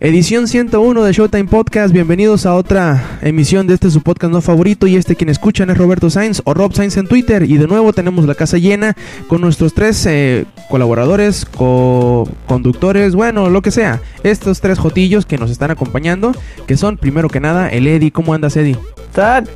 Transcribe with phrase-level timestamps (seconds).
[0.00, 1.92] Edición 101 de Showtime Podcast.
[1.92, 4.86] Bienvenidos a otra emisión de este su podcast no favorito.
[4.86, 7.42] Y este quien escuchan es Roberto Sainz o Rob Sainz en Twitter.
[7.42, 8.94] Y de nuevo tenemos la casa llena
[9.26, 14.00] con nuestros tres eh, colaboradores, co-conductores, bueno, lo que sea.
[14.22, 16.32] Estos tres jotillos que nos están acompañando.
[16.68, 18.12] Que son, primero que nada, el Eddie.
[18.12, 18.78] ¿Cómo andas, Eddie?
[19.12, 19.48] tal?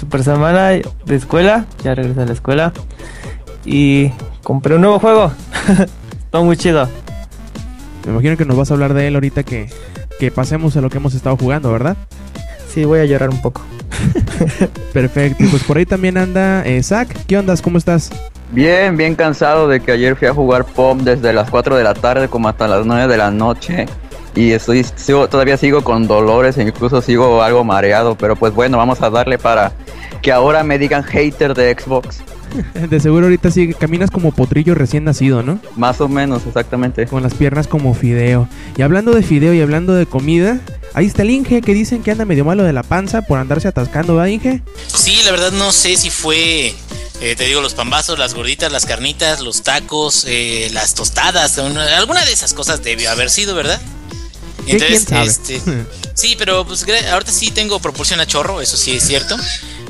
[0.00, 2.72] Super semana de escuela, ya regresé a la escuela.
[3.66, 4.12] Y
[4.42, 5.30] compré un nuevo juego.
[6.24, 6.88] Está muy chido.
[8.04, 9.68] Me imagino que nos vas a hablar de él ahorita que,
[10.18, 11.96] que pasemos a lo que hemos estado jugando, ¿verdad?
[12.72, 13.62] Sí, voy a llorar un poco.
[14.92, 15.44] Perfecto.
[15.44, 17.08] Y pues por ahí también anda eh, Zach.
[17.26, 17.62] ¿Qué ondas?
[17.62, 18.10] ¿Cómo estás?
[18.50, 21.94] Bien, bien cansado de que ayer fui a jugar POM desde las 4 de la
[21.94, 23.86] tarde como hasta las 9 de la noche.
[24.34, 28.14] Y estoy, sigo- todavía sigo con dolores e incluso sigo algo mareado.
[28.16, 29.72] Pero pues bueno, vamos a darle para
[30.22, 32.22] que ahora me digan hater de Xbox.
[32.90, 35.60] De seguro ahorita sí caminas como potrillo recién nacido, ¿no?
[35.76, 37.06] Más o menos, exactamente.
[37.06, 38.48] Con las piernas como fideo.
[38.76, 40.60] Y hablando de fideo y hablando de comida,
[40.94, 43.68] ahí está el Inge que dicen que anda medio malo de la panza por andarse
[43.68, 44.62] atascando, ¿verdad, Inge?
[44.86, 46.74] Sí, la verdad no sé si fue,
[47.20, 51.96] eh, te digo, los pambazos, las gorditas, las carnitas, los tacos, eh, las tostadas, una-
[51.98, 53.80] alguna de esas cosas debió haber sido, ¿verdad?
[54.66, 55.26] ¿Qué, quién sabe?
[55.26, 55.60] este,
[56.14, 59.36] sí, pero pues ahorita sí tengo proporción a chorro, eso sí es cierto.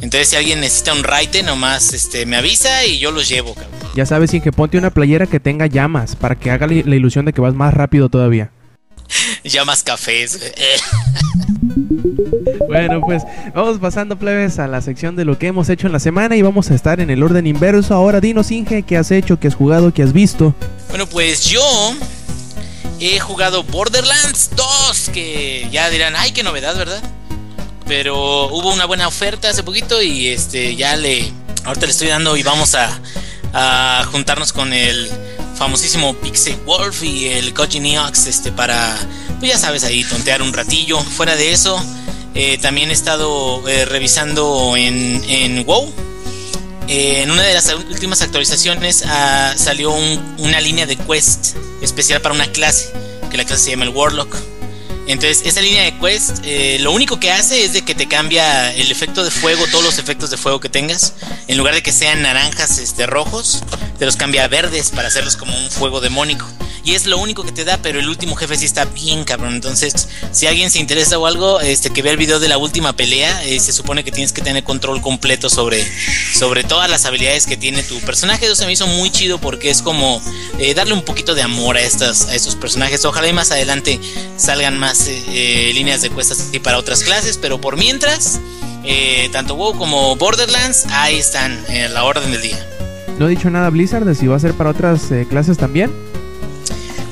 [0.03, 3.73] Entonces si alguien necesita un raite, nomás este, me avisa y yo los llevo, cabrón.
[3.95, 7.33] ya sabes, Inge, ponte una playera que tenga llamas para que haga la ilusión de
[7.33, 8.51] que vas más rápido todavía.
[9.45, 10.39] Ya más cafés.
[12.67, 13.23] Bueno, pues
[13.55, 16.43] vamos pasando, plebes, a la sección de lo que hemos hecho en la semana y
[16.43, 17.95] vamos a estar en el orden inverso.
[17.95, 20.55] Ahora dinos, Inge, qué has hecho, qué has jugado, qué has visto.
[20.89, 21.63] Bueno, pues yo
[23.01, 27.03] he jugado Borderlands 2, que ya dirán, ay, qué novedad, ¿verdad?
[27.87, 31.33] Pero hubo una buena oferta hace poquito y este ya le
[31.65, 33.01] ahorita le estoy dando y vamos a,
[34.11, 35.11] juntarnos con el
[35.57, 38.97] famosísimo Pixel Wolf y el Koji Neox este para
[39.39, 40.99] pues ya sabes ahí tontear un ratillo.
[41.01, 41.79] Fuera de eso,
[42.35, 45.93] eh, también he estado eh, revisando en, en WoW.
[46.89, 52.21] Eh, en una de las últimas actualizaciones ah, salió un- una línea de quest especial
[52.23, 52.91] para una clase,
[53.31, 54.35] que la clase se llama el Warlock.
[55.07, 58.73] Entonces, esa línea de quest, eh, lo único que hace es de que te cambia
[58.75, 61.15] el efecto de fuego, todos los efectos de fuego que tengas.
[61.49, 63.65] En lugar de que sean naranjas, este, rojos,
[63.99, 66.47] te los cambia a verdes para hacerlos como un fuego demónico.
[66.85, 69.55] Y es lo único que te da, pero el último jefe sí está bien cabrón.
[69.55, 72.93] Entonces, si alguien se interesa o algo, este, que vea el video de la última
[72.95, 75.85] pelea, eh, se supone que tienes que tener control completo sobre,
[76.35, 78.47] sobre todas las habilidades que tiene tu personaje.
[78.47, 80.21] Eso se me hizo muy chido porque es como
[80.59, 83.05] eh, darle un poquito de amor a, estas, a estos personajes.
[83.05, 84.01] Ojalá y más adelante
[84.37, 88.41] salgan más eh, eh, líneas de cuestas así para otras clases, pero por mientras,
[89.33, 92.67] tanto WoW como Borderlands, ahí están en la orden del día.
[93.19, 95.93] No he dicho nada Blizzard de si va a ser para otras clases también.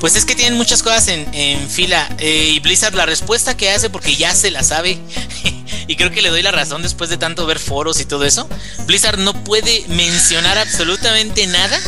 [0.01, 2.09] Pues es que tienen muchas cosas en, en fila.
[2.17, 4.99] eh, y Blizzard la respuesta que hace, porque ya se la sabe,
[5.87, 8.49] y creo que le doy la razón después de tanto ver foros y todo eso,
[8.87, 11.79] Blizzard no puede mencionar absolutamente nada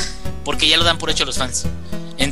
[0.45, 1.65] porque ya lo dan por hecho los fans.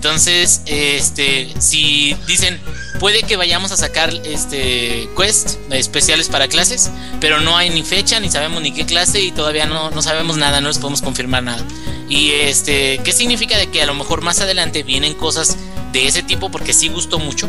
[0.02, 2.60] Entonces, este, si dicen,
[3.00, 6.90] puede que vayamos a sacar este quest especiales para clases,
[7.20, 10.38] pero no hay ni fecha, ni sabemos ni qué clase y todavía no, no sabemos
[10.38, 11.64] nada, no les podemos confirmar nada.
[12.10, 15.56] Y este, ¿qué significa de que a lo mejor más adelante vienen cosas
[15.92, 16.50] de ese tipo?
[16.50, 17.48] Porque sí gustó mucho.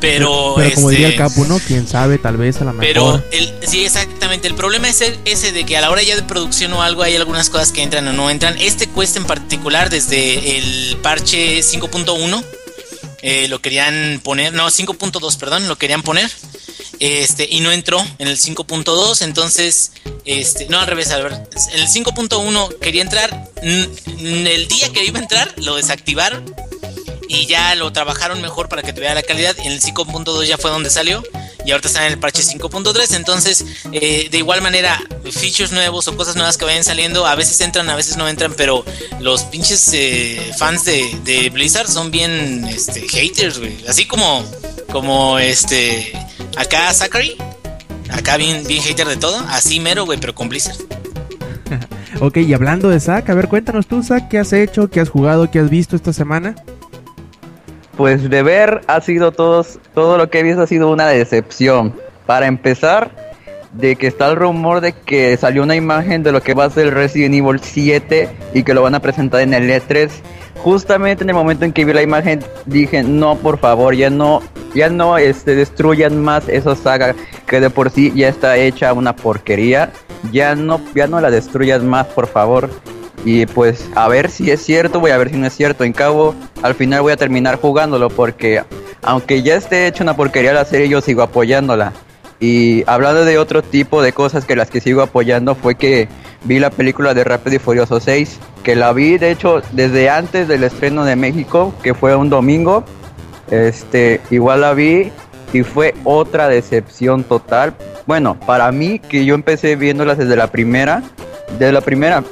[0.00, 1.58] Pero, pero como diría el este, Capu, ¿no?
[1.58, 2.86] Quién sabe, tal vez a lo mejor.
[2.86, 4.48] pero el, sí, exactamente.
[4.48, 7.02] El problema es el- ese de que a la hora ya de producción o algo
[7.02, 8.56] hay algunas cosas que entran o no entran.
[8.58, 12.42] Este quest en particular, desde el parche 5.1,
[13.22, 16.30] eh, lo querían poner, no, 5.2, perdón, lo querían poner.
[16.98, 19.92] Este, y no entró en el 5.2, entonces,
[20.26, 25.22] este, no al revés, al ver- el 5.1 quería entrar, el día que iba a
[25.22, 26.44] entrar, lo desactivaron
[27.30, 29.56] y ya lo trabajaron mejor para que tuviera la calidad.
[29.60, 31.22] En el 5.2 ya fue donde salió
[31.64, 33.14] y ahorita está en el parche 5.3.
[33.14, 35.00] Entonces, eh, de igual manera,
[35.30, 38.52] features nuevos o cosas nuevas que vayan saliendo, a veces entran, a veces no entran,
[38.56, 38.84] pero
[39.20, 43.76] los pinches eh, fans de, de Blizzard son bien este, haters, güey.
[43.86, 44.44] Así como,
[44.90, 46.12] como este,
[46.56, 47.36] acá Zachary.
[48.10, 50.76] Acá bien, bien hater de todo, así mero, güey, pero con Blizzard.
[52.18, 55.08] Ok, y hablando de Zack, a ver, cuéntanos tú, Zack, ¿qué has hecho, qué has
[55.08, 56.54] jugado, qué has visto esta semana?
[58.00, 61.94] Pues de ver ha sido todos, todo lo que he visto ha sido una decepción.
[62.24, 63.10] Para empezar,
[63.74, 66.70] de que está el rumor de que salió una imagen de lo que va a
[66.70, 70.08] ser Resident Evil 7 y que lo van a presentar en el E3.
[70.64, 74.40] Justamente en el momento en que vi la imagen dije, no, por favor, ya no,
[74.74, 77.14] ya no este, destruyan más esa saga
[77.46, 79.92] que de por sí ya está hecha una porquería.
[80.32, 82.70] Ya no, ya no la destruyas más, por favor.
[83.24, 85.84] Y pues a ver si es cierto, voy a ver si no es cierto.
[85.84, 88.62] En cabo, al final voy a terminar jugándolo porque
[89.02, 91.92] aunque ya esté hecha una porquería la serie, yo sigo apoyándola.
[92.38, 96.08] Y hablando de otro tipo de cosas que las que sigo apoyando fue que
[96.44, 100.48] vi la película de Rápido y Furioso 6, que la vi de hecho desde antes
[100.48, 102.84] del estreno de México, que fue un domingo.
[103.50, 105.12] Este, igual la vi
[105.52, 107.74] y fue otra decepción total.
[108.06, 111.02] Bueno, para mí que yo empecé viéndolas desde la primera,
[111.58, 112.24] desde la primera,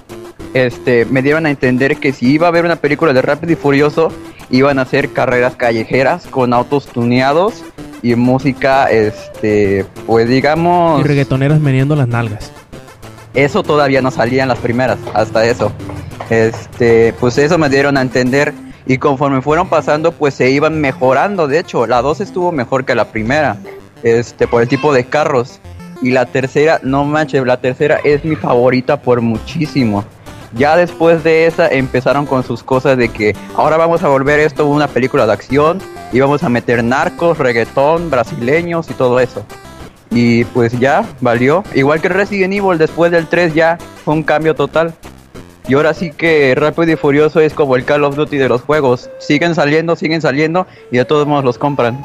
[0.54, 3.56] este, me dieron a entender que si iba a haber una película de Rápido y
[3.56, 4.12] Furioso,
[4.50, 7.64] iban a ser carreras callejeras con autos tuneados
[8.02, 11.00] y música, este, pues digamos...
[11.00, 12.52] Y reggaetoneras meneando las nalgas.
[13.34, 15.72] Eso todavía no salía en las primeras, hasta eso.
[16.30, 18.52] Este, pues eso me dieron a entender.
[18.86, 21.46] Y conforme fueron pasando, pues se iban mejorando.
[21.46, 23.56] De hecho, la 2 estuvo mejor que la primera.
[24.02, 25.60] Este, por el tipo de carros.
[26.00, 30.04] Y la tercera, no manches, la tercera es mi favorita por muchísimo.
[30.58, 34.66] Ya después de esa empezaron con sus cosas de que ahora vamos a volver esto
[34.66, 35.78] una película de acción
[36.12, 39.44] y vamos a meter narcos, reggaetón, brasileños y todo eso.
[40.10, 41.62] Y pues ya valió.
[41.74, 44.94] Igual que Resident Evil después del 3 ya fue un cambio total.
[45.68, 48.62] Y ahora sí que Rápido y Furioso es como el Call of Duty de los
[48.62, 49.10] juegos.
[49.20, 52.04] Siguen saliendo, siguen saliendo y de todos modos los compran.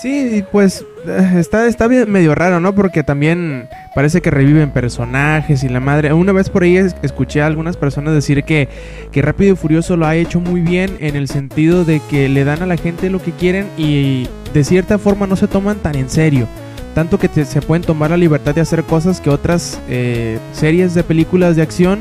[0.00, 2.74] Sí, pues eh, está, está bien, medio raro, ¿no?
[2.74, 6.12] Porque también parece que reviven personajes y la madre.
[6.14, 8.68] Una vez por ahí es- escuché a algunas personas decir que,
[9.12, 12.44] que Rápido y Furioso lo ha hecho muy bien en el sentido de que le
[12.44, 15.96] dan a la gente lo que quieren y de cierta forma no se toman tan
[15.96, 16.46] en serio.
[16.94, 20.94] Tanto que te- se pueden tomar la libertad de hacer cosas que otras eh, series
[20.94, 22.00] de películas de acción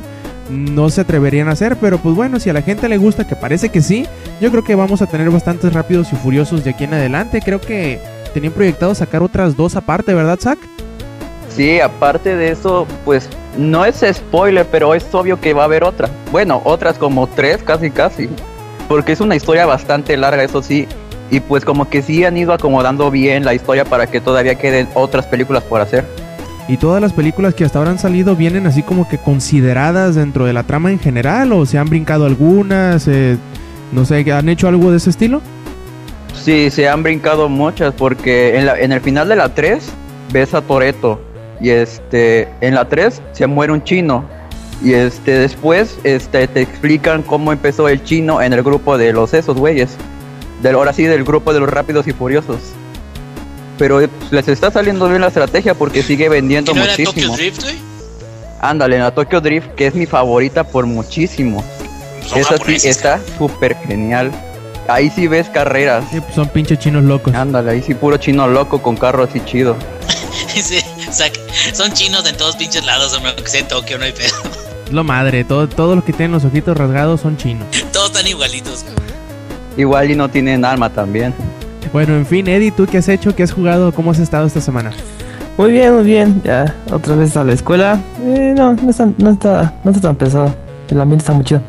[0.49, 1.77] no se atreverían a hacer.
[1.77, 4.05] Pero pues bueno, si a la gente le gusta, que parece que sí,
[4.41, 7.41] yo creo que vamos a tener bastantes rápidos y furiosos de aquí en adelante.
[7.43, 7.99] Creo que
[8.33, 10.59] tenían proyectado sacar otras dos aparte, ¿verdad, Zach?
[11.49, 15.83] Sí, aparte de eso, pues no es spoiler, pero es obvio que va a haber
[15.83, 16.09] otra.
[16.31, 18.29] Bueno, otras como tres, casi casi.
[18.87, 20.87] Porque es una historia bastante larga, eso sí.
[21.31, 24.87] Y pues como que sí han ido acomodando bien la historia para que todavía queden
[24.93, 26.05] otras películas por hacer.
[26.69, 30.45] Y todas las películas que hasta ahora han salido vienen así como que consideradas dentro
[30.45, 33.37] de la trama en general o se han brincado algunas, eh,
[33.91, 35.41] no sé, ¿han hecho algo de ese estilo?
[36.33, 39.83] Sí, se han brincado muchas porque en, la- en el final de la 3
[40.31, 41.19] ves a Toreto
[41.59, 44.23] y este en la 3 se muere un chino
[44.83, 49.33] y este después este te explican cómo empezó el chino en el grupo de los
[49.33, 49.97] esos güeyes.
[50.61, 52.59] Del ahora sí del grupo de los rápidos y furiosos.
[53.79, 56.91] Pero eh, pues, les está saliendo bien la estrategia porque sigue vendiendo ¿Y no era
[56.91, 57.35] Tokyo muchísimo.
[57.35, 57.75] Drift, güey?
[58.61, 61.63] Ándale, en la Tokyo Drift que es mi favorita por muchísimo.
[62.27, 64.31] Son Esa sí está súper genial.
[64.87, 66.03] Ahí sí ves carreras.
[66.11, 67.33] Sí, pues son pinches chinos locos.
[67.33, 69.75] Ándale, ahí sí puro chino loco con carro así chido.
[70.49, 71.39] Sí, o sea, que
[71.73, 74.33] son chinos en todos pinches lados, hombre, aunque sea en Tokio, no hay pedo.
[74.91, 77.67] Lo madre, todo, todo lo que tienen los ojitos rasgados son chinos.
[77.93, 78.83] Todos están igualitos.
[79.77, 81.35] Igual y no tienen alma también.
[81.91, 83.35] Bueno, en fin, Eddie, ¿tú qué has hecho?
[83.35, 83.91] ¿Qué has jugado?
[83.91, 84.91] ¿Cómo has estado esta semana?
[85.57, 86.41] Muy bien, muy bien.
[86.43, 87.99] Ya, otra vez a la escuela.
[88.23, 90.53] Eh, no, no está, no está, no está tan pesado.
[90.89, 91.61] El ambiente está muy chido.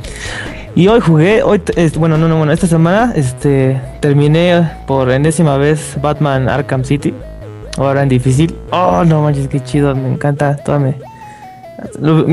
[0.74, 1.60] Y hoy jugué, hoy,
[1.98, 7.14] bueno, no, no, bueno, esta semana, este, terminé por enésima vez Batman Arkham City.
[7.78, 8.54] Ahora en difícil.
[8.70, 10.56] Oh, no manches, qué chido, me encanta.
[10.56, 10.94] Toda mi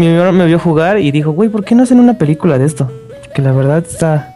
[0.08, 2.92] hermano me vio jugar y dijo, güey, ¿por qué no hacen una película de esto?
[3.34, 4.36] Que la verdad está,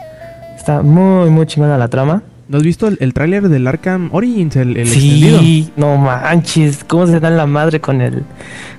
[0.55, 2.23] está muy, muy chingona la trama.
[2.51, 5.39] ¿No has visto el, el tráiler del Arkham Origins, el, el extendido?
[5.39, 8.23] Sí, no manches, cómo se dan la madre con el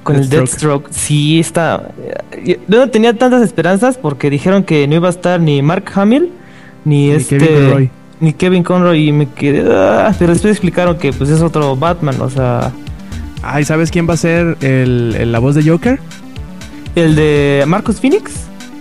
[0.02, 0.88] con el Deathstroke.
[0.88, 0.88] Deathstroke.
[0.92, 1.90] Sí, está.
[2.44, 6.28] Yo no tenía tantas esperanzas porque dijeron que no iba a estar ni Mark Hamill
[6.84, 7.90] ni, Ni este Kevin Conroy.
[8.20, 12.20] ni Kevin Conroy y me quedé, ah, pero después explicaron que pues es otro Batman,
[12.20, 12.72] o sea,
[13.42, 15.98] Ay, ¿sabes quién va a ser el, el- la voz de Joker?
[16.94, 18.32] el de Marcus Phoenix,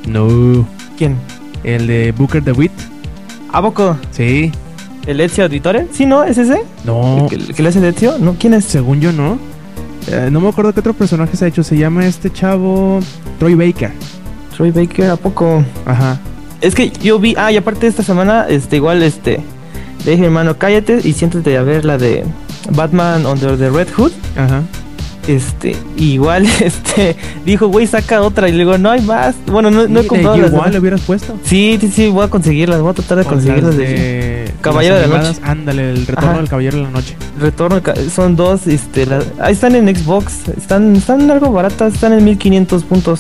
[0.06, 0.68] No.
[0.98, 1.16] ¿quién?
[1.64, 2.72] El de Booker DeWitt.
[3.54, 3.98] ¿A poco?
[4.12, 4.52] Sí.
[5.06, 5.88] ¿El Ezio Auditore?
[5.92, 6.24] Sí, ¿no?
[6.24, 6.64] ¿Es ese?
[6.84, 7.24] No.
[7.24, 8.18] ¿El que, el que le hace de Ezio?
[8.20, 8.36] ¿No?
[8.38, 8.66] ¿Quién es?
[8.66, 9.40] Según yo, no.
[10.08, 11.64] Eh, no me acuerdo qué otro personaje se ha hecho.
[11.64, 13.00] Se llama este chavo
[13.40, 13.92] Troy Baker.
[14.56, 15.64] Troy Baker, ¿a poco?
[15.86, 16.20] Ajá.
[16.62, 19.40] Es que yo vi, ah, y aparte esta semana, este, igual, este,
[20.06, 22.24] le dije, hermano, cállate y siéntate a ver la de
[22.72, 24.12] Batman Under the Red Hood.
[24.38, 24.62] Ajá.
[25.28, 28.50] Este, igual, este, dijo, güey, saca otra.
[28.50, 29.36] Y le digo, no hay más.
[29.46, 31.38] Bueno, no, no he ¿Y comprado las igual le hubieras puesto?
[31.44, 32.82] Sí, sí, sí, voy a conseguirlas.
[32.82, 33.76] Voy a tratar de conseguirlas.
[33.76, 36.38] Las de de Caballero de la animadas, Ándale, el retorno Ajá.
[36.40, 37.16] del Caballero de la Noche.
[37.40, 37.82] Retorno,
[38.14, 40.50] son dos, este, la- ahí están en Xbox.
[40.50, 43.20] Están, están algo baratas, están en 1500 puntos.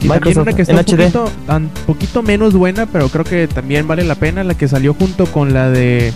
[0.00, 0.96] Y también Microsoft, una que está en un HD.
[1.12, 4.94] poquito, un poquito menos buena, pero creo que también vale la pena, la que salió
[4.94, 6.12] junto con la de...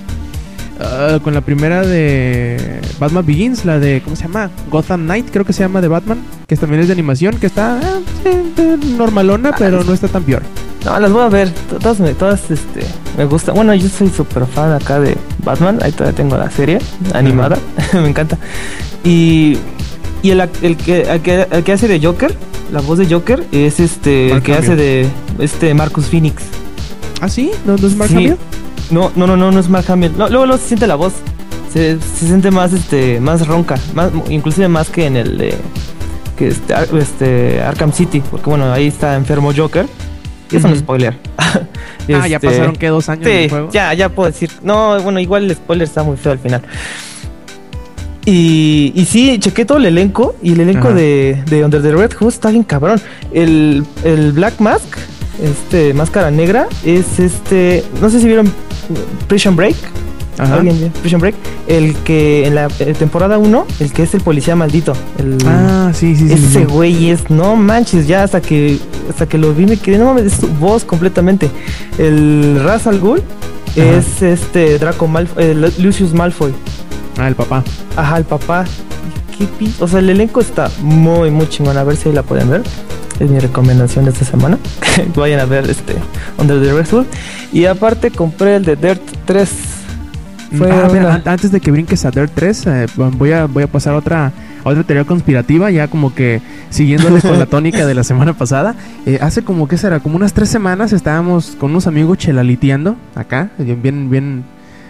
[0.83, 4.51] ah, con la primera de Batman Begins, la de, ¿cómo se llama?
[4.71, 7.79] Gotham Knight, creo que se llama, de Batman, que también es de animación, que está
[7.83, 10.43] ah, eh, normalona, Ah, pero no está tan peor.
[10.85, 11.51] No, las voy a ver.
[11.51, 12.81] to- Todas, me- todas este,
[13.17, 13.55] me gustan.
[13.55, 15.79] Bueno, yo soy súper fan acá de Batman.
[15.81, 16.79] Ahí todavía tengo la serie
[17.15, 17.57] animada.
[17.95, 18.37] me encanta.
[19.05, 19.59] Y,
[20.23, 22.35] y el, el que, el, que, el que hace de Joker,
[22.73, 25.07] la voz de Joker, es este el que hace de
[25.39, 26.43] este Marcus Phoenix.
[27.21, 27.53] ¿Ah, sí?
[27.65, 28.33] ¿No, no es Mark Sí.
[28.93, 30.13] No, no, no, no, no es Mark Hamill.
[30.17, 31.15] No, luego, luego se siente la voz.
[31.73, 35.55] Se, se siente más, este, más ronca, más, inclusive más que en el de
[36.37, 39.87] que este, este Arkham City, porque bueno, ahí está enfermo Joker.
[40.51, 41.17] Y es un spoiler.
[42.15, 43.69] Ah, ya Este, pasaron que dos años Sí, del juego.
[43.73, 44.51] ya, ya puedo decir.
[44.65, 46.61] No, bueno, igual el spoiler está muy feo al final.
[48.25, 50.97] Y, y sí, chequé todo el elenco y el elenco Ajá.
[50.97, 53.01] de, de Under the Red Hood está bien cabrón.
[53.33, 54.97] El, el Black Mask,
[55.43, 58.53] este, máscara negra, es este, no sé si vieron
[59.29, 59.77] Prison Break.
[60.39, 60.55] Ajá.
[60.57, 61.35] ¿Alguien vio Prison Break?
[61.67, 64.95] El que en la eh, temporada 1, el que es el policía maldito.
[65.19, 66.35] El, Ah, sí, sí, sí.
[66.35, 66.65] ese sí.
[66.65, 68.79] güey es, no manches, ya hasta que
[69.11, 71.51] hasta que lo vi me quedé, no mames, es su voz completamente.
[71.99, 73.23] El Ra's al Ghul
[73.77, 76.53] es este Draco Malfoy, eh, Lucius Malfoy.
[77.19, 77.63] Ah, el papá.
[77.97, 78.65] Ajá, el papá.
[79.37, 79.47] Qué
[79.81, 81.77] O sea, el elenco está muy, muy chingón.
[81.77, 82.63] A ver si ahí la pueden ver.
[83.23, 84.59] Es mi recomendación de esta semana.
[85.15, 85.95] Vayan a ver este
[86.39, 87.07] Under the Red.
[87.53, 89.51] Y aparte compré el de Dirt 3.
[90.59, 93.63] Fue Ah, una- an- antes de que brinques a Dirt 3, eh, voy a voy
[93.63, 94.33] a pasar a otra
[94.65, 98.75] a otra teoría conspirativa, ya como que siguiéndole con la tónica de la semana pasada.
[99.07, 103.51] Eh, hace como que será, como unas tres semanas estábamos con unos amigos chelaliteando acá,
[103.59, 104.45] bien bien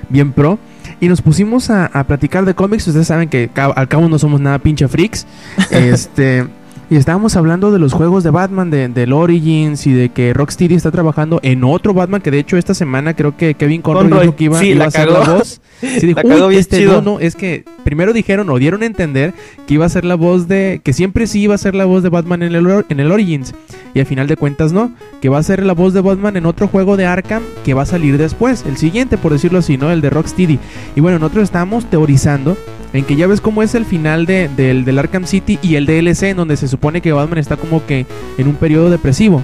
[0.09, 0.59] bien pro.
[1.01, 2.87] Y nos pusimos a, a platicar de cómics.
[2.89, 5.27] Ustedes saben que al cabo no somos nada pinche freaks.
[5.71, 6.47] este.
[6.93, 10.75] Y estábamos hablando de los juegos de Batman, de, del Origins y de que Rocksteady
[10.75, 12.21] está trabajando en otro Batman.
[12.21, 14.79] Que de hecho esta semana creo que Kevin Conroy, Conroy, dijo que iba, sí, iba
[14.81, 15.25] la a ser cagó.
[15.25, 15.63] la voz.
[15.81, 17.01] Sí, dijo, La "Uy, este, chido".
[17.01, 19.33] no, no, es que primero dijeron o dieron a entender
[19.67, 20.83] que iba a ser la voz de.
[20.85, 23.55] que siempre sí iba a ser la voz de Batman en el, en el Origins.
[23.95, 24.93] Y al final de cuentas no.
[25.23, 27.85] Que va a ser la voz de Batman en otro juego de Arkham que va
[27.85, 28.67] a salir después.
[28.69, 29.91] El siguiente, por decirlo así, ¿no?
[29.91, 30.59] El de Rocksteady.
[30.95, 32.55] Y bueno, nosotros estábamos teorizando
[32.93, 35.87] en que ya ves cómo es el final de- del, del Arkham City y el
[35.87, 38.07] DLC, en donde se supone que Batman está como que
[38.39, 39.43] en un periodo depresivo.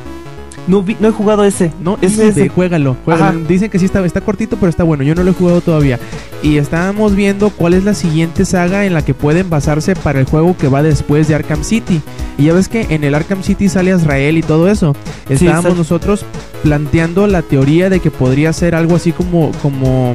[0.66, 1.72] no, vi- no he jugado ese.
[1.82, 2.94] No, ese ese, es juégalo.
[3.48, 5.02] Dicen que sí está, está cortito, pero está bueno.
[5.02, 5.98] Yo no lo he jugado todavía.
[6.42, 10.26] Y estábamos viendo cuál es la siguiente saga en la que pueden basarse para el
[10.26, 12.02] juego que va después de Arkham City.
[12.36, 14.94] Y ya ves que en el Arkham City sale Azrael y todo eso.
[15.30, 16.26] Estábamos nosotros
[16.62, 20.14] planteando la teoría de que podría ser algo así como, como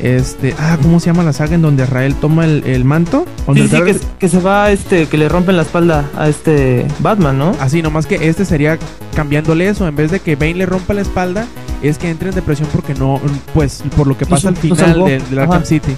[0.00, 3.26] este, ah, ¿cómo se llama la saga en donde Azrael toma el, el manto?
[3.54, 7.38] Sí, sí, que, que se va, este, que le rompen la espalda a este Batman,
[7.38, 7.52] ¿no?
[7.60, 8.78] Así, nomás que este sería
[9.14, 9.86] cambiándole eso.
[9.86, 11.46] En vez de que Bane le rompa la espalda,
[11.82, 13.20] es que entre en depresión porque no,
[13.52, 15.06] pues, por lo que No pasa al no final salvó.
[15.06, 15.64] del, del Arkham.
[15.64, 15.96] City.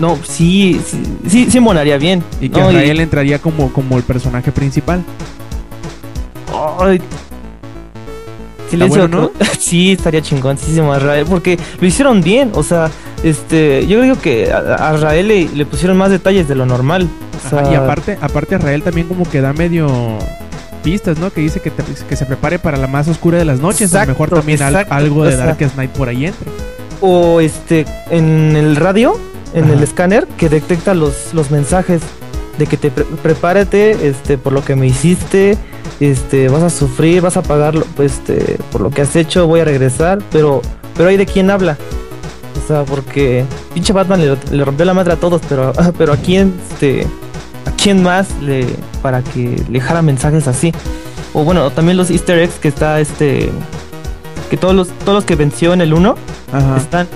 [0.00, 2.22] No, sí, sí, sí, sí molaría bien.
[2.40, 5.02] Y que No, Azrael entraría como, como el personaje principal.
[6.80, 7.00] Ay.
[8.70, 9.46] Silencio, bueno, ¿no?
[9.58, 12.90] sí, estaría chingoncísimo a Israel, porque lo hicieron bien, o sea,
[13.22, 17.08] este, yo creo que a, a Israel le, le pusieron más detalles de lo normal.
[17.46, 19.88] O sea, Ajá, y aparte, aparte Azrael también como que da medio
[20.82, 21.30] pistas, ¿no?
[21.32, 23.94] Que dice que, te- que se prepare para la más oscura de las noches.
[23.94, 26.50] a lo mejor Exacto, también al- exacto, algo de Darkest Night por ahí entre.
[27.00, 29.18] o este, en el radio,
[29.54, 29.72] en Ajá.
[29.74, 32.00] el escáner, que detecta los, los mensajes
[32.58, 35.56] de que te pre- prepárate, este, por lo que me hiciste,
[36.00, 39.60] este, vas a sufrir, vas a pagar, lo- este, por lo que has hecho, voy
[39.60, 40.62] a regresar, pero,
[40.96, 41.76] pero hay de quién habla.
[42.64, 46.16] O sea, porque pinche Batman le, le rompió la madre a todos, pero, pero a
[46.16, 47.06] quién, este,
[47.66, 48.66] a quién más le,
[49.02, 50.72] para que le dejara mensajes así.
[51.34, 53.50] O bueno, también los Easter eggs que está, este,
[54.50, 56.14] que todos los, todos los que venció en el 1
[56.52, 56.76] Ajá.
[56.76, 57.06] están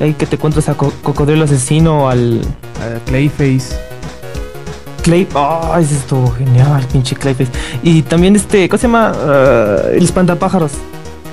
[0.00, 2.40] ahí que te encuentras a Co- Cocodrilo Asesino, al
[2.80, 3.74] Ah, Clayface.
[5.02, 5.26] Clay.
[5.34, 7.50] Oh, ese estuvo genial, pinche Clayface.
[7.82, 9.12] Y también este, ¿cómo se llama?
[9.16, 10.72] Ah, el espantapájaros.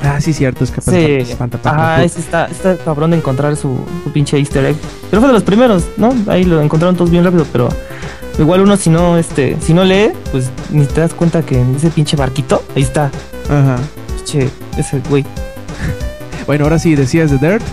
[0.03, 1.31] Ah, sí, cierto, es que Sí.
[1.31, 4.75] espanta- espanta- Ajá, ese está, está cabrón de encontrar su, su pinche easter egg.
[5.09, 6.13] Pero fue de los primeros, ¿no?
[6.27, 7.69] Ahí lo encontraron todos bien rápido, pero
[8.37, 11.75] igual uno si no, este, si no lee, pues ni te das cuenta que en
[11.75, 13.09] ese pinche barquito, ahí está,
[13.49, 13.77] Ajá.
[14.15, 15.25] pinche, ese güey.
[16.45, 17.63] Bueno, ahora sí, decías de Dirt.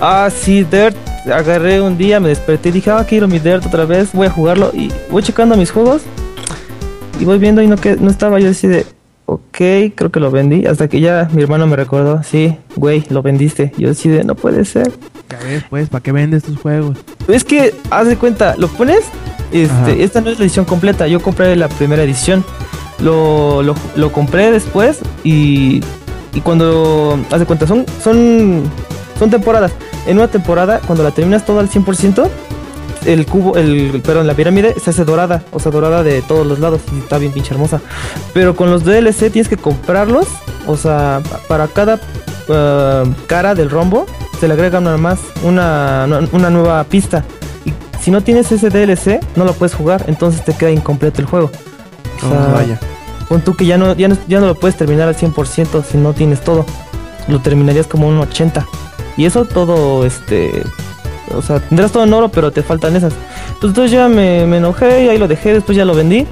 [0.00, 0.96] Ah, sí, Dirt.
[1.30, 4.30] Agarré un día, me desperté y dije, ah, quiero mi Dirt otra vez, voy a
[4.30, 4.70] jugarlo.
[4.72, 6.02] Y voy checando mis juegos
[7.20, 8.40] y voy viendo y no, que, no estaba.
[8.40, 8.86] Yo así de,
[9.26, 10.66] ok, creo que lo vendí.
[10.66, 13.72] Hasta que ya mi hermano me recordó, sí, güey, lo vendiste.
[13.78, 14.90] Yo así de, no puede ser.
[15.30, 16.98] Ya ves, pues, ¿para qué vendes tus juegos?
[17.28, 19.04] Es que, haz de cuenta, lo pones.
[19.52, 21.06] Este, esta no es la edición completa.
[21.06, 22.44] Yo compré la primera edición.
[23.00, 25.82] Lo, lo, lo compré después y,
[26.34, 28.62] y cuando, haz de cuenta, son, son,
[29.18, 29.72] son temporadas.
[30.06, 32.28] En una temporada, cuando la terminas todo al 100%,
[33.06, 36.58] el cubo, el, perdón, la pirámide se hace dorada, o sea, dorada de todos los
[36.58, 37.80] lados y está bien pinche hermosa.
[38.32, 40.26] Pero con los DLC tienes que comprarlos,
[40.66, 42.00] o sea, para cada
[42.48, 44.06] eh, cara del rombo
[44.38, 47.24] se le agrega una más, una, una nueva pista.
[47.64, 51.26] Y si no tienes ese DLC, no lo puedes jugar, entonces te queda incompleto el
[51.26, 51.50] juego.
[52.24, 52.78] O sea, Oh, vaya.
[53.28, 55.96] Pon tú que ya no, ya, no, ya no lo puedes terminar al 100% si
[55.96, 56.66] no tienes todo.
[57.28, 58.66] Lo terminarías como un 80.
[59.16, 60.62] Y eso todo, este...
[61.34, 63.14] O sea, tendrás todo en oro, pero te faltan esas.
[63.60, 66.26] Pues entonces ya me, me enojé y ahí lo dejé, después ya lo vendí.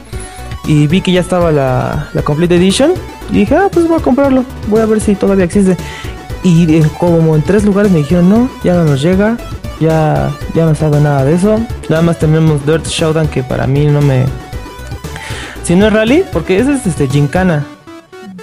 [0.66, 2.92] Y vi que ya estaba la, la Complete Edition.
[3.30, 4.44] Y dije, ah, pues voy a comprarlo.
[4.68, 5.76] Voy a ver si todavía existe.
[6.42, 9.36] Y en- como en tres lugares me dijeron, no, ya no nos llega.
[9.80, 11.58] Ya, ya no sabe nada de eso.
[11.88, 14.26] Nada más tenemos Dirt Showdown que para mí no me...
[15.62, 17.64] Si no es rally, porque ese es este Gincana.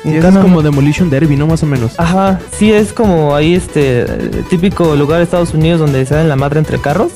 [0.08, 1.48] Y eso es Gincana como Demolition Derby, ¿no?
[1.48, 2.00] Más o menos.
[2.00, 4.06] Ajá, sí es como ahí este
[4.50, 7.12] típico lugar de Estados Unidos donde se dan la madre entre carros.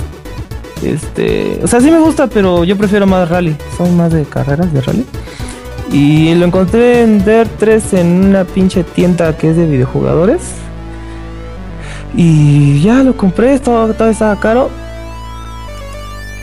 [0.83, 3.55] Este, o sea, sí me gusta, pero yo prefiero más rally.
[3.77, 5.05] Son más de carreras de rally.
[5.91, 10.41] Y lo encontré en Dirt 3 en una pinche tienda que es de videojugadores.
[12.13, 14.69] Y ya lo compré, todo, todo estaba caro.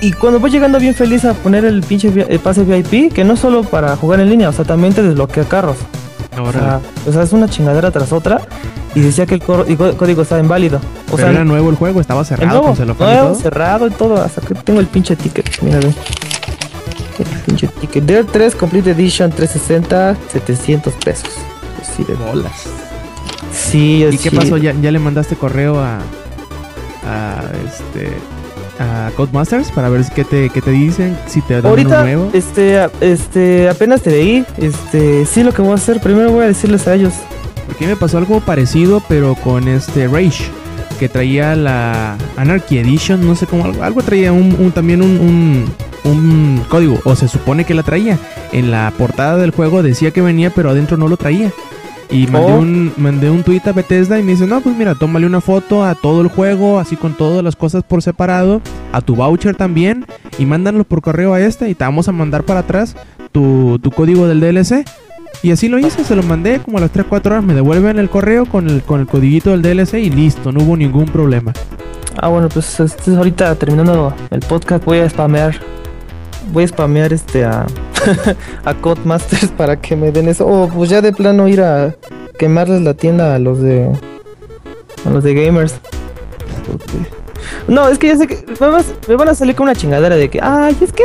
[0.00, 3.34] Y cuando voy llegando bien feliz a poner el pinche el pase VIP, que no
[3.34, 5.76] es solo para jugar en línea, o sea, también te desbloquea carros.
[6.42, 8.40] O sea, o sea, es una chingadera tras otra.
[8.94, 10.78] Y decía que el, código estaba inválido.
[10.78, 13.40] O Pero sea, era nuevo el juego, estaba cerrado nuevo, celofán y nuevo, todo.
[13.40, 14.22] cerrado y todo.
[14.22, 15.62] Hasta que tengo el pinche ticket.
[15.62, 15.92] Mira, ve.
[17.18, 18.04] El pinche ticket.
[18.04, 21.30] Dirt 3 Complete Edition 360, 700 pesos.
[21.80, 22.64] Así de bolas.
[23.52, 24.56] Sí, ¿Y qué pasó?
[24.56, 25.98] ¿Ya, ya le mandaste correo a.
[27.04, 28.12] a este.
[28.78, 31.16] A Codemasters para ver qué te, qué te dicen?
[31.26, 32.30] Si te dan uno Ahorita, nuevo.
[32.32, 34.44] este, este, apenas te leí.
[34.58, 37.12] Este, sí, lo que voy a hacer, primero voy a decirles a ellos.
[37.66, 40.44] Porque me pasó algo parecido, pero con este Rage.
[40.98, 45.10] Que traía la Anarchy Edition, no sé cómo, algo, algo traía un, un- también un,
[45.20, 48.18] un, un código, o se supone que la traía.
[48.52, 51.52] En la portada del juego decía que venía, pero adentro no lo traía.
[52.10, 52.58] Y mandé, Oh.
[52.58, 55.84] un, mandé un tweet a Bethesda y me dice, no, pues mira, tómale una foto
[55.84, 60.06] a todo el juego, así con todas las cosas por separado, a tu voucher también,
[60.38, 62.96] y mándanlo por correo a este y te vamos a mandar para atrás
[63.32, 64.84] tu, tu código del DLC.
[65.42, 68.08] Y así lo hice, se lo mandé como a las 3-4 horas, me devuelven el
[68.08, 71.52] correo con el, con el codiguito del DLC y listo, no hubo ningún problema.
[72.20, 75.54] Ah, bueno, pues este, ahorita terminando el podcast voy a spamear.
[76.52, 77.66] Voy a spamear este a,
[78.64, 80.46] a Codemasters para que me den eso.
[80.46, 81.94] O pues ya de plano ir a
[82.38, 83.88] quemarles la tienda a los de.
[85.06, 85.74] a los de gamers.
[87.66, 88.44] No, es que ya sé que
[89.08, 91.02] me, van a salir con una chingadera de que, ay, es que,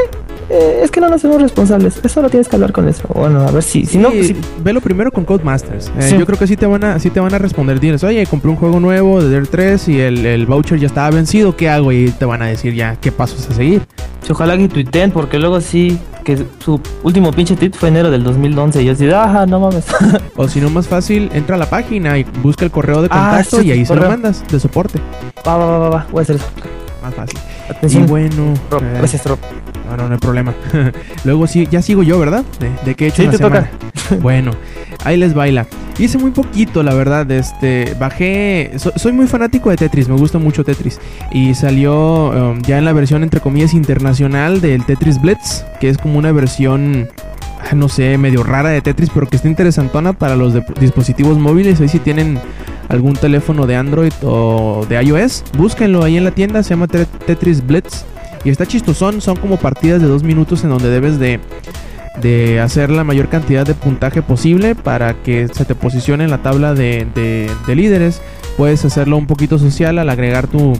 [0.50, 2.00] eh, es que no nos hacemos responsables.
[2.04, 3.04] Eso lo tienes que hablar con eso.
[3.14, 5.88] Bueno, a ver si, si no, pues, si- velo primero con Codemasters.
[5.98, 6.18] Eh, Sí.
[6.18, 7.80] Yo creo que sí te van a, sí te van a responder.
[7.80, 11.10] Diles, oye, compré un juego nuevo de Dirt 3 y el, el voucher ya estaba
[11.12, 11.92] vencido, ¿qué hago?
[11.92, 13.82] Y te van a decir ya qué pasos a seguir.
[14.32, 18.82] Ojalá que tuiteen, porque luego sí, que su último pinche tweet fue enero del 2011.
[18.82, 19.86] Y yo así, ajá, no mames.
[20.36, 23.32] O si no, más fácil, entra a la página y busca el correo de Ah,
[23.36, 25.00] contacto sí, y ahí se lo mandas de soporte.
[25.46, 26.46] va, va, va, va, va, voy a hacer eso.
[27.04, 27.38] Más fácil.
[27.68, 28.08] Y Atención.
[28.08, 29.40] bueno, Rob, eh, gracias, Rob.
[29.90, 30.54] no, no, no hay problema.
[31.24, 32.44] Luego sí, ya sigo yo, ¿verdad?
[32.60, 33.70] De, de qué he hecho Sí, te toca.
[34.22, 34.52] bueno,
[35.06, 35.66] ahí les baila.
[36.00, 37.30] Hice muy poquito, la verdad.
[37.32, 38.72] Este, bajé.
[38.78, 41.00] so- soy muy fanático de Tetris, me gusta mucho Tetris.
[41.32, 45.98] Y salió um, ya en la versión, entre comillas, internacional del Tetris Blitz, que es
[45.98, 47.08] como una versión.
[47.62, 51.80] ah, No sé, medio rara de Tetris, pero que está interesantona para los dispositivos móviles.
[51.80, 52.40] Ahí si tienen
[52.94, 56.64] algún teléfono de Android o de iOS, búsquenlo ahí en la tienda.
[56.64, 58.06] Se llama Tet- Tetris Blitz.
[58.46, 61.40] Y está chistosón, son como partidas de dos minutos en donde debes de,
[62.22, 66.40] de hacer la mayor cantidad de puntaje posible para que se te posicione en la
[66.40, 68.22] tabla de- de líderes.
[68.58, 70.74] Puedes hacerlo un poquito social al agregar tu,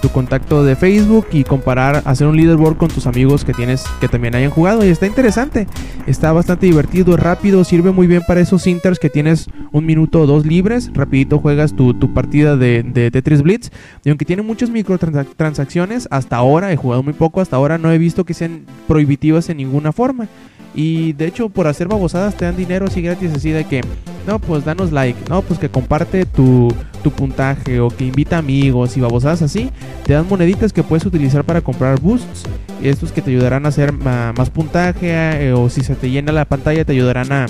[0.00, 4.08] tu contacto de Facebook y comparar, hacer un leaderboard con tus amigos que tienes que
[4.08, 4.84] también hayan jugado.
[4.84, 5.66] Y está interesante,
[6.06, 10.20] está bastante divertido, es rápido, sirve muy bien para esos inters que tienes un minuto
[10.20, 10.90] o dos libres.
[10.92, 13.70] Rapidito juegas tu, tu partida de, de Tetris Blitz.
[14.04, 17.98] Y aunque tiene muchas microtransacciones, hasta ahora he jugado muy poco, hasta ahora no he
[17.98, 20.28] visto que sean prohibitivas en ninguna forma.
[20.76, 23.80] Y de hecho, por hacer babosadas te dan dinero así gratis, así de que,
[24.26, 26.68] no, pues danos like, no, pues que comparte tu,
[27.02, 29.70] tu puntaje o que invita amigos y babosadas así.
[30.04, 32.44] Te dan moneditas que puedes utilizar para comprar boosts.
[32.82, 36.44] Estos que te ayudarán a hacer más puntaje eh, o si se te llena la
[36.44, 37.46] pantalla te ayudarán a,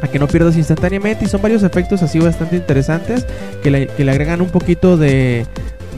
[0.00, 1.24] a que no pierdas instantáneamente.
[1.24, 3.26] Y son varios efectos así bastante interesantes
[3.64, 5.44] que que le agregan un poquito de,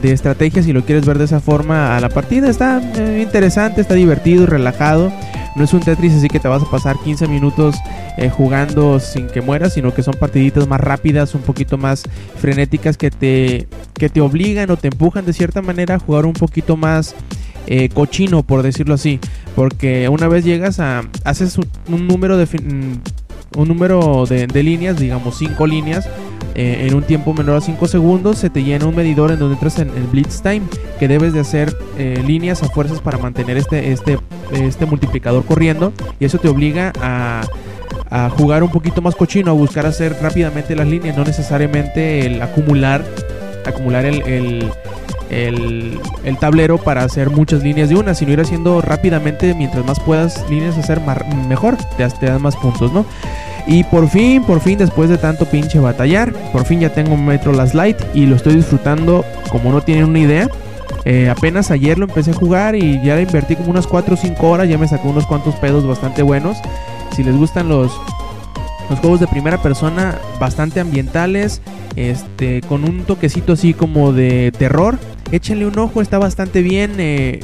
[0.01, 2.49] de estrategia si lo quieres ver de esa forma a la partida.
[2.49, 5.11] Está eh, interesante, está divertido relajado.
[5.55, 7.75] No es un Tetris así que te vas a pasar 15 minutos
[8.17, 12.03] eh, jugando sin que mueras, sino que son partiditas más rápidas, un poquito más
[12.37, 16.33] frenéticas que te, que te obligan o te empujan de cierta manera a jugar un
[16.33, 17.15] poquito más
[17.67, 19.19] eh, cochino, por decirlo así.
[19.55, 21.03] Porque una vez llegas a.
[21.25, 22.47] haces un, un número de.
[23.55, 26.07] Un número de, líneas, digamos 5 líneas,
[26.55, 29.55] eh, en un tiempo menor a 5 segundos, se te llena un medidor en donde
[29.55, 30.61] entras en el Blitz Time,
[30.99, 34.19] que debes de hacer eh, líneas a fuerzas para mantener este, este,
[34.51, 37.41] este multiplicador corriendo, y eso te obliga a,
[38.37, 43.05] jugar un poquito más cochino, a buscar hacer rápidamente las líneas, no necesariamente el acumular,
[43.65, 44.69] acumular el,
[45.31, 45.99] el,
[46.39, 50.77] tablero para hacer muchas líneas de una, sino ir haciendo rápidamente, mientras más puedas líneas
[50.77, 51.01] hacer
[51.47, 53.05] mejor, te dan más puntos, ¿no?
[53.67, 57.53] Y por fin, por fin, después de tanto pinche batallar, por fin ya tengo Metro
[57.53, 60.49] Last Light y lo estoy disfrutando como no tienen una idea.
[61.05, 64.17] Eh, apenas ayer lo empecé a jugar y ya le invertí como unas 4 o
[64.17, 66.57] 5 horas, ya me sacó unos cuantos pedos bastante buenos.
[67.15, 67.91] Si les gustan los,
[68.91, 71.61] los juegos de primera persona, bastante ambientales,
[71.95, 74.99] este, con un toquecito así como de terror,
[75.31, 76.93] échenle un ojo, está bastante bien.
[76.99, 77.39] eh,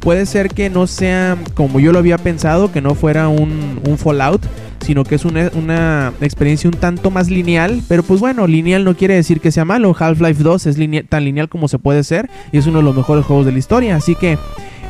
[0.00, 3.98] puede ser que no sea como yo lo había pensado, que no fuera un, un
[3.98, 4.40] Fallout,
[4.82, 7.82] sino que es una, una experiencia un tanto más lineal.
[7.86, 9.94] Pero pues bueno, lineal no quiere decir que sea malo.
[9.98, 12.96] Half-Life 2 es linea- tan lineal como se puede ser y es uno de los
[12.96, 13.94] mejores juegos de la historia.
[13.96, 14.38] Así que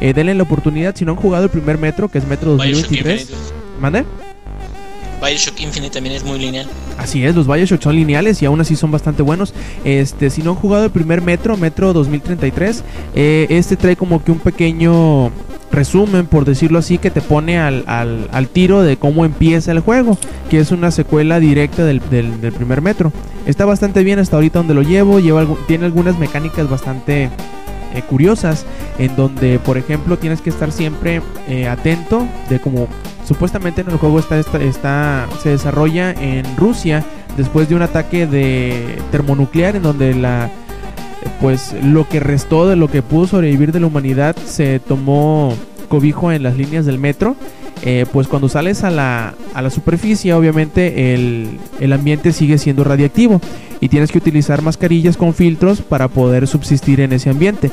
[0.00, 0.94] eh, denle la oportunidad.
[0.94, 3.44] Si no han jugado el primer Metro, que es Metro Bioshock 2023, Infinite.
[3.80, 4.04] ¿mande?
[5.20, 6.66] Bioshock Infinite también es muy lineal.
[6.98, 9.52] Así es, los Bioshock son lineales y aún así son bastante buenos.
[9.84, 12.82] Este, si no han jugado el primer Metro, Metro 2033,
[13.14, 15.30] eh, este trae como que un pequeño
[15.72, 19.80] resumen, por decirlo así, que te pone al, al- al tiro de cómo empieza el
[19.80, 20.18] juego,
[20.50, 23.12] que es una secuela directa del, del- primer Metro.
[23.46, 27.24] Está bastante bien hasta ahorita donde lo llevo, lleva tiene algunas mecánicas bastante
[27.94, 28.66] eh, curiosas,
[28.98, 32.88] en donde, por ejemplo, tienes que estar siempre eh, atento de como
[33.30, 37.04] supuestamente en el juego está, se desarrolla en Rusia
[37.36, 40.50] después de un ataque de termonuclear en donde la
[41.40, 45.54] pues lo que restó de lo que pudo sobrevivir de la humanidad se tomó
[45.88, 47.36] cobijo en las líneas del metro.
[47.82, 52.82] Eh, pues cuando sales a la, a la superficie obviamente el, el ambiente sigue siendo
[52.82, 53.40] radiactivo
[53.80, 57.70] y tienes que utilizar mascarillas con filtros para poder subsistir en ese ambiente.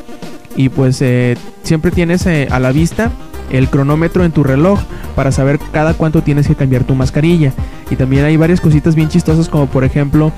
[0.55, 3.11] Y pues eh, siempre tienes eh, a la vista
[3.49, 4.79] el cronómetro en tu reloj
[5.15, 7.53] para saber cada cuánto tienes que cambiar tu mascarilla.
[7.89, 10.31] Y también hay varias cositas bien chistosas como por ejemplo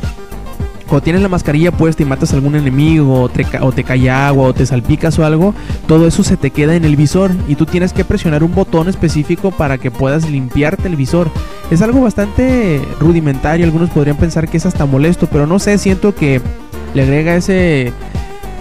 [0.89, 4.09] cuando tienes la mascarilla puesta y matas a algún enemigo o te, o te cae
[4.09, 5.53] agua o te salpicas o algo,
[5.87, 8.89] todo eso se te queda en el visor y tú tienes que presionar un botón
[8.89, 11.29] específico para que puedas limpiarte el visor.
[11.69, 16.15] Es algo bastante rudimentario, algunos podrían pensar que es hasta molesto, pero no sé, siento
[16.15, 16.41] que
[16.95, 17.93] le agrega ese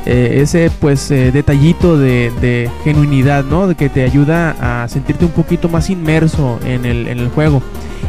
[0.06, 3.66] eh, ese pues eh, detallito de, de genuinidad, ¿no?
[3.66, 7.62] De que te ayuda a sentirte un poquito más inmerso en el, en el juego.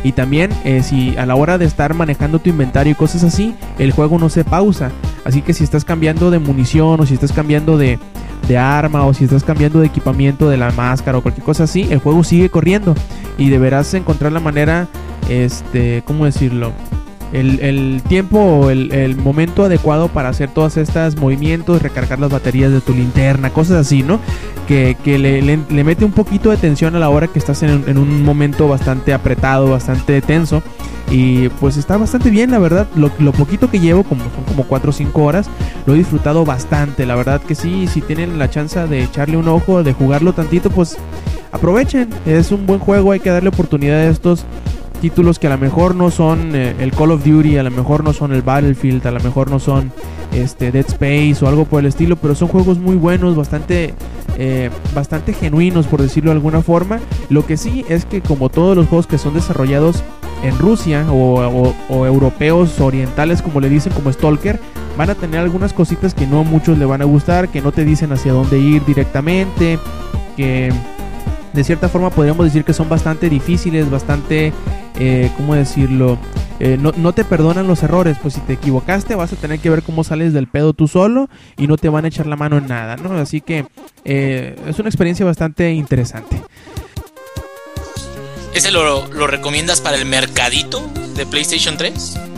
[0.04, 3.56] Y también eh, si a la hora de estar manejando tu inventario y cosas así,
[3.78, 4.92] el juego no se pausa.
[5.26, 8.00] Así que si estás cambiando de munición o si estás cambiando de,
[8.48, 11.88] de arma o si estás cambiando de equipamiento de la máscara o cualquier cosa así,
[11.90, 12.96] el juego sigue corriendo.
[13.38, 14.88] Y deberás encontrar la manera,
[15.30, 16.72] este, ¿cómo decirlo?
[17.34, 22.30] El, el tiempo o el, el momento adecuado para hacer todos estos movimientos, recargar las
[22.32, 24.20] baterías de tu linterna, cosas así, ¿no?
[24.68, 27.64] Que, que le, le- le mete un poquito de tensión a la hora que estás
[27.64, 30.62] en, en un momento bastante apretado, bastante tenso.
[31.12, 32.88] Y pues está bastante bien, la verdad.
[32.96, 35.50] Lo, lo poquito que llevo, como son como 4 o 5 horas,
[35.88, 37.08] lo he disfrutado bastante.
[37.08, 40.70] La verdad que sí, si tienen la chance de echarle un ojo, de jugarlo tantito,
[40.70, 40.98] pues
[41.52, 42.10] aprovechen.
[42.28, 44.46] Es un buen juego, hay que darle oportunidad a estos
[45.00, 48.04] títulos que a lo mejor no son eh, el Call of Duty, a lo mejor
[48.04, 49.92] no son el Battlefield, a lo mejor no son
[50.34, 53.94] este Dead Space o algo por el estilo, pero son juegos muy buenos, bastante
[54.38, 57.00] eh, bastante genuinos por decirlo de alguna forma.
[57.30, 60.04] Lo que sí es que como todos los juegos que son desarrollados
[60.44, 64.60] en Rusia o, o- o europeos orientales como le dicen como Stalker,
[64.98, 67.72] van a tener algunas cositas que no a muchos le van a gustar, que no
[67.72, 69.78] te dicen hacia dónde ir directamente,
[70.38, 70.72] que
[71.54, 74.54] de cierta forma podríamos decir que son bastante difíciles, bastante,
[75.00, 76.18] eh, ¿cómo decirlo?
[76.60, 79.70] Eh, no, no te perdonan los errores, pues si te equivocaste vas a tener que
[79.70, 82.58] ver cómo sales del pedo tú solo y no te van a echar la mano
[82.58, 83.14] en nada, ¿no?
[83.18, 83.66] Así que
[84.06, 86.42] eh, es una experiencia bastante interesante.
[88.54, 90.82] ¿Ese lo, lo recomiendas para el mercadito
[91.16, 92.29] de PlayStation 3?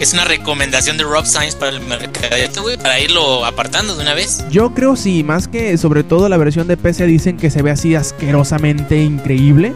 [0.00, 4.12] Es una recomendación de Rob Sainz para el mercadito, güey, para irlo apartando de una
[4.14, 4.44] vez.
[4.50, 7.70] Yo creo sí, más que sobre todo la versión de PC dicen que se ve
[7.70, 9.72] así asquerosamente increíble.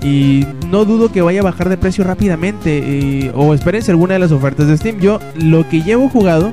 [0.00, 2.78] Y no dudo que vaya a bajar de precio rápidamente.
[2.78, 5.00] y- o espérense alguna de las ofertas de Steam.
[5.00, 6.52] Yo lo que llevo jugado,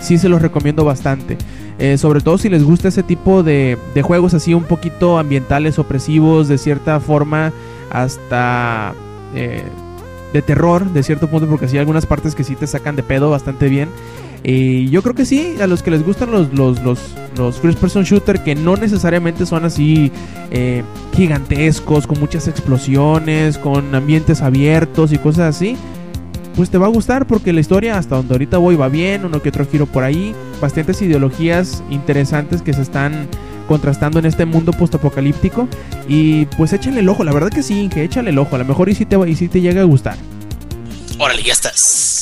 [0.00, 1.36] sí se los recomiendo bastante.
[1.80, 5.78] Eh, sobre todo si les gusta ese tipo de, de juegos así un poquito ambientales,
[5.78, 7.52] opresivos, de cierta forma
[7.90, 8.94] hasta
[9.34, 9.62] eh,
[10.32, 13.02] de terror, de cierto punto, porque sí hay algunas partes que sí te sacan de
[13.02, 13.88] pedo bastante bien.
[14.44, 16.98] Y yo creo que sí, a los que les gustan los, los, los,
[17.36, 20.12] los first person shooter que no necesariamente son así
[20.50, 25.76] eh, gigantescos, con muchas explosiones, con ambientes abiertos y cosas así,
[26.58, 29.40] pues te va a gustar porque la historia hasta donde ahorita voy va bien, uno
[29.40, 33.28] que otro giro por ahí, bastantes ideologías interesantes que se están
[33.68, 35.68] contrastando en este mundo postapocalíptico
[36.08, 38.64] y pues échale el ojo, la verdad que sí, que échale el ojo, a lo
[38.64, 40.16] mejor y si te, y si te llega a gustar.
[41.20, 42.17] Órale, ya estás.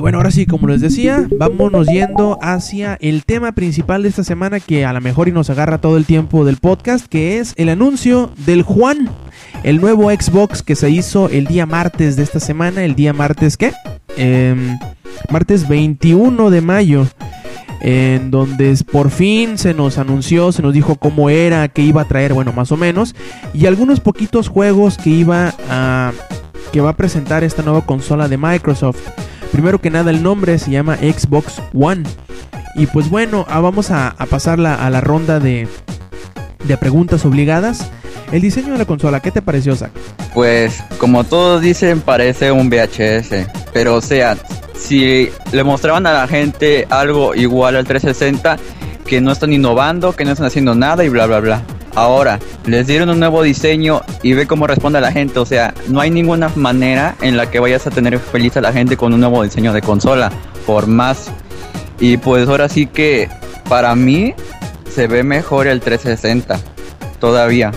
[0.00, 4.24] Y bueno, ahora sí, como les decía, vámonos yendo hacia el tema principal de esta
[4.24, 7.52] semana que a lo mejor y nos agarra todo el tiempo del podcast, que es
[7.58, 9.10] el anuncio del Juan,
[9.62, 13.58] el nuevo Xbox que se hizo el día martes de esta semana, el día martes
[13.58, 13.74] ¿qué?
[14.16, 14.78] Em,
[15.28, 17.06] martes 21 de mayo,
[17.82, 22.08] en donde por fin se nos anunció, se nos dijo cómo era, qué iba a
[22.08, 23.14] traer, bueno, más o menos,
[23.52, 25.52] y algunos poquitos juegos que iba
[26.72, 29.00] que va a presentar esta nueva consola de Microsoft.
[29.52, 32.04] Primero que nada el nombre se llama Xbox One.
[32.76, 35.66] Y pues bueno, ah, vamos a, a pasar a la ronda de,
[36.64, 37.90] de preguntas obligadas.
[38.32, 39.90] El diseño de la consola, ¿qué te pareció, Zach?
[40.34, 43.48] Pues, como todos dicen, parece un VHS.
[43.72, 44.36] Pero, o sea,
[44.78, 48.56] si le mostraban a la gente algo igual al 360,
[49.04, 51.62] que no están innovando, que no están haciendo nada y bla, bla, bla.
[51.94, 55.38] Ahora, les dieron un nuevo diseño y ve cómo responde la gente.
[55.38, 58.72] O sea, no hay ninguna manera en la que vayas a tener feliz a la
[58.72, 60.30] gente con un nuevo diseño de consola.
[60.66, 61.30] Por más.
[61.98, 63.28] Y pues ahora sí que,
[63.68, 64.34] para mí,
[64.90, 66.58] se ve mejor el 360.
[67.18, 67.72] Todavía.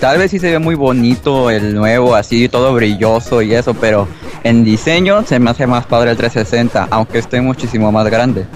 [0.00, 4.08] Tal vez sí se ve muy bonito el nuevo, así todo brilloso y eso, pero
[4.44, 8.46] en diseño se me hace más padre el 360, aunque esté muchísimo más grande.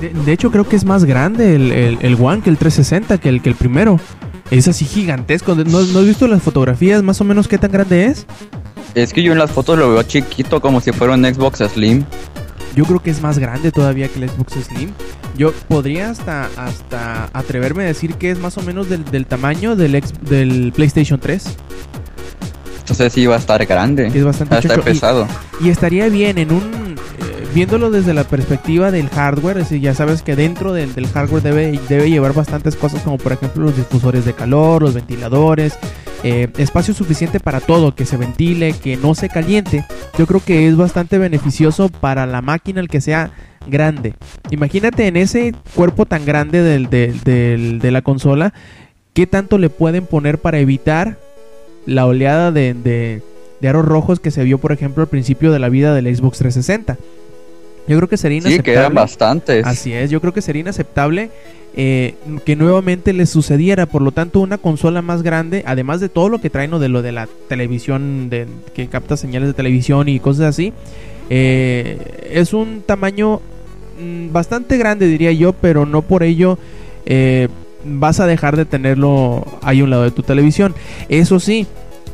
[0.00, 3.18] De, de hecho, creo que es más grande el, el, el One que el 360,
[3.18, 3.98] que el, que el primero.
[4.50, 5.54] Es así gigantesco.
[5.54, 8.26] ¿No, ¿No has visto las fotografías más o menos qué tan grande es?
[8.94, 12.04] Es que yo en las fotos lo veo chiquito, como si fuera un Xbox Slim.
[12.76, 14.90] Yo creo que es más grande todavía que el Xbox Slim.
[15.36, 19.76] Yo podría hasta, hasta atreverme a decir que es más o menos del, del tamaño
[19.76, 21.44] del, ex- del PlayStation 3.
[22.80, 24.06] Entonces sí va a estar grande.
[24.14, 24.78] Es bastante va a estar.
[24.78, 25.26] Y- pesado.
[25.60, 26.85] Y estaría bien en un...
[27.56, 32.10] viéndolo desde la perspectiva del hardware, es decir, ya sabes que dentro del, hardware debe,
[32.10, 35.78] llevar bastantes cosas como por ejemplo los difusores de calor, los ventiladores,
[36.22, 39.86] eh, espacio suficiente para todo, que se ventile, que no se caliente.
[40.18, 43.30] Yo creo que es bastante beneficioso para la máquina el que sea
[43.66, 44.12] grande.
[44.50, 48.52] Imagínate en ese cuerpo tan grande de la consola,
[49.14, 51.16] ¿qué tanto le pueden poner para evitar
[51.86, 53.22] la oleada de
[53.66, 56.98] aros rojos que se vio, por ejemplo, al principio de la vida del Xbox 360?
[57.88, 58.72] Yo creo que sería Sí, inaceptable.
[58.74, 59.66] que eran bastantes.
[59.66, 61.30] Así es, yo creo que sería inaceptable
[61.76, 63.86] eh, que nuevamente les sucediera.
[63.86, 66.88] Por lo tanto, una consola más grande, además de todo lo que traen, o de
[66.88, 70.72] lo de la televisión, de, que capta señales de televisión y cosas así,
[71.30, 73.40] eh, es un tamaño
[74.00, 76.58] mm, bastante grande, diría yo, pero no por ello
[77.04, 77.48] eh,
[77.84, 80.74] vas a dejar de tenerlo ahí a un lado de tu televisión.
[81.08, 81.66] Eso sí,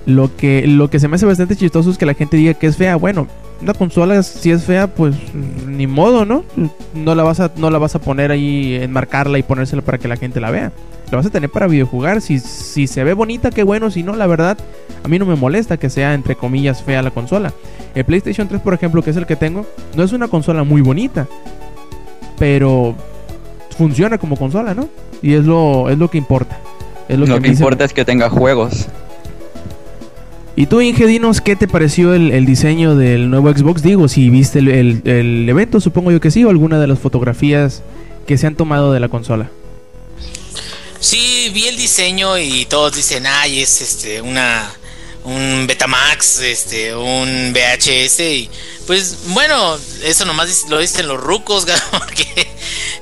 [0.06, 2.66] lo que, lo que se me hace bastante chistoso es que la gente diga que
[2.66, 2.96] es fea.
[2.96, 3.28] Bueno,
[3.62, 6.44] una consola si es fea, pues mm, ni modo, ¿no?
[6.94, 10.08] No la vas a, no la vas a poner ahí, enmarcarla y ponérsela para que
[10.08, 10.72] la gente la vea.
[11.10, 12.20] La vas a tener para videojugar.
[12.20, 13.90] Si, si se ve bonita, qué bueno.
[13.90, 14.56] Si no, la verdad,
[15.04, 17.52] a mí no me molesta que sea, entre comillas, fea la consola.
[17.94, 20.80] El PlayStation 3, por ejemplo, que es el que tengo, no es una consola muy
[20.80, 21.28] bonita.
[22.38, 22.94] Pero
[23.76, 24.88] funciona como consola, ¿no?
[25.20, 26.58] Y es lo, es lo que importa.
[27.08, 28.88] Es lo, que importa es que tenga juegos.
[30.54, 33.82] Y tú, Inge, dinos qué te pareció el, el diseño del nuevo Xbox.
[33.82, 36.98] Digo, si viste el, el- el evento, supongo yo que sí, o alguna de las
[36.98, 37.82] fotografías
[38.26, 39.50] que se han tomado de la consola.
[41.00, 44.70] Sí, vi el diseño y todos dicen, ay, es este una
[45.24, 48.50] un Betamax, este, un VHS y
[48.86, 52.48] pues bueno, eso nomás lo dicen los rucos, porque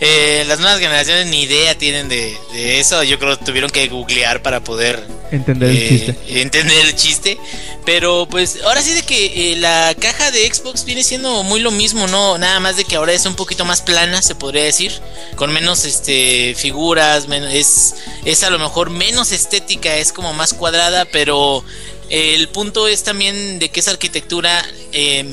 [0.00, 3.02] eh, las nuevas generaciones ni idea tienen de, de eso.
[3.02, 5.02] Yo creo que tuvieron que googlear para poder
[5.32, 6.40] Entender el eh, chiste.
[6.42, 7.38] entender el chiste.
[7.86, 11.70] Pero pues ahora sí de que eh, la caja de Xbox viene siendo muy lo
[11.70, 12.36] mismo, ¿no?
[12.36, 14.92] Nada más de que ahora es un poquito más plana, se podría decir.
[15.36, 17.94] Con menos este figuras, men- es,
[18.26, 21.64] es a lo mejor menos estética, es como más cuadrada, pero
[22.10, 25.24] El punto es también de que esa arquitectura eh,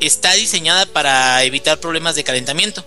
[0.00, 2.84] está diseñada para evitar problemas de calentamiento.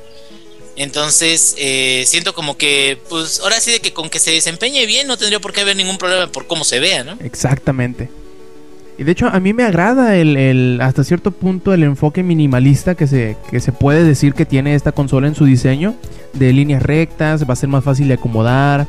[0.76, 5.08] Entonces, eh, siento como que, pues ahora sí de que con que se desempeñe bien
[5.08, 7.18] no tendría por qué haber ningún problema por cómo se vea, ¿no?
[7.22, 8.10] Exactamente.
[8.98, 13.08] Y de hecho a mí me agrada el- hasta cierto punto el enfoque minimalista que
[13.08, 15.96] se, que se puede decir que tiene esta consola en su diseño.
[16.34, 18.88] De líneas rectas, va a ser más fácil de acomodar.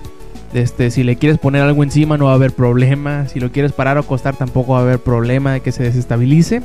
[0.52, 3.28] Este, si le quieres poner algo encima no va a haber problema.
[3.28, 6.62] Si lo quieres parar o acostar tampoco va a haber problema de que se desestabilice.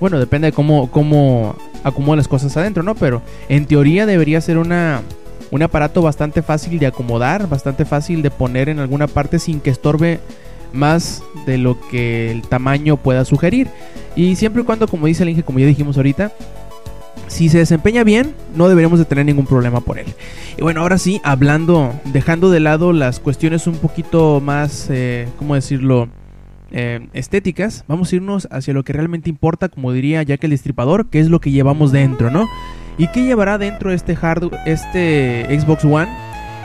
[0.00, 2.94] Bueno, depende de cómo, cómo acomodas las cosas adentro, ¿no?
[2.94, 5.02] Pero en teoría debería ser una,
[5.50, 9.70] un aparato bastante fácil de acomodar, bastante fácil de poner en alguna parte sin que
[9.70, 10.20] estorbe
[10.72, 13.68] más de lo que el tamaño pueda sugerir.
[14.16, 16.32] Y siempre y cuando, como dice el Inge, como ya dijimos ahorita,
[17.26, 20.06] si se desempeña bien, no deberíamos de tener ningún problema por él.
[20.56, 25.54] Y bueno, ahora sí, hablando, dejando de lado las cuestiones un poquito más, eh, ¿cómo
[25.54, 26.08] decirlo?
[26.76, 31.08] Eh, estéticas, vamos a irnos hacia lo que realmente importa, como diría Jack el Destripador,
[31.08, 32.48] que es lo que llevamos dentro, ¿no?
[32.98, 36.08] ¿Y qué llevará dentro este hardware, este Xbox One?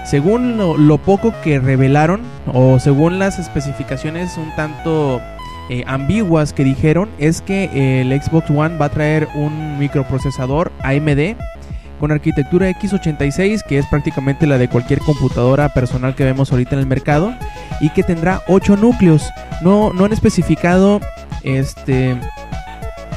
[0.06, 5.22] Según lo poco que revelaron, o según las especificaciones un tanto
[5.70, 11.36] eh, ambiguas que dijeron, es que el Xbox One va a traer un microprocesador AMD
[12.00, 16.80] con arquitectura x86, que es prácticamente la de cualquier computadora personal que vemos ahorita en
[16.80, 17.34] el mercado,
[17.82, 19.30] y que tendrá 8 núcleos.
[19.62, 21.02] No, no han especificado
[21.44, 22.16] este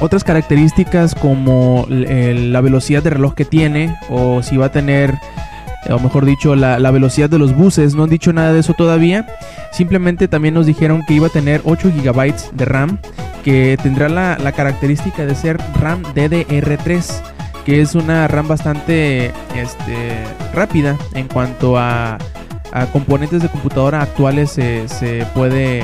[0.01, 5.13] otras características como el- la velocidad de reloj que tiene o si va a tener
[5.89, 8.73] o mejor dicho la, la velocidad de los buses no han dicho nada de eso
[8.73, 9.27] todavía
[9.71, 12.99] simplemente también nos dijeron que iba a tener 8 GB de RAM
[13.43, 17.03] que tendrá la, la característica de ser RAM DDR3
[17.65, 22.17] que es una RAM bastante este, rápida en cuanto a,
[22.71, 25.83] a componentes de computadora actuales se, se puede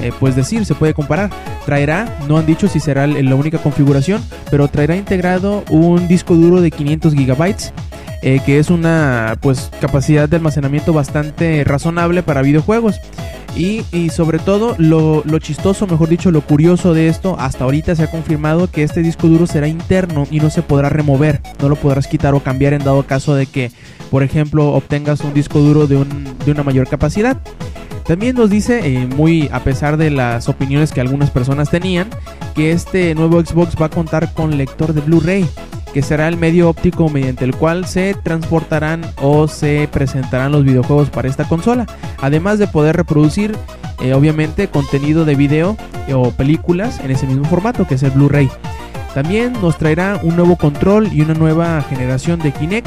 [0.00, 1.30] eh, pues decir, se puede comparar.
[1.66, 6.60] Traerá, no han dicho si será la única configuración, pero traerá integrado un disco duro
[6.60, 7.72] de 500 gigabytes.
[8.22, 12.96] Eh, que es una pues capacidad de almacenamiento bastante razonable para videojuegos.
[13.56, 17.96] Y, y sobre todo lo, lo chistoso mejor dicho lo curioso de esto hasta ahorita
[17.96, 21.68] se ha confirmado que este disco duro será interno y no se podrá remover no
[21.68, 23.72] lo podrás quitar o cambiar en dado caso de que
[24.10, 27.38] por ejemplo obtengas un disco duro de, un- de una mayor capacidad.
[28.06, 32.08] También nos dice, eh, muy a pesar de las opiniones que algunas personas tenían,
[32.54, 35.46] que este nuevo Xbox va a contar con lector de Blu-ray,
[35.92, 41.10] que será el medio óptico mediante el cual se transportarán o se presentarán los videojuegos
[41.10, 41.86] para esta consola,
[42.20, 43.56] además de poder reproducir,
[44.00, 48.10] eh, obviamente, contenido de video eh, o películas en ese mismo formato que es el
[48.10, 48.50] Blu-ray.
[49.14, 52.86] También nos traerá un nuevo control y una nueva generación de Kinect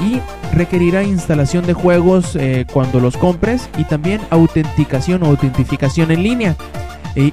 [0.00, 0.20] y
[0.54, 6.56] requerirá instalación de juegos eh, cuando los compres y también autenticación o autentificación en línea.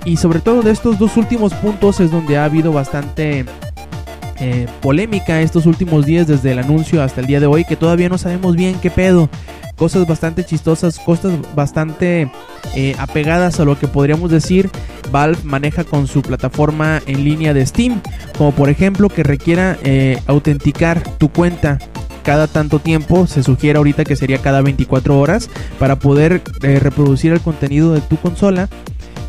[0.05, 3.43] Y sobre todo de estos dos últimos puntos es donde ha habido bastante
[4.43, 8.09] eh, polémica estos últimos días desde el anuncio hasta el día de hoy que todavía
[8.09, 9.29] no sabemos bien qué pedo.
[9.77, 12.29] Cosas bastante chistosas, cosas bastante
[12.75, 14.69] eh, apegadas a lo que podríamos decir
[15.11, 18.01] Valve maneja con su plataforma en línea de Steam,
[18.37, 21.79] como por ejemplo que requiera eh, autenticar tu cuenta
[22.23, 27.31] cada tanto tiempo, se sugiere ahorita que sería cada 24 horas, para poder eh, reproducir
[27.33, 28.69] el contenido de tu consola.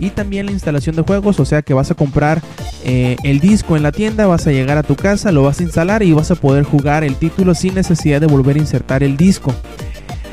[0.05, 2.43] Y también la instalación de juegos, o sea que vas a comprar
[2.85, 5.63] eh, el disco en la tienda, vas a llegar a tu casa, lo vas a
[5.63, 9.17] instalar y vas a poder jugar el título sin necesidad de volver a insertar el
[9.17, 9.55] disco.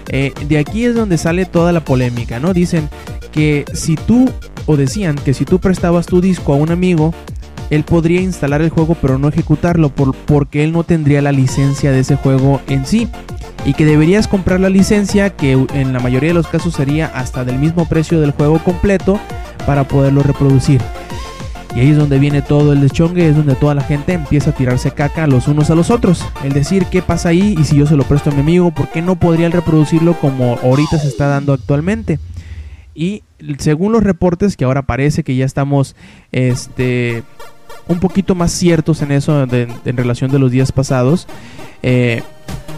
[0.09, 2.53] Eh, de aquí es donde sale toda la polémica, ¿no?
[2.53, 2.89] Dicen
[3.31, 4.29] que si tú,
[4.65, 7.13] o decían que si tú prestabas tu disco a un amigo,
[7.69, 11.93] él podría instalar el juego pero no ejecutarlo por- porque él no tendría la licencia
[11.93, 13.07] de ese juego en sí.
[13.63, 17.45] Y que deberías comprar la licencia que en la mayoría de los casos sería hasta
[17.45, 19.19] del mismo precio del juego completo
[19.65, 20.81] para poderlo reproducir.
[21.75, 24.53] Y ahí es donde viene todo el deschongue, es donde toda la gente empieza a
[24.53, 26.25] tirarse caca los unos a los otros.
[26.43, 28.89] El decir qué pasa ahí y si yo se lo presto a mi amigo, ¿por
[28.89, 32.19] qué no podría reproducirlo como ahorita se está dando actualmente?
[32.93, 33.23] Y
[33.59, 35.95] según los reportes, que ahora parece que ya estamos
[36.33, 37.23] este,
[37.87, 41.25] un poquito más ciertos en eso en relación de los días pasados,
[41.83, 42.21] eh,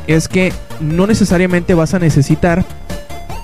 [0.06, 2.64] es que no necesariamente vas a necesitar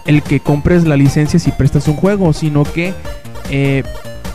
[0.05, 2.93] el que compres la licencia si prestas un juego, sino que
[3.49, 3.83] eh,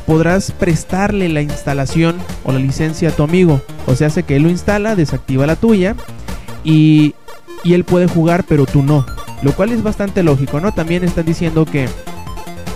[0.07, 3.61] podrás prestarle la instalación o la licencia a tu amigo.
[3.87, 5.96] O sea, hace que él lo instala, desactiva la tuya
[6.62, 7.14] y,
[7.62, 9.07] y él puede jugar, pero tú no.
[9.42, 10.72] Lo cual es bastante lógico, ¿no?
[10.72, 11.88] También están diciendo que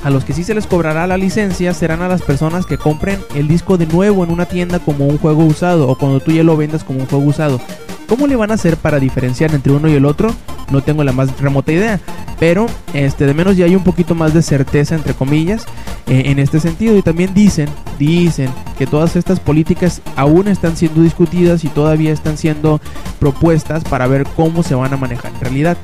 [0.04, 3.18] a los que sí se les cobrará la licencia serán a las personas que compren
[3.34, 6.44] el disco de nuevo en una tienda como un juego usado o cuando tú ya
[6.44, 7.60] lo vendas como un juego usado.
[8.06, 10.34] ¿Cómo le van a hacer para diferenciar entre uno y el otro?
[10.70, 12.00] No tengo la más remota idea.
[12.38, 15.64] Pero este, de menos ya hay un poquito más de certeza, entre comillas,
[16.06, 16.96] eh, en este sentido.
[16.96, 22.38] Y también dicen, dicen que todas estas políticas aún están siendo discutidas y todavía están
[22.38, 22.80] siendo
[23.18, 25.76] propuestas para ver cómo se van a manejar en realidad.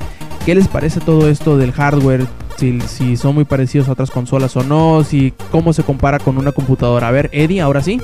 [0.47, 2.27] ¿Qué les parece todo esto del hardware?
[2.57, 6.39] Si, si son muy parecidos a otras consolas o no, si cómo se compara con
[6.39, 7.09] una computadora.
[7.09, 8.01] A ver, Eddie, ahora sí.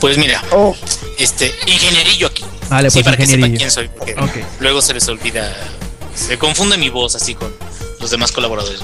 [0.00, 0.76] Pues mira, Oh,
[1.18, 2.44] este, ingenierillo aquí.
[2.68, 5.54] Vale, sí, pues para que sepan quién soy, porque luego se les olvida,
[6.14, 7.54] se confunde mi voz así con
[8.00, 8.80] los demás colaboradores.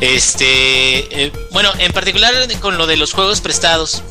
[0.00, 4.02] Este, eh, bueno, en particular con lo de los juegos prestados,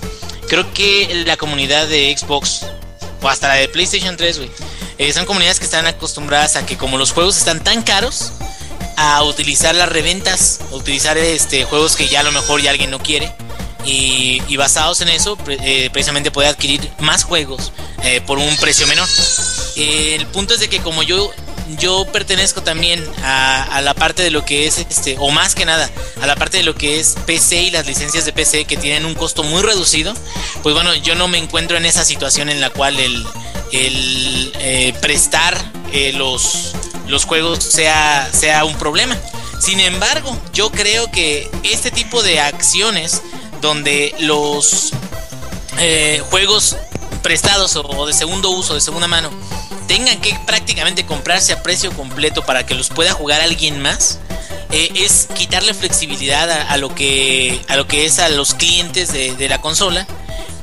[0.48, 2.66] creo que la comunidad de Xbox
[3.22, 4.52] o hasta la de PlayStation 3, güey,
[4.98, 8.32] eh, son comunidades que están acostumbradas a que como los juegos están tan caros,
[8.98, 12.92] a utilizar las reventas, a utilizar este juegos que ya a lo mejor ya alguien
[12.92, 13.34] no quiere.
[13.84, 17.74] Y, y basados en eso, eh, precisamente puede adquirir más juegos
[18.04, 19.08] eh, por un precio menor.
[19.76, 21.32] Eh, el punto es de que como yo
[21.78, 25.89] yo pertenezco también a, la parte de lo que es este o más que nada
[26.22, 29.06] a la parte de lo que es PC y las licencias de PC que tienen
[29.06, 30.14] un costo muy reducido
[30.64, 33.26] pues bueno yo no me encuentro en esa situación en la cual el,
[33.72, 35.58] eh, prestar
[35.93, 36.74] eh, los
[37.08, 39.18] los juegos sea sea un problema
[39.60, 43.22] sin embargo yo creo que este tipo de acciones
[43.62, 44.91] donde los
[46.30, 46.76] juegos
[47.22, 49.30] prestados o, de segundo uso, de segunda mano,
[49.88, 54.19] tengan que prácticamente comprarse a precio completo para que los pueda jugar alguien más,
[54.72, 59.49] eh, es quitarle flexibilidad a, lo que a lo que es a los clientes de,
[59.49, 60.07] la consola.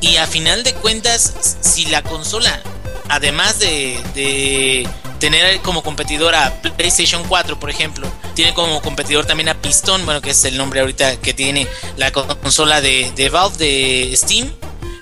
[0.01, 2.61] Y a final de cuentas si la consola
[3.09, 4.89] además de,
[5.19, 10.21] tener como competidor a PlayStation 4 por ejemplo tiene como competidor también a Piston bueno
[10.21, 14.49] que es el nombre ahorita que tiene la consola de, de Valve de Steam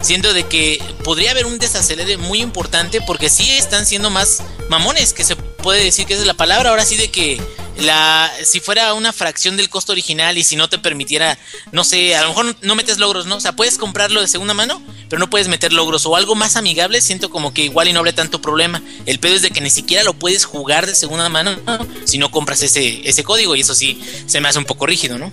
[0.00, 5.12] siento de que podría haber un desacelere muy importante porque sí están siendo más mamones,
[5.12, 7.40] que se puede decir que esa es la palabra, ahora sí de que
[7.78, 11.38] la si fuera una fracción del costo original y si no te permitiera,
[11.72, 13.36] no sé, a lo mejor no, metes logros, ¿no?
[13.36, 16.56] O sea, puedes comprarlo de segunda mano, pero no puedes meter logros o algo más
[16.56, 18.82] amigable, siento como que igual y no habría tanto problema.
[19.04, 21.56] El pedo es de que ni siquiera lo puedes jugar de segunda mano
[22.04, 25.18] si no compras ese ese código y eso sí se me hace un poco rígido,
[25.18, 25.30] ¿no?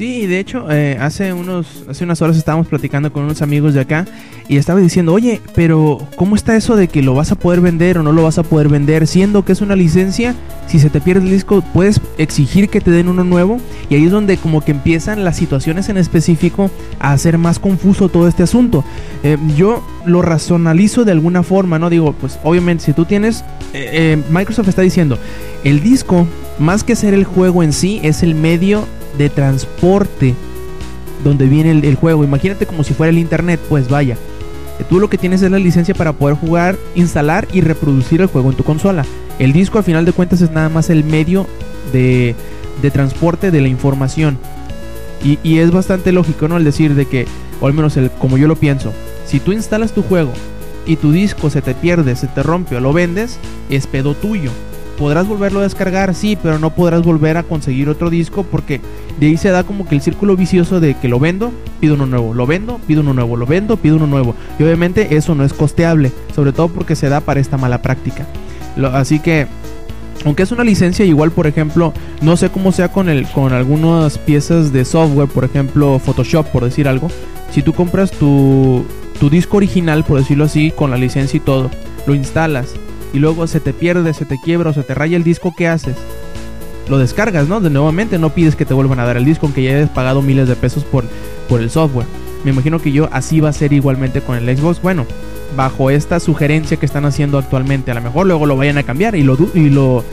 [0.00, 3.80] Sí, de hecho, eh, hace unos hace unas horas estábamos platicando con unos amigos de
[3.80, 4.06] acá
[4.48, 7.98] y estaba diciendo, oye, pero ¿cómo está eso de que lo vas a poder vender
[7.98, 9.06] o no lo vas a poder vender?
[9.06, 10.34] Siendo que es una licencia,
[10.68, 13.58] si se te pierde el disco, puedes exigir que te den uno nuevo
[13.90, 18.08] y ahí es donde como que empiezan las situaciones en específico a hacer más confuso
[18.08, 18.82] todo este asunto.
[19.22, 21.90] Eh, yo lo razonalizo de alguna forma, ¿no?
[21.90, 23.44] Digo, pues obviamente si tú tienes,
[23.74, 25.18] eh, eh, Microsoft está diciendo,
[25.62, 26.26] el disco,
[26.58, 28.86] más que ser el juego en sí, es el medio
[29.18, 30.34] de transporte
[31.24, 32.24] donde viene el, juego.
[32.24, 34.16] Imagínate como si fuera el internet, pues vaya.
[34.78, 38.26] Eh, Tú lo que tienes es la licencia para poder jugar, instalar y reproducir el
[38.26, 39.04] juego en tu consola.
[39.38, 41.46] El disco a final de cuentas es nada más el medio
[41.92, 42.34] de,
[42.82, 44.38] de transporte de la información.
[45.22, 46.56] Y, y es bastante lógico, ¿no?
[46.56, 47.26] El decir de que,
[47.60, 48.92] o al menos el, como yo lo pienso,
[49.26, 50.32] si tú instalas tu juego
[50.86, 53.38] y tu disco se te pierde, se te rompe o lo vendes,
[53.68, 54.50] es pedo tuyo.
[55.00, 58.82] Podrás volverlo a descargar, sí, pero no podrás volver a conseguir otro disco porque
[59.18, 62.04] de ahí se da como que el círculo vicioso de que lo vendo, pido uno
[62.04, 64.34] nuevo, lo vendo, pido uno nuevo, lo vendo, pido uno nuevo.
[64.58, 68.26] Y obviamente eso no es costeable, sobre todo porque se da para esta mala práctica.
[68.92, 69.46] Así que
[70.26, 74.18] aunque es una licencia, igual por ejemplo, no sé cómo sea con el con algunas
[74.18, 77.08] piezas de software, por ejemplo, Photoshop, por decir algo.
[77.52, 78.84] Si tú compras tu,
[79.18, 81.70] tu disco original, por decirlo así, con la licencia y todo,
[82.06, 82.74] lo instalas
[83.12, 85.68] y luego se te pierde, se te quiebra o se te raya el disco, ¿qué
[85.68, 85.96] haces?
[86.88, 87.60] Lo descargas, ¿no?
[87.60, 90.22] De nuevamente no pides que te vuelvan a dar el disco, aunque ya hayas pagado
[90.22, 91.04] miles de pesos por,
[91.48, 92.06] por el software.
[92.44, 94.80] Me imagino que yo así va a ser igualmente con el Xbox.
[94.80, 95.06] Bueno,
[95.56, 97.90] bajo esta sugerencia que están haciendo actualmente.
[97.90, 100.04] A lo mejor luego lo vayan a cambiar y lo y lo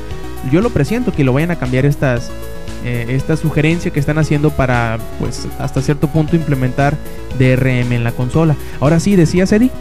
[0.52, 2.32] yo lo presiento que lo vayan a cambiar estas
[2.86, 6.96] eh, esta sugerencia que están haciendo para pues hasta cierto punto implementar
[7.40, 8.56] DRM en la consola.
[8.80, 9.72] Ahora sí, decías Eddie.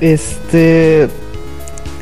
[0.00, 1.08] Este.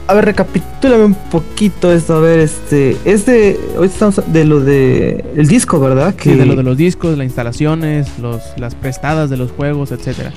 [0.07, 2.16] A ver, recapitúlame un poquito esto.
[2.16, 2.96] A ver, este.
[3.05, 3.59] Es de.
[3.78, 5.24] Hoy estamos de lo de.
[5.34, 6.14] El disco, ¿verdad?
[6.20, 10.32] Sí, de lo de los discos, las instalaciones, los, las prestadas de los juegos, etcétera.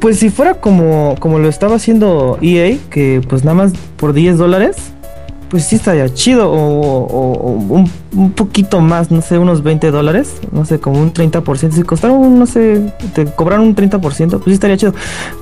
[0.00, 4.36] Pues si fuera como, como lo estaba haciendo EA, que pues nada más por 10
[4.36, 4.92] dólares,
[5.52, 6.50] pues sí estaría chido.
[6.50, 11.72] O, un, un poquito más, no sé, unos 20 dólares, no sé, como un 30%.
[11.72, 14.94] Si costaron, no sé, te cobraron un 30%, pues sí estaría chido.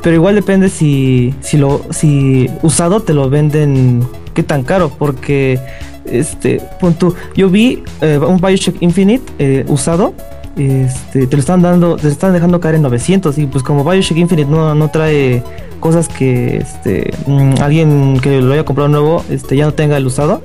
[0.02, 4.02] Pero igual depende si, si lo, si usado te lo venden,
[4.34, 5.60] qué tan caro, porque
[6.06, 10.12] este, pon tú, yo vi eh, un Bioshock Infinite eh, usado
[10.56, 13.84] este, te lo están dando, te lo están dejando caer en 900 y pues como
[13.84, 15.42] Bioshock Infinite no, no trae
[15.78, 20.06] cosas que este mm, alguien que lo haya comprado nuevo este ya no tenga el
[20.06, 20.42] usado,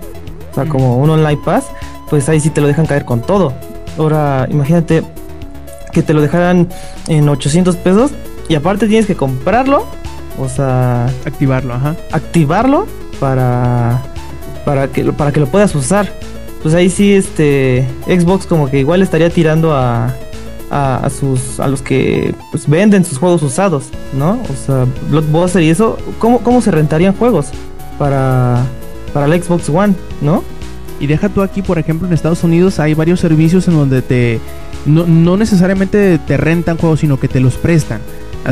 [0.51, 1.65] o sea como un online pass,
[2.09, 3.53] pues ahí sí te lo dejan caer con todo.
[3.97, 5.03] Ahora, imagínate
[5.91, 6.67] que te lo dejaran
[7.07, 8.11] en 800 pesos
[8.49, 9.85] y aparte tienes que comprarlo,
[10.37, 11.95] o sea, Activarlo, ajá.
[12.11, 12.85] activarlo
[13.19, 14.01] para
[14.65, 16.11] para que para que lo puedas usar.
[16.65, 20.11] Pues ahí sí este Xbox como que igual estaría tirando a
[20.71, 24.39] a, sus a los que pues, venden sus juegos usados, ¿no?
[24.51, 27.49] O sea, Blockbuster y eso, ¿cómo, cómo se rentarían juegos
[27.99, 28.65] para
[29.13, 30.43] para la Xbox One, ¿no?
[30.99, 34.39] Y deja tú aquí, por ejemplo, en Estados Unidos hay varios servicios en donde te
[34.87, 38.01] no, no necesariamente te rentan juegos, sino que te los prestan.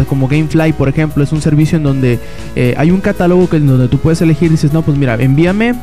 [0.07, 2.19] Como Gamefly, por ejemplo, es un servicio en donde
[2.55, 4.51] eh, hay un catálogo que en donde tú puedes elegir.
[4.51, 5.73] Dices, no, pues mira, envíame.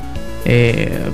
[0.45, 1.11] Eh,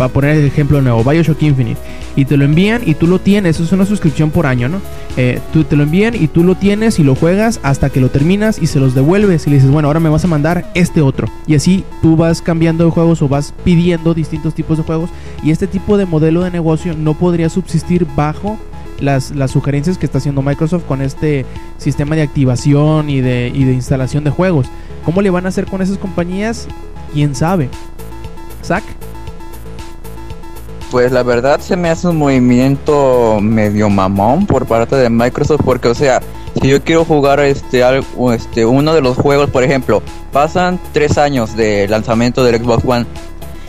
[0.00, 1.80] va a poner el ejemplo nuevo, Bioshock Infinite.
[2.14, 3.56] Y te lo envían y tú lo tienes.
[3.56, 4.80] Eso es una suscripción por año, ¿no?
[5.16, 8.10] Eh, tú te lo envían y tú lo tienes y lo juegas hasta que lo
[8.10, 9.46] terminas y se los devuelves.
[9.46, 11.28] Y le dices, bueno, ahora me vas a mandar este otro.
[11.46, 15.10] Y así tú vas cambiando de juegos o vas pidiendo distintos tipos de juegos.
[15.42, 18.58] Y este tipo de modelo de negocio no podría subsistir bajo
[19.00, 21.44] las, las sugerencias que está haciendo Microsoft con este
[21.78, 24.68] sistema de activación y de, y de instalación de juegos.
[25.04, 26.66] ¿Cómo le van a hacer con esas compañías?
[27.12, 27.68] ¿Quién sabe?
[28.64, 28.84] Zack.
[30.96, 35.88] Pues la verdad se me hace un movimiento medio mamón por parte de Microsoft porque
[35.88, 36.22] o sea,
[36.58, 41.18] si yo quiero jugar este algo, este uno de los juegos, por ejemplo, pasan tres
[41.18, 43.04] años de lanzamiento del Xbox One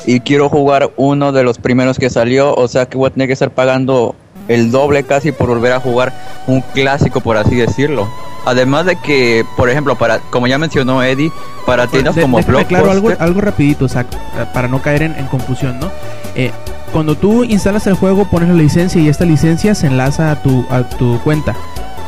[0.05, 3.27] y quiero jugar uno de los primeros que salió, o sea que voy a tener
[3.27, 4.15] que estar pagando
[4.47, 6.13] el doble casi por volver a jugar
[6.47, 8.07] un clásico por así decirlo.
[8.45, 11.33] Además de que, por ejemplo, para como ya mencionó Eddie,
[11.65, 15.15] para tiendas como déjame claro algo, Blockbuster, algo rapidito, Zack, eh, para no caer en,
[15.15, 15.91] en confusión, ¿no?
[16.33, 16.51] Eh,
[16.91, 20.65] cuando tú instalas el juego, pones la licencia y esta licencia se enlaza a tu,
[20.69, 21.55] a tu cuenta.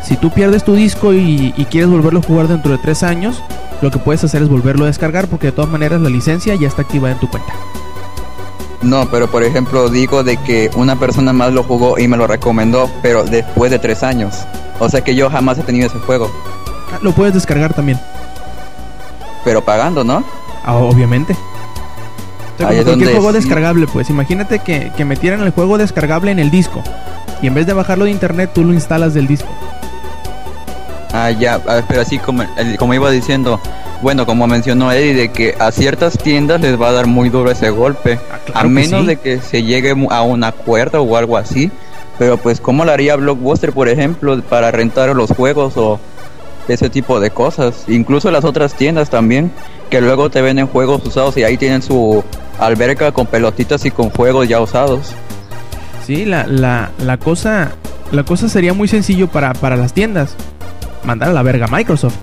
[0.04, 3.44] Si tú pierdes tu disco y, y quieres volverlo a jugar dentro de tres años,
[3.82, 6.68] lo que puedes hacer es volverlo a descargar porque de todas maneras la licencia ya
[6.68, 7.54] está activada en tu cuenta.
[8.82, 12.28] No, pero por ejemplo digo de que una persona más lo jugó y me lo
[12.28, 14.36] recomendó, pero después de tres años.
[14.80, 16.32] O sea que yo jamás he tenido ese juego,
[16.92, 18.00] Ah, Lo puedes descargar también,
[19.44, 20.24] pero pagando, ¿no?
[20.66, 21.36] ah, obviamente.
[22.60, 26.52] Sea, como cualquier juego descargable, pues imagínate que, que metieran el juego descargable en el
[26.52, 26.84] disco
[27.42, 29.50] y en vez de bajarlo de internet tú lo instalas del disco.
[31.12, 32.44] Ah, ya, ah, pero así como,
[32.78, 33.60] como iba diciendo,
[34.02, 37.50] bueno, como mencionó Eddie, de que a ciertas tiendas les va a dar muy duro
[37.50, 39.08] ese golpe, Ah, a claro menos sí.
[39.08, 41.72] de que se llegue a un acuerdo o algo así.
[42.20, 46.00] Pero pues, ¿cómo lo haría Blockbuster, por ejemplo, para rentar los juegos o
[46.74, 47.86] ese tipo de cosas?
[47.88, 49.52] Incluso las otras tiendas también,
[49.90, 52.24] que luego te venden juegos usados y ahí tienen su
[52.60, 55.14] alberca con pelotitas y con juegos ya usados.
[56.06, 57.72] Sí, la, la, la cosa
[58.12, 60.36] la cosa sería muy sencillo para, para las tiendas.
[61.04, 62.16] Mandar a la verga a Microsoft.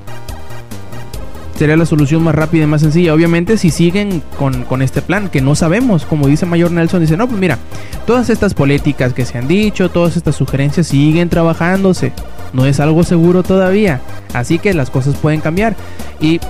[1.56, 3.14] Sería la solución más rápida y más sencilla.
[3.14, 7.16] Obviamente si siguen con, con este plan, que no sabemos, como dice Mayor Nelson, dice,
[7.16, 7.58] no, pues mira,
[8.06, 12.12] todas estas políticas que se han dicho, todas estas sugerencias siguen trabajándose.
[12.52, 14.00] No es algo seguro todavía.
[14.32, 15.74] Así que las cosas pueden cambiar.
[16.20, 16.40] Y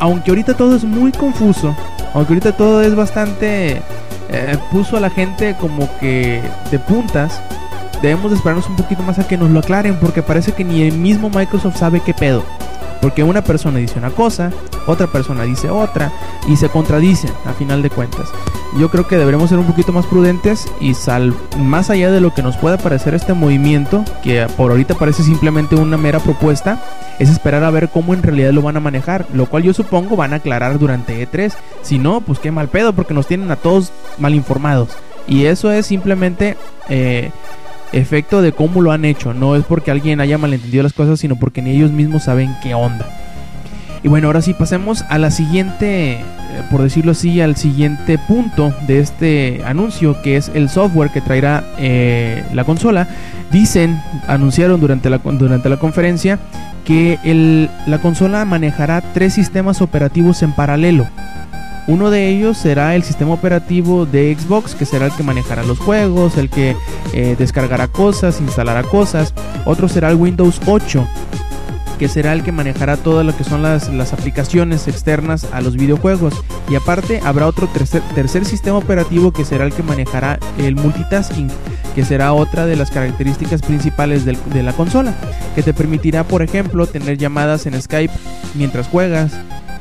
[0.00, 1.74] aunque ahorita todo es muy confuso,
[2.14, 3.82] aunque ahorita todo es bastante...
[4.30, 7.40] eh, puso a la gente como que de puntas,
[8.02, 10.82] debemos de esperarnos un poquito más a que nos lo aclaren porque parece que ni
[10.82, 12.44] el mismo Microsoft sabe qué pedo.
[13.00, 14.50] Porque una persona dice una cosa,
[14.86, 16.12] otra persona dice otra
[16.48, 18.28] y se contradicen a final de cuentas.
[18.78, 22.34] Yo creo que deberemos ser un poquito más prudentes y sal más allá de lo
[22.34, 26.82] que nos pueda parecer este movimiento, que por ahorita parece simplemente una mera propuesta,
[27.18, 30.16] es esperar a ver cómo en realidad lo van a manejar, lo cual yo supongo
[30.16, 31.52] van a aclarar durante E3.
[31.82, 34.90] Si no, pues qué mal pedo porque nos tienen a todos mal informados.
[35.26, 36.56] Y eso es simplemente
[36.88, 37.30] eh,
[37.92, 39.34] efecto de cómo lo han hecho.
[39.34, 42.74] No es porque alguien haya malentendido las cosas, sino porque ni ellos mismos saben qué
[42.74, 43.06] onda.
[44.02, 46.22] Y bueno, ahora sí pasemos a la siguiente, eh,
[46.70, 51.64] por decirlo así, al siguiente punto de este anuncio, que es el software que traerá
[51.78, 53.08] eh, la consola.
[53.50, 56.38] Dicen, anunciaron durante la, durante la conferencia,
[56.84, 61.06] que el- la consola manejará tres sistemas operativos en paralelo.
[61.88, 65.78] Uno de ellos será el sistema operativo de Xbox, que será el que manejará los
[65.78, 66.76] juegos, el que
[67.14, 69.32] eh, descargará cosas, instalará cosas.
[69.64, 71.08] Otro será el Windows 8,
[71.98, 76.34] que será el que manejará todo lo que son las, aplicaciones externas a los videojuegos.
[76.68, 77.66] Y aparte habrá otro
[78.14, 81.48] tercer, sistema operativo que será el que manejará el multitasking,
[81.94, 85.14] que será otra de las características principales de la consola,
[85.54, 88.12] que te permitirá, por ejemplo, tener llamadas en Skype
[88.54, 89.32] mientras juegas,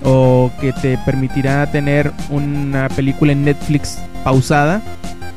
[0.10, 4.82] o que te permitirá tener una película en Netflix pausada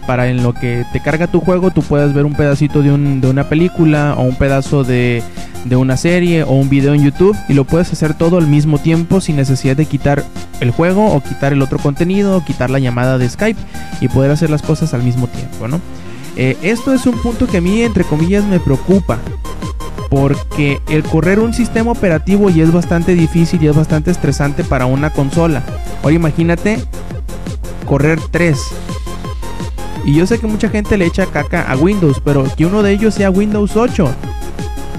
[0.07, 3.21] para en lo que te carga tu juego tú puedas ver un pedacito de, un-
[3.21, 5.23] de una película o un pedazo de,
[5.65, 8.79] de una serie o un video en YouTube y lo puedes hacer todo al mismo
[8.79, 10.23] tiempo sin necesidad de quitar
[10.61, 13.61] el juego o quitar el otro contenido o quitar la llamada de Skype
[14.01, 15.81] y poder hacer las cosas al mismo tiempo, ¿no?
[16.37, 19.19] Eh, esto es un punto que a mí, entre comillas, me preocupa.
[20.11, 24.87] Porque el correr un sistema operativo y es bastante difícil y es bastante estresante para
[24.87, 25.63] una consola.
[26.03, 26.79] Ahora imagínate
[27.87, 28.59] correr 3.
[30.05, 32.93] Y yo sé que mucha gente le echa caca a Windows, pero que uno de
[32.93, 34.09] ellos sea Windows 8.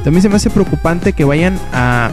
[0.03, 2.11] También se me hace preocupante que vayan a,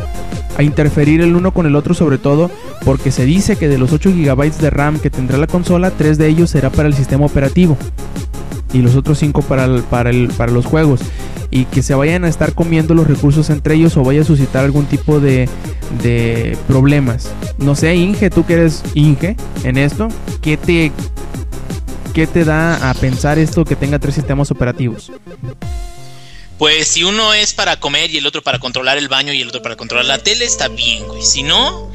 [0.59, 2.51] interferir el uno con el otro, sobre todo
[2.85, 6.19] porque se dice que de los 8 GB de RAM que tendrá la consola, 3
[6.19, 7.77] de ellos será para el sistema operativo
[8.73, 11.01] y los otros 5 para, para, para los juegos.
[11.51, 14.65] Y que se vayan a estar comiendo los recursos entre ellos o vaya a suscitar
[14.65, 15.49] algún tipo de,
[16.03, 17.31] de problemas.
[17.57, 20.09] No sé, Inge, tú que eres Inge en esto,
[20.43, 20.93] ¿qué te,
[22.13, 25.11] ¿qué te da a pensar esto que tenga tres sistemas operativos?
[26.59, 29.49] Pues si uno es para comer y el otro para controlar el baño y el
[29.49, 31.23] otro para controlar la tele, está bien, güey.
[31.23, 31.89] Si no,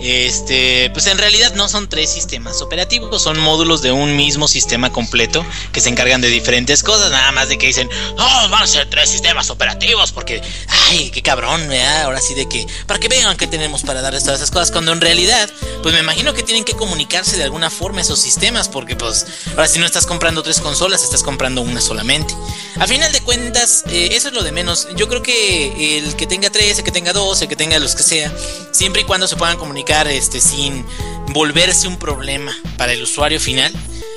[0.00, 4.92] este, pues en realidad no son tres sistemas operativos, son módulos de un mismo sistema
[4.92, 7.88] completo que se encargan de diferentes cosas, nada más de que dicen,
[8.18, 10.42] oh, van a ser tres sistemas operativos, porque,
[10.90, 11.62] ay, qué cabrón,
[12.02, 14.92] ahora sí de que, para que vean que tenemos para darles todas esas cosas, cuando
[14.92, 15.48] en realidad,
[15.82, 19.66] pues me imagino que tienen que comunicarse de alguna forma esos sistemas, porque pues, ahora
[19.66, 22.34] si no estás comprando tres consolas, estás comprando una solamente.
[22.78, 26.26] A final de cuentas, eh, eso es lo de menos, yo creo que el que
[26.26, 28.32] tenga tres, el que tenga dos, el que tenga los que sea,
[28.72, 30.84] siempre y cuando se puedan comunicar este, sin
[31.32, 33.72] volverse un problema para el usuario final,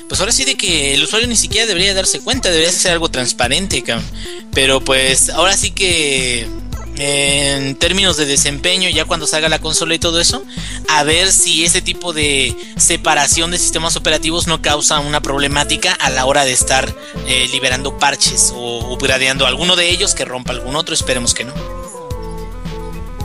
[0.08, 3.08] pues ahora sí de que el usuario ni siquiera debería darse cuenta, debería ser algo
[3.10, 3.84] transparente,
[4.52, 6.48] pero pues ahora sí que
[6.96, 10.44] en términos de desempeño, ya cuando salga la consola y todo eso,
[10.88, 16.10] a ver si ese tipo de separación de sistemas operativos no causa una problemática a
[16.10, 16.94] la hora de estar
[17.26, 21.79] eh, liberando parches o upgradeando alguno de ellos que rompa algún otro, esperemos que no.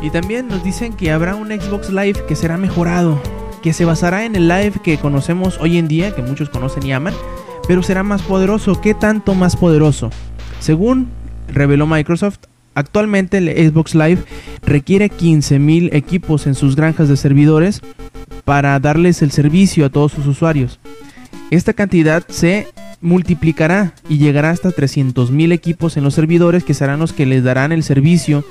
[0.02, 3.20] Y también nos dicen que habrá un Xbox Live que será mejorado,
[3.64, 6.94] que se basará en el Live que conocemos hoy en día, que muchos conocen y
[6.94, 7.14] aman,
[7.68, 8.80] pero será más poderoso.
[8.82, 10.12] ¿Qué tanto más poderoso?
[10.60, 11.08] Según
[11.48, 12.40] reveló Microsoft,
[12.76, 14.24] actualmente el Xbox Live
[14.64, 17.82] requiere 15.000 equipos en sus granjas de servidores
[18.44, 20.80] para darles el servicio a todos sus usuarios.
[21.52, 22.68] Esta cantidad se
[23.02, 27.72] multiplicará y llegará hasta 300.000 equipos en los servidores que serán los que les darán
[27.72, 28.44] el servicio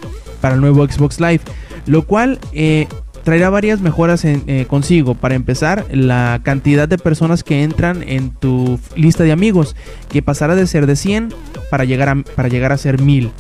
[0.45, 1.41] para el nuevo Xbox Live,
[1.87, 2.87] lo cual eh,
[3.23, 5.15] traerá varias mejoras eh, consigo.
[5.15, 9.75] Para empezar, la cantidad de personas que entran en tu lista de amigos,
[10.11, 11.33] que pasará de ser de 100
[11.71, 13.31] para llegar a, para llegar a ser 1000.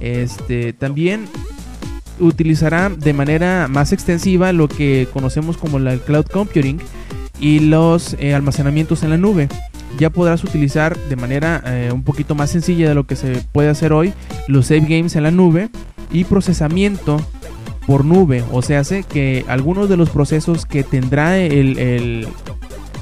[0.00, 1.26] Este, también
[2.18, 6.80] utilizará de manera más extensiva lo que conocemos como la cloud computing
[7.38, 9.50] y los eh, almacenamientos en la nube
[9.98, 11.62] ya podrás utilizar de manera
[11.92, 14.12] un poquito más sencilla de lo que se puede hacer hoy
[14.48, 15.68] los save games en la nube
[16.12, 17.20] y procesamiento
[17.86, 18.44] por nube.
[18.52, 22.28] O sea, hace que algunos de los procesos que tendrá el,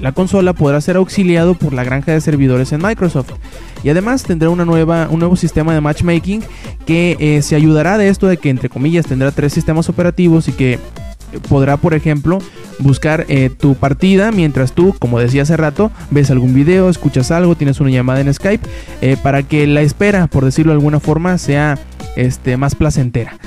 [0.01, 3.33] la consola podrá ser auxiliado por la granja de servidores en Microsoft.
[3.83, 6.43] Y además tendrá una nueva, un nuevo sistema de matchmaking
[6.87, 10.53] que eh, se ayudará de esto de que entre comillas tendrá tres sistemas operativos y
[10.53, 10.79] que
[11.49, 12.39] podrá, por ejemplo,
[12.81, 17.55] buscar eh, tu partida mientras tú, como decía hace rato, ves algún video, escuchas algo,
[17.55, 18.67] tienes una llamada en Skype,
[19.01, 21.79] eh, para que la espera, por decirlo de alguna forma, sea
[22.17, 23.39] este, más placentera.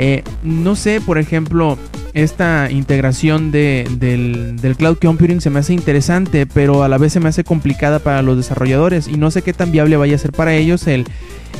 [0.00, 1.76] Eh, no sé, por ejemplo,
[2.14, 7.28] esta integración del, cloud computing se me hace interesante, pero a la vez se me
[7.28, 10.54] hace complicada para los desarrolladores y no sé qué tan viable vaya a ser para
[10.54, 11.04] ellos el,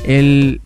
[0.04, 0.60] el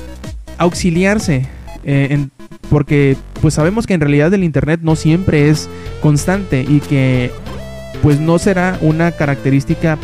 [0.58, 1.46] auxiliarse.
[1.84, 2.26] Eh,
[2.70, 5.68] porque pues sabemos que en realidad el internet no siempre es
[6.00, 7.30] constante y que
[8.02, 9.98] pues no será una característica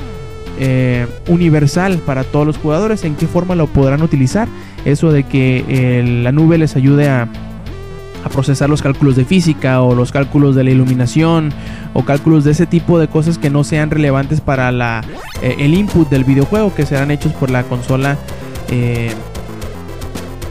[0.60, 3.04] eh, universal para todos los jugadores.
[3.04, 4.48] ¿En qué forma lo podrán utilizar?
[4.84, 7.28] Eso de que eh, la nube les ayude a,
[8.32, 11.50] procesar los cálculos de física o los cálculos de la iluminación
[11.94, 15.02] o cálculos de ese tipo de cosas que no sean relevantes para la,
[15.40, 18.18] eh, el input del videojuego que serán hechos por la consola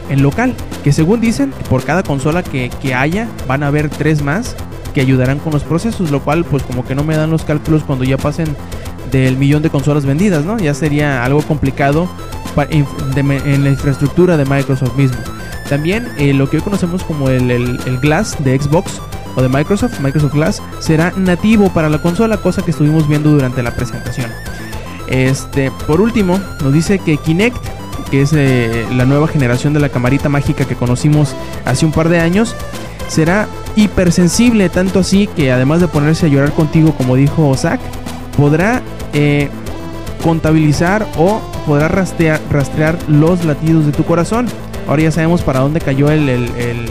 [0.08, 0.54] en local.
[0.84, 4.56] Que según dicen, por cada consola que, que haya van a haber tres más
[4.94, 7.84] que ayudarán con los procesos, lo cual pues como que no me dan los cálculos
[7.84, 8.56] cuando ya pasen
[9.10, 10.58] del millón de consolas vendidas, ¿no?
[10.58, 12.08] Ya sería algo complicado
[12.70, 15.18] en la infraestructura de Microsoft mismo.
[15.68, 19.00] También eh, lo que hoy conocemos como el, Glass de Xbox
[19.36, 23.62] o de Microsoft, Microsoft Glass, será nativo para la consola, cosa que estuvimos viendo durante
[23.62, 24.30] la presentación.
[25.08, 27.58] Este, por último, nos dice que Kinect,
[28.10, 31.34] que es eh, la nueva generación de la camarita mágica que conocimos
[31.64, 32.54] hace un par de años,
[33.08, 37.80] será hipersensible, tanto así que además de ponerse a llorar contigo, como dijo Zack,
[38.36, 38.82] podrá
[39.12, 39.48] eh,
[40.22, 44.46] contabilizar o podrá rastrear, los latidos de tu corazón.
[44.86, 46.90] Ahora ya sabemos para dónde cayó el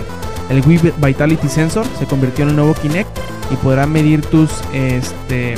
[0.49, 1.85] Wii Vitality Sensor.
[1.97, 3.09] Se convirtió en el nuevo Kinect
[3.51, 5.55] y podrá medir tus, este,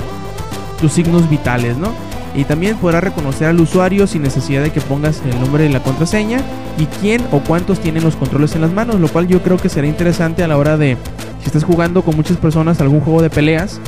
[0.79, 1.93] tus signos vitales, ¿no?
[2.35, 5.81] Y también podrá reconocer al usuario sin necesidad de que pongas el nombre y la
[5.81, 6.41] contraseña
[6.77, 9.69] y quién o cuántos tienen los controles en las manos, lo cual yo creo que
[9.69, 10.95] será interesante a la hora de,
[11.39, 13.79] si estás jugando con muchas personas algún juego de peleas,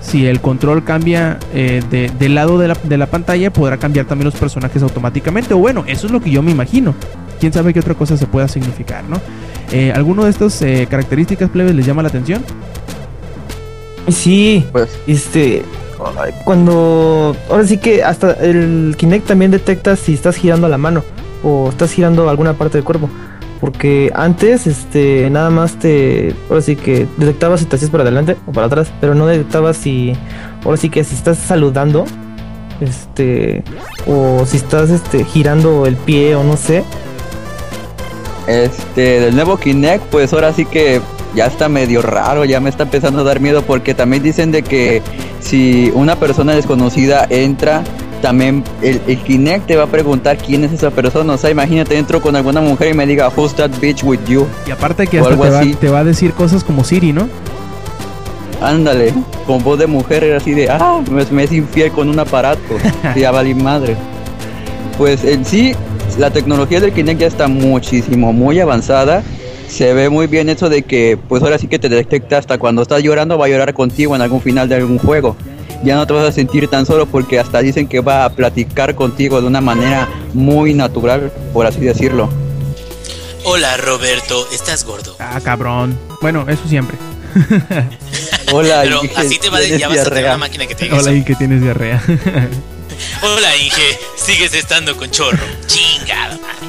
[0.00, 4.06] si el control cambia eh, de, del lado de la, de la pantalla, podrá cambiar
[4.06, 5.54] también los personajes automáticamente.
[5.54, 6.94] O bueno, eso es lo que yo me imagino.
[7.40, 9.20] Quién sabe qué otra cosa se pueda significar, ¿no?
[9.70, 12.42] Eh, ¿Alguno de estas eh, características plebes les llama la atención?
[14.08, 15.62] Sí, Pues este.
[16.44, 17.36] Cuando.
[17.50, 21.02] Ahora sí que hasta el Kinect también detecta si estás girando la mano
[21.42, 23.08] o estás girando alguna parte del cuerpo.
[23.60, 26.34] Porque antes, este, nada más te.
[26.48, 29.74] Ahora sí que detectaba si te hacías para adelante o para atrás, pero no detectaba
[29.74, 30.14] si.
[30.64, 32.04] Ahora sí que si estás saludando,
[32.80, 33.64] este.
[34.06, 36.84] O si estás, este, girando el pie o no sé.
[38.46, 41.02] Este, del nuevo Kinect, pues ahora sí que
[41.34, 44.62] ya está medio raro, ya me está empezando a dar miedo porque también dicen de
[44.62, 45.02] que
[45.40, 47.82] si una persona desconocida entra,
[48.20, 51.34] también el, el Kinect te va a preguntar quién es esa persona.
[51.34, 54.46] O sea, imagínate, entro con alguna mujer y me diga, who's that bitch with you?
[54.66, 55.74] Y aparte que hasta te va, así.
[55.74, 57.28] te va a decir cosas como Siri, ¿no?
[58.60, 59.14] Ándale,
[59.46, 62.60] con voz de mujer era así de, ah, me, me es infiel con un aparato.
[63.16, 63.96] Ya valí madre.
[64.96, 65.74] Pues en sí,
[66.18, 69.22] la tecnología del Kinect ya está muchísimo, muy avanzada.
[69.68, 72.82] Se ve muy bien eso de que, pues ahora sí que te detecta hasta cuando
[72.82, 75.36] estás llorando, va a llorar contigo en algún final de algún juego.
[75.84, 78.94] Ya no te vas a sentir tan solo porque hasta dicen que va a platicar
[78.94, 82.28] contigo de una manera muy natural, por así decirlo.
[83.44, 85.14] Hola Roberto, ¿estás gordo?
[85.20, 85.96] Ah, cabrón.
[86.20, 86.96] Bueno, eso siempre.
[88.52, 90.74] Hola, Pero Inge, así te va a ¿tienes ya vas a tener una máquina que
[90.74, 92.02] te diga Hola, que tienes diarrea.
[93.22, 95.44] Hola Inge, sigues estando con chorro.
[95.66, 96.67] Chingada madre.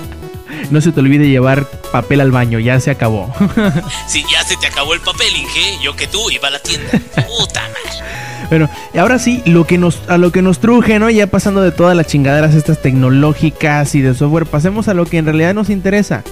[0.70, 3.34] No se te olvide llevar papel al baño, ya se acabó.
[4.08, 6.92] Si ya se te acabó el papel, Inge, yo que tú iba a la tienda.
[6.92, 8.06] Puta madre.
[8.50, 11.10] Bueno, y ahora sí, lo que nos, a lo que nos truje, ¿no?
[11.10, 15.18] Ya pasando de todas las chingaderas estas tecnológicas y de software, pasemos a lo que
[15.20, 16.24] en realidad nos interesa,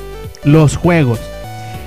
[0.43, 1.19] los juegos.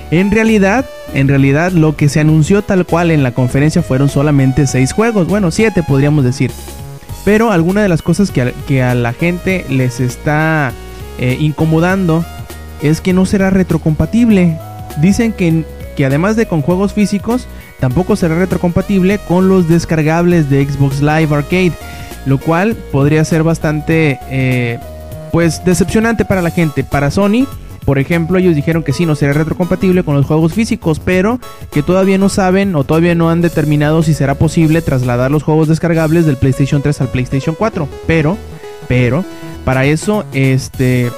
[0.09, 4.67] En realidad, en realidad lo que se anunció tal cual en la conferencia fueron solamente
[4.67, 6.51] seis juegos, bueno, siete podríamos decir.
[7.25, 10.71] Pero alguna de las cosas que a, que a la gente les está
[11.19, 12.25] eh, incomodando
[12.81, 14.57] es que no será retrocompatible.
[15.01, 15.65] Dicen que,
[15.95, 17.47] que además de con juegos físicos,
[17.79, 21.73] tampoco será retrocompatible con los descargables de Xbox Live Arcade,
[22.25, 24.79] lo cual podría ser bastante eh,
[25.31, 26.83] pues decepcionante para la gente.
[26.83, 27.47] Para Sony,
[27.85, 31.39] por ejemplo, ellos dijeron que sí, no será retrocompatible con los juegos físicos, pero
[31.71, 35.67] que todavía no saben o todavía no han determinado si será posible trasladar los juegos
[35.67, 37.87] descargables del PlayStation 3 al PlayStation 4.
[38.05, 38.37] Pero,
[38.87, 39.25] pero,
[39.65, 41.11] para eso, este,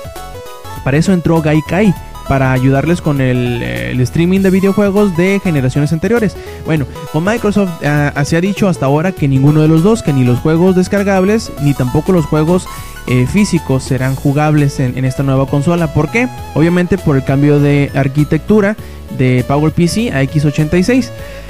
[0.83, 1.93] para eso entró Gaikai
[2.27, 6.35] para ayudarles con el, streaming de videojuegos de generaciones anteriores.
[6.65, 10.13] Bueno, con Microsoft ah, se ha dicho hasta ahora que ninguno de los dos, que
[10.13, 12.65] ni los juegos descargables ni tampoco los juegos
[13.07, 15.93] eh, físicos serán jugables en, en esta nueva consola.
[15.93, 16.29] ¿Por qué?
[16.53, 18.77] Obviamente por el cambio de arquitectura
[19.17, 21.09] de PowerPC a x86.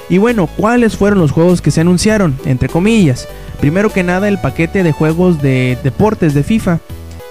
[0.09, 2.37] Y bueno, ¿cuáles fueron los juegos que se anunciaron?
[2.45, 3.27] Entre comillas.
[3.59, 6.79] Primero que nada, el paquete de juegos de deportes de FIFA,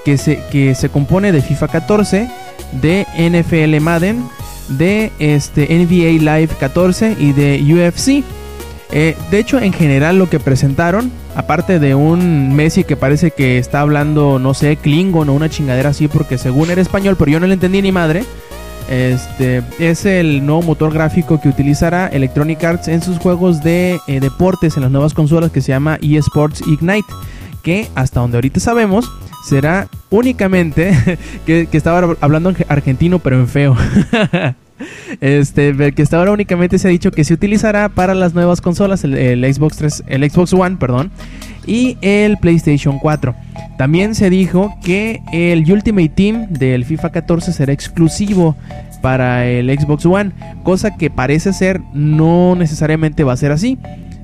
[0.04, 2.28] que se, que se compone de FIFA 14,
[2.80, 4.24] de NFL Madden,
[4.68, 8.24] de este, NBA Live 14 y de UFC.
[8.94, 13.58] Eh, de hecho, en general lo que presentaron, aparte de un Messi que parece que
[13.58, 17.40] está hablando, no sé, Klingon o una chingadera así, porque según era español, pero yo
[17.40, 18.24] no le entendí ni madre.
[18.90, 24.20] Este es el nuevo motor gráfico que utilizará Electronic Arts en sus juegos de eh,
[24.20, 27.08] deportes en las nuevas consolas que se llama eSports Ignite,
[27.62, 29.10] que hasta donde ahorita sabemos
[29.44, 33.76] será únicamente que, estaba hablando en argentino pero en feo.
[35.20, 39.04] Este, que hasta ahora únicamente se ha dicho que se utilizará para las nuevas consolas,
[39.04, 41.12] el, el Xbox 3, el Xbox One, perdón,
[41.66, 43.34] y el PlayStation 4.
[43.78, 48.56] También se dijo que el Ultimate Team del FIFA 14 será exclusivo
[49.00, 50.32] para el Xbox One,
[50.62, 53.78] cosa que parece ser no necesariamente va a ser así.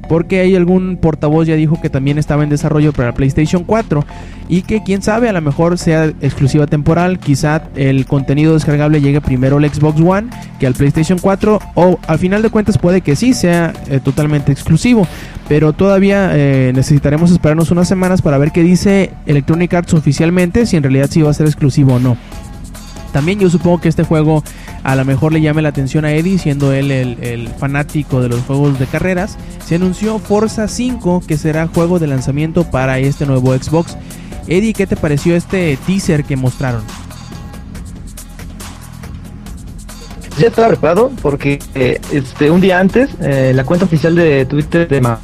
[0.08, 4.04] Porque hay algún portavoz ya dijo que también estaba en desarrollo para PlayStation 4
[4.48, 9.20] y que quién sabe a lo mejor sea exclusiva temporal, quizá el contenido descargable llegue
[9.20, 10.28] primero al Xbox One
[10.58, 14.50] que al PlayStation 4 o al final de cuentas puede que sí sea eh, totalmente
[14.52, 15.06] exclusivo,
[15.48, 20.76] pero todavía eh, necesitaremos esperarnos unas semanas para ver qué dice Electronic Arts oficialmente si
[20.76, 22.16] en realidad sí va a ser exclusivo o no.
[23.12, 24.42] También yo supongo que este juego
[24.82, 28.40] a lo mejor le llame la atención a Eddie, siendo él el, fanático de los
[28.42, 29.36] juegos de carreras.
[29.64, 33.96] Se anunció Forza 5, que será juego de lanzamiento para este nuevo Xbox.
[34.46, 36.82] Eddie, ¿qué te pareció este teaser que mostraron?
[40.38, 44.86] ya estaba preparado porque eh, este un día antes eh, la cuenta oficial de Twitter
[44.86, 45.18] de Ma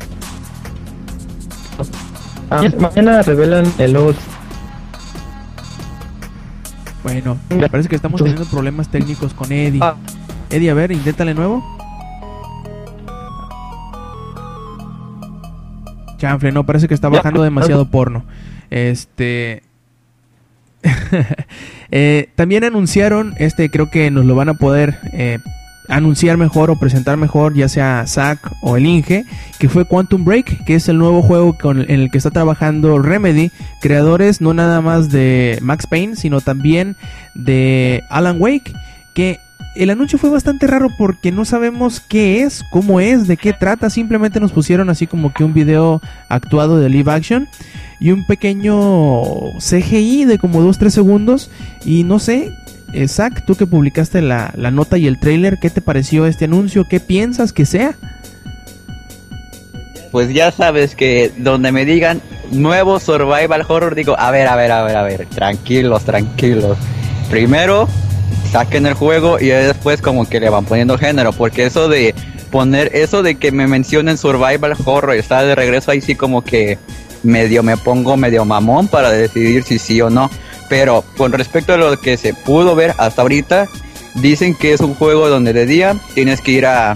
[2.51, 4.15] Ah, mañana revelan el logo
[7.05, 9.79] Bueno, me parece que estamos teniendo problemas técnicos con Eddie.
[9.83, 9.95] Ah.
[10.51, 11.63] Eddie, a ver, inténtale nuevo.
[16.17, 18.25] Chanfle, no, parece que está bajando demasiado porno.
[18.71, 19.63] Este.
[21.97, 25.39] Eh, también anunciaron, este creo que nos lo van a poder eh,
[25.89, 29.25] anunciar mejor o presentar mejor, ya sea Zack o el Inge,
[29.59, 32.99] que fue Quantum Break, que es el nuevo juego con, en el que está trabajando
[32.99, 36.97] Remedy, creadores no nada más de Max Payne, sino también
[37.35, 38.73] de Alan Wake,
[39.13, 39.39] que
[39.75, 43.91] el anuncio fue bastante raro porque no sabemos qué es, cómo es, de qué trata,
[43.91, 47.49] simplemente nos pusieron así como que un video actuado de live action
[48.01, 49.23] y un pequeño
[49.59, 51.51] CGI de como 2-3 segundos
[51.85, 52.53] y no sé,
[52.95, 56.87] eh, tú que publicaste la, la nota y el trailer, ¿qué te pareció este anuncio?
[56.89, 57.95] ¿Qué piensas que sea?
[60.11, 62.23] Pues ya sabes que donde me digan
[62.53, 66.79] nuevo survival horror, digo, a ver, a ver, a ver, a ver, tranquilos, tranquilos.
[67.31, 67.89] Primero
[68.53, 72.15] saquen el juego y después como que le van poniendo género, porque eso de
[72.51, 76.79] poner, eso de que me mencionen survival horror, está de regreso ahí sí como que
[77.25, 80.31] medio me pongo medio mamón para decidir si sí o no.
[80.69, 83.69] Pero con respecto a lo que se pudo ver hasta ahorita,
[84.15, 86.95] dicen que es un juego donde de día tienes que ir a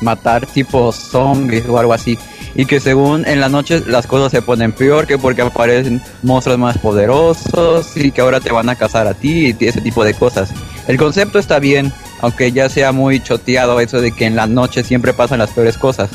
[0.00, 2.18] matar tipo zombies o algo así.
[2.54, 6.58] Y que según en la noche las cosas se ponen peor que porque aparecen monstruos
[6.58, 10.14] más poderosos y que ahora te van a cazar a ti y ese tipo de
[10.14, 10.50] cosas.
[10.88, 14.82] El concepto está bien, aunque ya sea muy choteado eso de que en la noche
[14.82, 16.10] siempre pasan las peores cosas.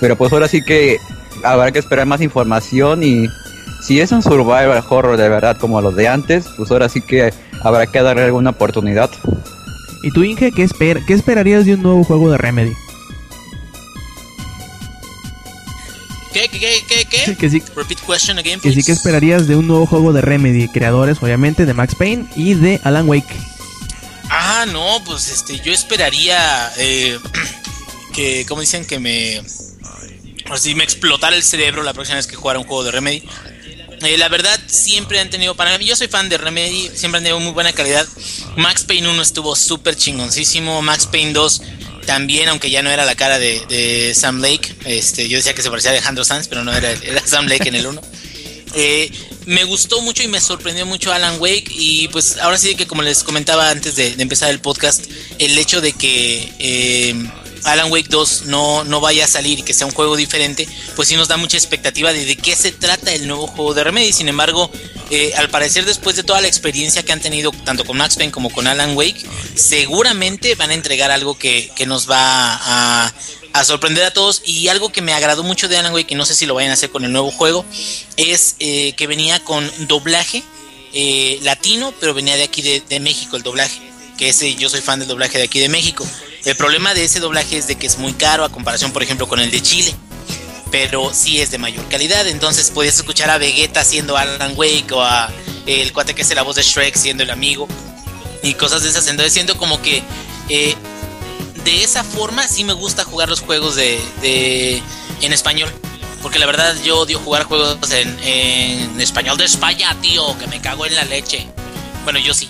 [0.00, 0.98] Pero pues ahora sí que
[1.42, 3.28] habrá que esperar más información y
[3.86, 7.32] si es un survival horror de verdad como los de antes, pues ahora sí que
[7.62, 9.10] habrá que darle alguna oportunidad.
[10.02, 12.72] ¿Y tú, Inge, qué, esper- qué esperarías de un nuevo juego de Remedy?
[16.32, 17.36] ¿Qué, qué, qué, qué, qué?
[17.38, 20.68] Que sí, Repeat question again, que sí que esperarías de un nuevo juego de Remedy,
[20.68, 23.36] creadores obviamente de Max Payne y de Alan Wake.
[24.30, 27.18] Ah, no, pues este, yo esperaría eh,
[28.14, 29.40] que, como dicen, que me.
[30.50, 33.22] Así me explotara el cerebro la próxima vez que jugara un juego de Remedy.
[34.04, 35.54] Eh, la verdad, siempre han tenido.
[35.54, 38.06] Para mí, yo soy fan de Remedy, siempre han tenido muy buena calidad.
[38.56, 40.82] Max Payne 1 estuvo súper chingoncísimo.
[40.82, 41.62] Max Payne 2
[42.06, 44.74] también, aunque ya no era la cara de, Sam Lake.
[44.84, 47.68] Este, yo decía que se parecía a Alejandro Sanz, pero no era, era Sam Lake
[47.68, 48.00] en el 1.
[48.76, 49.10] Eh,
[49.46, 53.02] me gustó mucho y me sorprendió mucho Alan Wake y pues ahora sí que como
[53.02, 55.04] les comentaba antes de, de empezar el podcast,
[55.38, 57.14] el hecho de que eh,
[57.64, 61.16] Alan Wake 2 no, no vaya a salir que sea un juego diferente, pues sí
[61.16, 64.12] nos da mucha expectativa de, qué se trata el nuevo juego de Remedy.
[64.12, 64.70] Sin embargo,
[65.10, 68.32] eh, al parecer después de toda la experiencia que han tenido tanto con Max Payne
[68.32, 73.14] como con Alan Wake, seguramente van a entregar algo que, que nos va a,
[73.54, 76.26] a sorprender a todos y algo que me agradó mucho de Alan Wake y no
[76.26, 77.64] sé si lo vayan a hacer con el nuevo juego
[78.16, 80.42] es eh, que venía con doblaje
[80.92, 83.80] eh, latino pero venía de aquí de, de México el doblaje
[84.18, 86.04] que ese yo soy fan del doblaje de aquí de México
[86.44, 89.28] el problema de ese doblaje es de que es muy caro a comparación por ejemplo
[89.28, 89.94] con el de Chile
[90.70, 95.02] pero sí es de mayor calidad entonces podías escuchar a Vegeta siendo Alan Wake o
[95.02, 95.32] a
[95.66, 97.68] el cuate que hace la voz de Shrek siendo el amigo
[98.42, 100.02] y cosas de esas entonces siento como que
[100.48, 100.74] eh,
[101.64, 104.82] de esa forma sí me gusta jugar los juegos de,
[105.22, 105.70] en español.
[106.22, 110.60] Porque la verdad yo odio jugar juegos en, en español de España, tío, que me
[110.60, 111.46] cago en la leche.
[112.04, 112.48] Bueno, yo sí.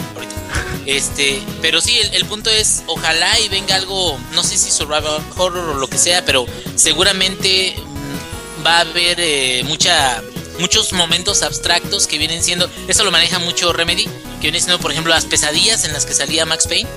[0.87, 5.71] Este, pero sí, el, punto es, ojalá y venga algo, no sé si survival horror
[5.71, 10.23] o lo que sea, pero seguramente mm, va a haber eh, mucha,
[10.59, 14.93] muchos momentos abstractos que vienen siendo, eso lo maneja mucho Remedy, que vienen siendo, por
[14.93, 16.89] ejemplo, las pesadillas en las que salía Max Payne.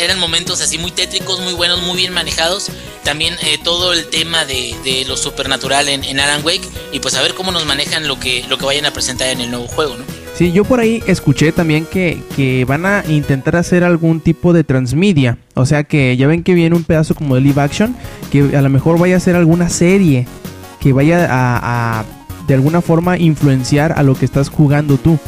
[0.00, 2.72] Eran, momentos así muy tétricos, muy buenos, muy bien manejados.
[3.04, 6.68] También eh, todo el tema de, de lo supernatural en, en Alan Wake.
[6.90, 9.40] Y pues a ver cómo nos manejan lo que, lo que vayan a presentar en
[9.40, 10.19] el nuevo juego, ¿no?
[10.40, 14.64] Sí, yo por ahí escuché también que, que van a intentar hacer algún tipo de
[14.64, 15.36] transmedia.
[15.52, 17.94] O sea que ya ven que viene un pedazo como de live action,
[18.32, 20.26] que a lo mejor vaya a ser alguna serie
[20.80, 22.04] que vaya a, a,
[22.46, 25.18] de alguna forma influenciar a lo que estás jugando tú.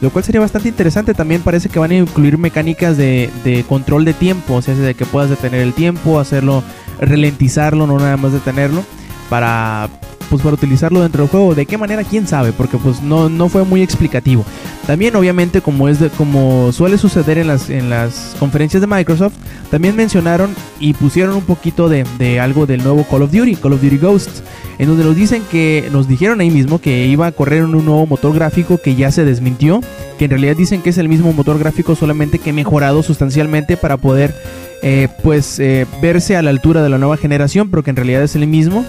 [0.00, 1.12] Lo cual sería bastante interesante.
[1.12, 4.54] También parece que van a incluir mecánicas de, de control de tiempo.
[4.54, 6.62] O sea, de que puedas detener el tiempo, hacerlo,
[7.00, 8.84] ralentizarlo, no nada más detenerlo.
[9.28, 9.88] Para
[10.32, 11.54] pues para utilizarlo dentro del juego.
[11.54, 12.04] ¿De qué manera?
[12.04, 12.52] ¿Quién sabe?
[12.52, 14.46] Porque pues no, no fue muy explicativo.
[14.86, 19.34] También obviamente como es de, como suele suceder en las, en las conferencias de Microsoft,
[19.70, 23.74] también mencionaron y pusieron un poquito de, de algo del nuevo Call of Duty, Call
[23.74, 24.42] of Duty Ghosts,
[24.78, 28.06] en donde nos dicen que nos dijeron ahí mismo que iba a correr un nuevo
[28.06, 29.82] motor gráfico que ya se desmintió,
[30.18, 33.98] que en realidad dicen que es el mismo motor gráfico solamente que mejorado sustancialmente para
[33.98, 34.34] poder
[34.82, 38.22] eh, pues eh, verse a la altura de la nueva generación, pero que en realidad
[38.22, 38.84] es el mismo.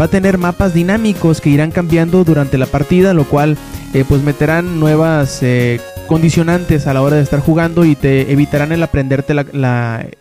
[0.00, 3.58] Va a tener mapas dinámicos que irán cambiando durante la partida, lo cual
[3.92, 8.72] eh, pues meterán nuevas eh, condicionantes a la hora de estar jugando y te evitarán
[8.72, 9.34] el aprenderte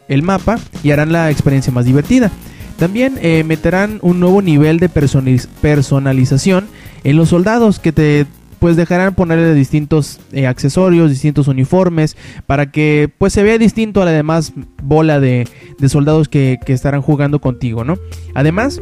[0.08, 2.32] el mapa y harán la experiencia más divertida.
[2.78, 6.68] También meterán un nuevo nivel de personalización
[7.04, 8.26] en los soldados que te
[8.62, 14.06] pues dejarán ponerle distintos eh, accesorios, distintos uniformes para que pues se vea distinto a
[14.06, 14.54] la demás
[14.84, 15.48] bola de,
[15.88, 17.98] soldados que, estarán jugando contigo, ¿no?
[18.36, 18.80] Además,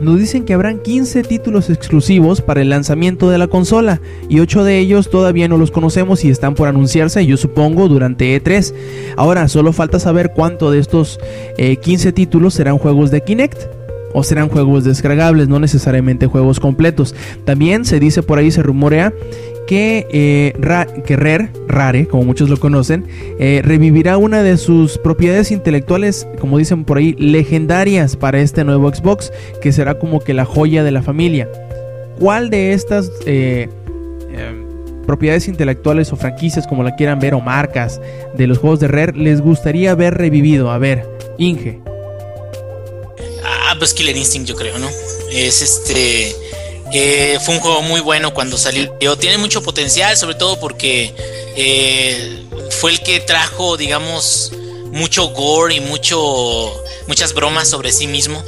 [0.00, 4.64] nos dicen que habrán 15 títulos exclusivos para el lanzamiento de la consola y 8
[4.64, 8.74] de ellos todavía no los conocemos y están por anunciarse, yo supongo, durante E3.
[9.16, 11.20] Ahora, solo falta saber cuánto de estos
[11.58, 13.75] eh, 15 títulos serán juegos de Kinect
[14.18, 17.14] o serán juegos descargables, no necesariamente juegos completos.
[17.44, 19.12] También se dice por ahí, se rumorea
[19.66, 23.04] que, eh, Ra- que Rare, como muchos lo conocen,
[23.38, 28.88] eh, revivirá una de sus propiedades intelectuales, como dicen por ahí, legendarias para este nuevo
[28.94, 31.48] Xbox, que será como que la joya de la familia.
[32.18, 33.68] ¿Cuál de estas eh,
[34.30, 34.64] eh,
[35.06, 38.00] propiedades intelectuales o franquicias, como la quieran ver, o marcas
[38.34, 40.70] de los juegos de Rare, les gustaría ver revivido?
[40.70, 41.04] A ver,
[41.36, 41.80] Inge.
[43.78, 44.88] Pues Killer Instinct, yo creo, ¿no?
[45.30, 46.34] Es este.
[46.92, 48.90] eh, fue un juego muy bueno cuando salió.
[49.18, 51.14] Tiene mucho potencial, sobre todo porque
[51.56, 52.44] eh,
[52.80, 54.52] fue el que trajo, digamos,
[54.92, 56.72] mucho gore y mucho
[57.06, 58.42] muchas bromas sobre sí mismo.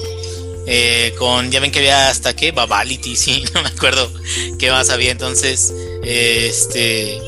[0.70, 4.11] Eh, con, ya ven que había hasta qué, Babality, sí, no me acuerdo
[4.59, 5.11] qué más había.
[5.11, 5.72] Entonces,
[6.03, 7.18] este.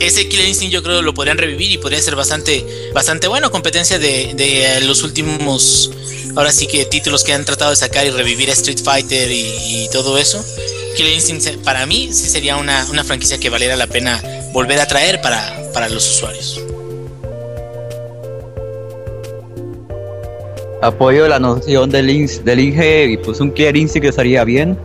[0.00, 3.98] ese Killer Instinct yo creo lo podrían revivir y podría ser bastante bastante bueno competencia
[3.98, 5.90] de, de los últimos
[6.36, 9.84] ahora sí que títulos que han tratado de sacar y revivir a Street Fighter y,
[9.84, 10.44] y todo eso
[10.96, 14.22] Killer Instinct para mí sí sería una, una franquicia que valiera la pena
[14.52, 16.60] volver a traer para, para los usuarios
[20.82, 24.78] Apoyo la noción del, del Inge y pues un Killer Instinct estaría bien.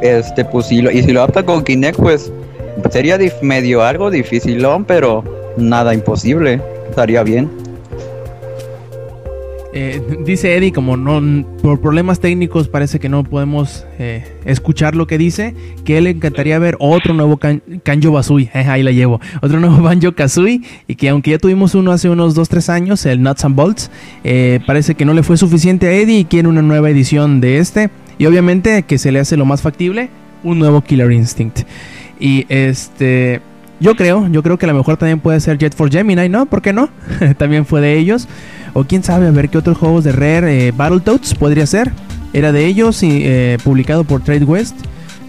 [0.00, 2.32] Este, pues si lo, y si lo adapta con Kinect, pues
[2.90, 5.24] sería medio algo dificilón, pero
[5.56, 6.60] nada imposible.
[6.88, 7.50] Estaría bien.
[9.72, 15.06] Eh, dice Eddie, como no por problemas técnicos parece que no podemos eh, escuchar lo
[15.06, 15.54] que dice,
[15.84, 19.60] que él le encantaría ver otro nuevo kan Kanjo Bazooy, eh, ahí la llevo, otro
[19.60, 23.44] nuevo Banjo Kazooie, y que aunque ya tuvimos uno hace unos 2-3 años, el Nuts
[23.44, 23.90] and Bolts,
[24.24, 27.58] eh, parece que no le fue suficiente a Eddie y quiere una nueva edición de
[27.58, 30.08] este, y obviamente que se le hace lo más factible,
[30.42, 31.60] un nuevo Killer Instinct.
[32.18, 33.40] Y este...
[33.80, 36.44] Yo creo, yo creo que a lo mejor también puede ser Jet for Gemini, ¿no?
[36.46, 36.90] ¿Por qué no?
[37.38, 38.28] también fue de ellos.
[38.74, 41.90] O quién sabe, a ver qué otros juegos de Rare, eh, Battletoads podría ser.
[42.32, 44.76] Era de ellos y eh, publicado por Trade West.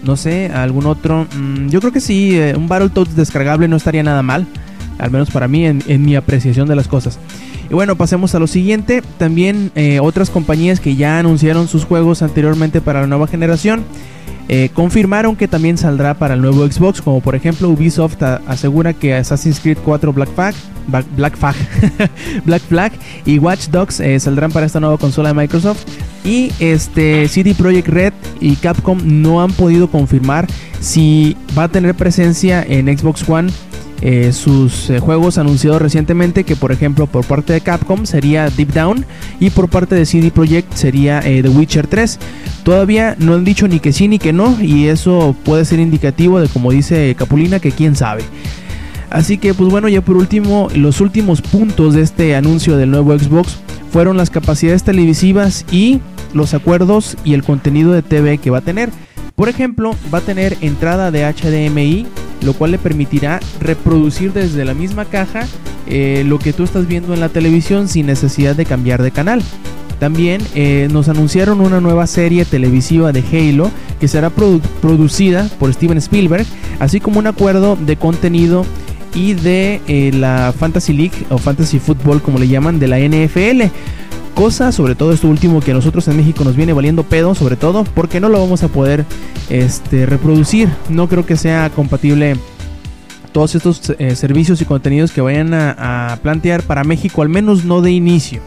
[0.04, 1.26] No sé, algún otro.
[1.34, 4.46] mm, yo creo que sí, eh, un Battletoads descargable no estaría nada mal.
[4.98, 7.18] Al menos para mí, en, mi apreciación de las cosas.
[7.70, 9.02] Y bueno, pasemos a lo siguiente.
[9.18, 13.84] También eh, otras compañías que ya anunciaron sus juegos anteriormente para la nueva generación.
[14.48, 19.14] Eh, confirmaron que también saldrá para el nuevo Xbox, como por ejemplo Ubisoft asegura que
[19.14, 20.54] Assassin's Creed 4 Black Flag,
[21.16, 21.54] Black Flag,
[22.44, 22.92] Black Flag
[23.24, 25.84] y Watch Dogs eh, saldrán para esta nueva consola de Microsoft.
[26.24, 30.46] Y este CD Projekt Red y Capcom no han podido confirmar
[30.80, 33.50] si va a tener presencia en Xbox One
[34.02, 38.72] eh, sus eh, juegos anunciados recientemente, que por ejemplo por parte de Capcom sería Deep
[38.72, 39.06] Down
[39.38, 42.18] y por parte de CD Projekt sería eh, The Witcher 3.
[42.64, 46.40] Todavía no han dicho ni que sí ni que no y eso puede ser indicativo
[46.40, 48.24] de como dice Capulina que quién sabe.
[49.08, 53.16] Así que pues bueno, ya por último, los últimos puntos de este anuncio del nuevo
[53.16, 53.58] Xbox
[53.92, 56.00] fueron las capacidades televisivas y
[56.34, 58.90] los acuerdos y el contenido de TV que va a tener.
[59.36, 62.06] Por ejemplo, va a tener entrada de HDMI,
[62.44, 65.46] lo cual le permitirá reproducir desde la misma caja
[65.86, 69.42] eh, lo que tú estás viendo en la televisión sin necesidad de cambiar de canal.
[69.98, 73.70] También eh, nos anunciaron una nueva serie televisiva de Halo
[74.00, 76.44] que será produ- producida por Steven Spielberg,
[76.80, 78.64] así como un acuerdo de contenido
[79.14, 83.62] y de eh, la Fantasy League o Fantasy Football como le llaman de la NFL.
[84.34, 87.56] Cosa, sobre todo esto último que a nosotros en México nos viene valiendo pedo, sobre
[87.56, 89.04] todo porque no lo vamos a poder
[89.50, 90.70] este, reproducir.
[90.88, 92.36] No creo que sea compatible
[93.32, 97.82] todos estos eh, servicios y contenidos que vayan a, plantear para México, al menos no
[97.82, 98.40] de inicio.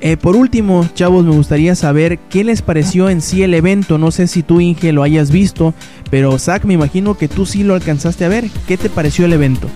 [0.00, 3.98] Eh, por último, chavos, me gustaría saber qué les pareció en sí el evento.
[3.98, 5.72] No sé si tú, Inge, lo hayas visto,
[6.10, 8.50] pero Zach, me imagino que tú sí lo alcanzaste a ver.
[8.66, 9.68] ¿Qué te pareció el evento?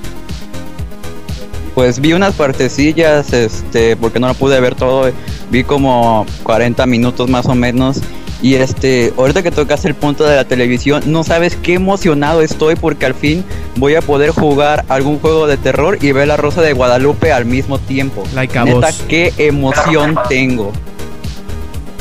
[1.75, 5.11] Pues vi unas partecillas, este, porque no lo pude ver todo.
[5.51, 8.01] Vi como 40 minutos más o menos.
[8.43, 12.75] Y este, ahorita que tocas el punto de la televisión, no sabes qué emocionado estoy
[12.75, 13.45] porque al fin
[13.77, 17.45] voy a poder jugar algún juego de terror y ver la Rosa de Guadalupe al
[17.45, 18.25] mismo tiempo.
[18.35, 20.73] Like a Neta, qué emoción tengo.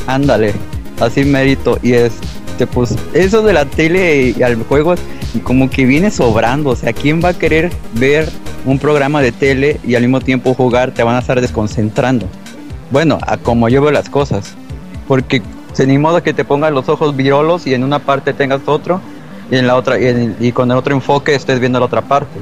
[0.08, 0.54] Ándale,
[1.02, 1.78] así mérito.
[1.84, 2.26] Y este,
[2.68, 4.96] pues, eso de la tele y al juego,
[5.44, 6.72] como que viene sobrando.
[6.72, 8.30] O sea, ¿quién va a querer ver
[8.66, 10.94] un programa de tele y al mismo tiempo jugar?
[10.94, 12.28] Te van a estar desconcentrando.
[12.92, 14.56] Bueno, a como yo veo las cosas.
[15.08, 15.42] Porque
[15.74, 19.02] se ni modo que te pongan los ojos virolos y en una parte tengas otro
[19.52, 22.40] y en la otra y con el otro enfoque estés viendo la otra parte.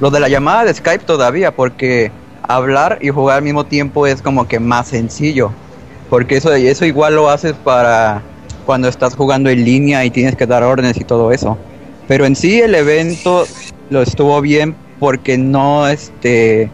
[0.00, 2.10] Lo de la llamada de Skype todavía, porque
[2.42, 5.50] hablar y jugar al mismo tiempo es como que más sencillo.
[6.10, 8.22] Porque eso, eso igual lo haces para
[8.64, 11.58] cuando estás jugando en línea y tienes que dar órdenes y todo eso.
[12.08, 13.46] Pero en sí el evento
[13.90, 16.70] lo estuvo bien porque no, este,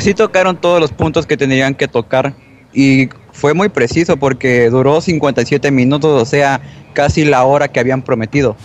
[0.00, 2.34] sí tocaron todos los puntos que tenían que tocar
[2.72, 6.60] y fue muy preciso porque duró 57 minutos, o sea,
[6.92, 8.56] casi la hora que habían prometido.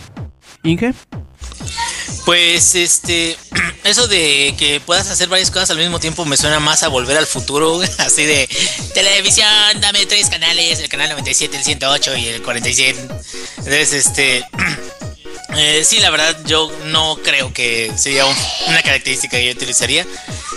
[0.62, 0.92] Inge.
[2.24, 3.36] Pues este,
[3.84, 7.16] eso de que puedas hacer varias cosas al mismo tiempo me suena más a volver
[7.16, 8.48] al futuro, así de
[8.94, 9.48] televisión,
[9.80, 13.00] dame tres canales, el canal 97, el 108 y el 47.
[13.58, 14.44] Entonces, este,
[15.56, 18.36] eh, sí, la verdad yo no creo que sería un-
[18.68, 20.06] una característica que yo utilizaría.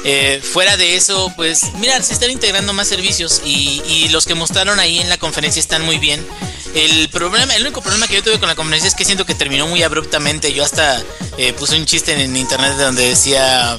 [0.06, 4.36] Eh, fuera de eso, pues mira, se están integrando más servicios y, y los que
[4.36, 6.26] mostraron ahí en la conferencia están muy bien.
[6.76, 9.36] El problema, el único problema que yo tuve con la conferencia es que siento que
[9.36, 10.54] terminó muy abruptamente.
[10.54, 11.02] Yo hasta
[11.38, 13.78] eh, puse un chiste en internet donde decía,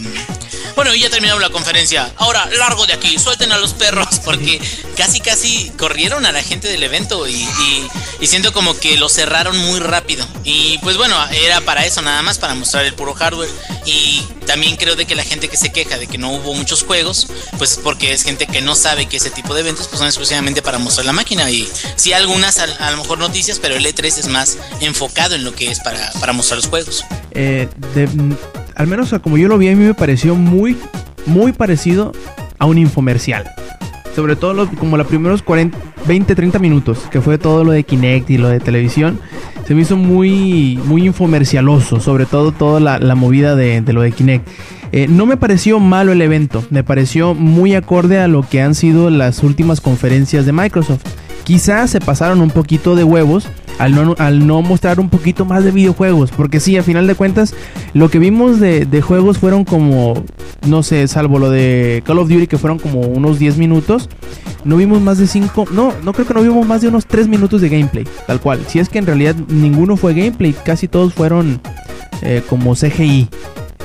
[0.74, 2.12] bueno, ya terminamos la conferencia.
[2.16, 4.60] Ahora largo de aquí, suelten a los perros porque
[4.96, 7.88] casi casi corrieron a la gente del evento y, y-
[8.20, 10.26] y siento como que lo cerraron muy rápido.
[10.44, 13.50] Y pues bueno, era para eso nada más para mostrar el puro hardware
[13.86, 16.82] y también creo de que la gente que se queja de que no hubo muchos
[16.84, 17.26] juegos,
[17.58, 20.06] pues es porque es gente que no sabe que ese tipo de eventos pues son
[20.06, 24.04] exclusivamente para mostrar la máquina y sí algunas a, lo mejor noticias, pero el E3
[24.18, 27.04] es más enfocado en lo que es para, para mostrar los juegos.
[27.32, 28.08] Eh, de-
[28.74, 30.76] al menos como yo lo vi, a mí me pareció muy,
[31.26, 32.12] muy parecido
[32.58, 33.44] a un infomercial.
[34.14, 38.30] Sobre todo como los primeros 40, 20, 30 minutos, que fue todo lo de Kinect
[38.30, 39.18] y lo de televisión,
[39.66, 44.02] se me hizo muy, muy infomercialoso, sobre todo toda la, la movida de, de lo
[44.02, 44.46] de Kinect.
[44.92, 48.76] Eh, no me pareció malo el evento, me pareció muy acorde a lo que han
[48.76, 51.02] sido las últimas conferencias de Microsoft.
[51.44, 56.30] Quizás se pasaron un poquito de huevos al no, mostrar un poquito más de videojuegos.
[56.30, 57.54] Porque sí, a final de cuentas,
[57.92, 60.14] lo que vimos de, de juegos fueron como,
[60.66, 64.08] no sé, salvo lo de Call of Duty, que fueron como unos 10 minutos.
[64.64, 67.28] No vimos más de 5, no, no creo que no vimos más de unos 3
[67.28, 68.60] minutos de gameplay, tal cual.
[68.66, 71.60] Si es que en realidad ninguno fue gameplay, casi todos fueron
[72.22, 73.28] eh, como CGI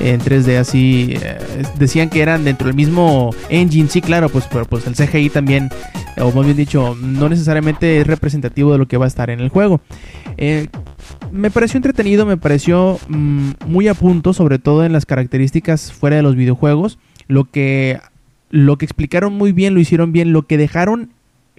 [0.00, 1.38] en 3D así eh,
[1.78, 5.68] decían que eran dentro del mismo engine sí claro pues pero pues el CGI también
[6.16, 9.30] eh, o más bien dicho no necesariamente es representativo de lo que va a estar
[9.30, 9.80] en el juego.
[10.36, 10.68] Eh,
[11.32, 16.16] me pareció entretenido me pareció mm, muy a punto sobre todo en las características fuera
[16.16, 16.98] de los videojuegos
[17.28, 18.00] lo que
[18.50, 21.10] lo que explicaron muy bien lo hicieron bien lo que dejaron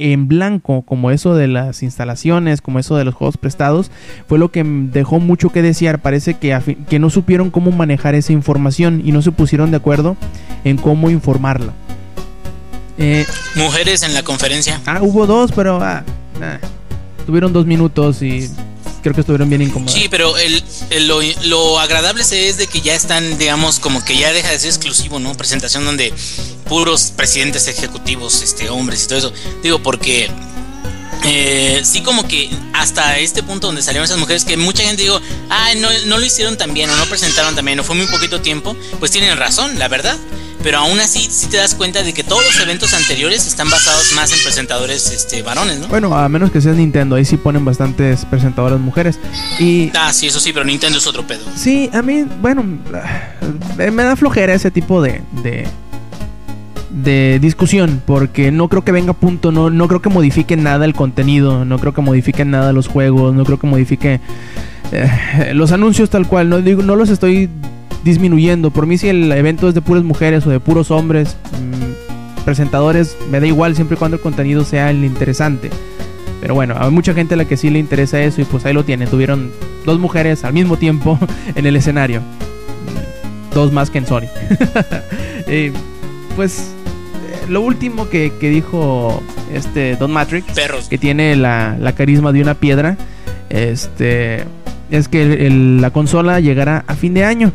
[0.01, 3.91] en blanco, como eso de las instalaciones, como eso de los juegos prestados,
[4.27, 5.99] fue lo que dejó mucho que desear.
[5.99, 6.57] Parece que,
[6.89, 10.17] que no supieron cómo manejar esa información y no se pusieron de acuerdo
[10.63, 11.73] en cómo informarla.
[12.97, 13.25] Eh,
[13.55, 14.79] Mujeres en la conferencia.
[14.85, 16.03] ah, hubo dos, pero ah,
[16.41, 16.57] ah,
[17.25, 18.49] tuvieron dos minutos y
[19.01, 19.93] creo que estuvieron bien incómodos.
[19.93, 24.17] Sí, pero el, el- lo, lo agradable es de que ya están, digamos, como que
[24.17, 25.35] ya deja de ser exclusivo, ¿no?
[25.35, 26.13] Presentación donde
[26.67, 29.33] puros presidentes ejecutivos, este, hombres y todo eso.
[29.63, 30.29] Digo, porque
[31.23, 35.19] eh, sí como que hasta este punto donde salieron esas mujeres que mucha gente digo,
[35.49, 38.07] ah, no, no lo hicieron tan bien o no presentaron tan bien o fue muy
[38.07, 40.17] poquito tiempo, pues tienen razón, la verdad.
[40.63, 44.13] Pero aún así sí te das cuenta de que todos los eventos anteriores están basados
[44.15, 45.87] más en presentadores este, varones, ¿no?
[45.87, 49.19] Bueno, a menos que seas Nintendo, ahí sí ponen bastantes presentadoras mujeres.
[49.59, 51.41] Y Ah, sí, eso sí, pero Nintendo es otro pedo.
[51.55, 52.63] Sí, a mí, bueno,
[53.79, 55.67] eh, me da flojera ese tipo de, de,
[56.91, 60.85] de discusión, porque no creo que venga a punto, no, no creo que modifique nada
[60.85, 64.19] el contenido, no creo que modifique nada los juegos, no creo que modifique
[64.91, 67.49] eh, los anuncios tal cual, no, digo, no los estoy
[68.03, 68.71] disminuyendo.
[68.71, 73.15] Por mí si el evento es de puras mujeres o de puros hombres, mm, presentadores,
[73.29, 75.69] me da igual siempre y cuando el contenido sea el interesante.
[76.41, 78.73] Pero bueno, hay mucha gente a la que sí le interesa eso y pues ahí
[78.73, 79.07] lo tienen.
[79.09, 79.51] Tuvieron
[79.85, 81.19] dos mujeres al mismo tiempo
[81.55, 82.21] en el escenario.
[83.53, 84.27] Dos más que en Sony.
[85.47, 85.73] Eh,
[86.37, 86.71] pues
[87.49, 89.21] lo último que, que dijo
[89.53, 90.87] este Don Matrix, Perros.
[90.87, 92.95] que tiene la, la carisma de una piedra,
[93.49, 94.45] este,
[94.91, 97.51] es que el- el- la consola llegará a fin de año.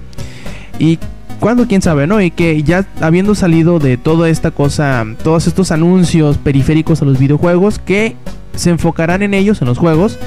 [0.79, 0.99] Y
[1.41, 2.21] cuándo, quién sabe, ¿no?
[2.21, 7.19] Y que ya habiendo salido de toda esta cosa, todos estos anuncios periféricos a los
[7.19, 8.17] videojuegos, que
[8.55, 10.19] se enfocarán en ellos, en los juegos,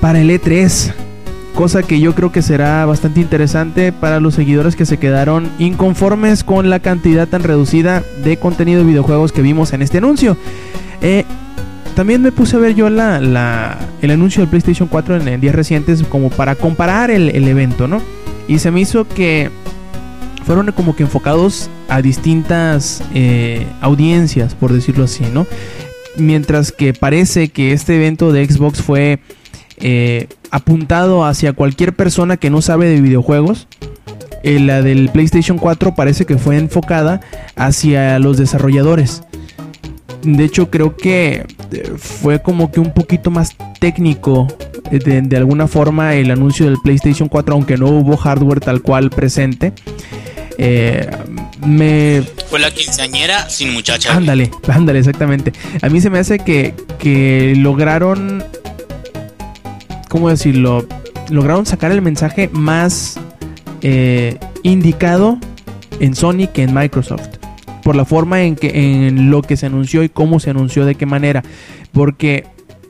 [0.00, 0.92] para el E3.
[1.54, 6.44] Cosa que yo creo que será bastante interesante para los seguidores que se quedaron inconformes
[6.44, 10.36] con la cantidad tan reducida de contenido de videojuegos que vimos en este anuncio.
[11.00, 11.24] Eh,
[11.94, 16.28] también me puse a ver yo el anuncio del PlayStation 4 en, días recientes como
[16.28, 18.02] para comparar el evento, ¿no?
[18.48, 19.50] Y se me hizo que
[20.44, 25.46] fueron como que enfocados a distintas eh, audiencias, por decirlo así, ¿no?
[26.16, 29.18] Mientras que parece que este evento de Xbox fue
[29.78, 33.66] eh, apuntado hacia cualquier persona que no sabe de videojuegos.
[34.42, 37.20] eh, la del PlayStation 4 parece que fue enfocada
[37.56, 39.22] hacia los desarrolladores.
[40.26, 44.48] De hecho, creo que eh, fue como que un poquito más técnico
[44.90, 48.82] eh, de, de alguna forma el anuncio del PlayStation 4, aunque no hubo hardware tal
[48.82, 49.72] cual presente.
[50.58, 51.08] Eh,
[51.64, 54.14] me Fue la quinceañera sin muchacha.
[54.14, 55.52] Ándale, ándale, exactamente.
[55.82, 58.44] A mí se me hace que, que lograron.
[60.08, 60.86] ¿Cómo decirlo?
[61.30, 63.18] Lograron sacar el mensaje más
[63.82, 65.38] eh, indicado
[66.00, 67.28] en Sony que en Microsoft.
[67.86, 70.96] Por la forma en que en lo que se anunció y cómo se anunció, de
[70.96, 71.44] qué manera.
[71.92, 72.42] Porque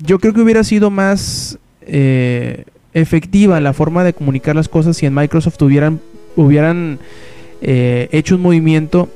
[0.03, 2.65] yo creo que hubiera sido más eh,
[2.95, 6.01] efectiva la forma de comunicar las cosas si en Microsoft hubieran,
[6.35, 6.99] hubieran
[7.61, 9.11] eh, hecho un movimiento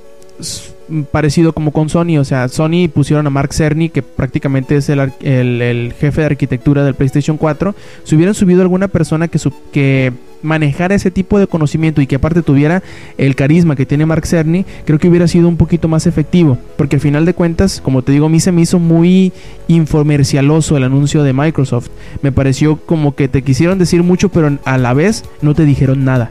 [1.13, 2.19] parecido como con Sony.
[2.19, 6.27] O sea, Sony pusieron a Mark Cerny, que prácticamente es el, el- el jefe de
[6.27, 7.75] arquitectura del PlayStation 4.
[8.05, 10.13] Si hubieran subido alguna persona que, su- que
[10.43, 12.83] manejara ese tipo de conocimiento y que aparte tuviera
[13.19, 16.59] el carisma que tiene Mark Cerny, creo que hubiera sido un poquito más efectivo.
[16.77, 19.33] Porque al final de cuentas, como te digo, a mí se me hizo muy
[19.69, 21.89] infomercialoso el anuncio de Microsoft.
[22.23, 26.05] Me pareció como que te quisieron decir mucho, pero a la vez no te dijeron
[26.05, 26.31] nada.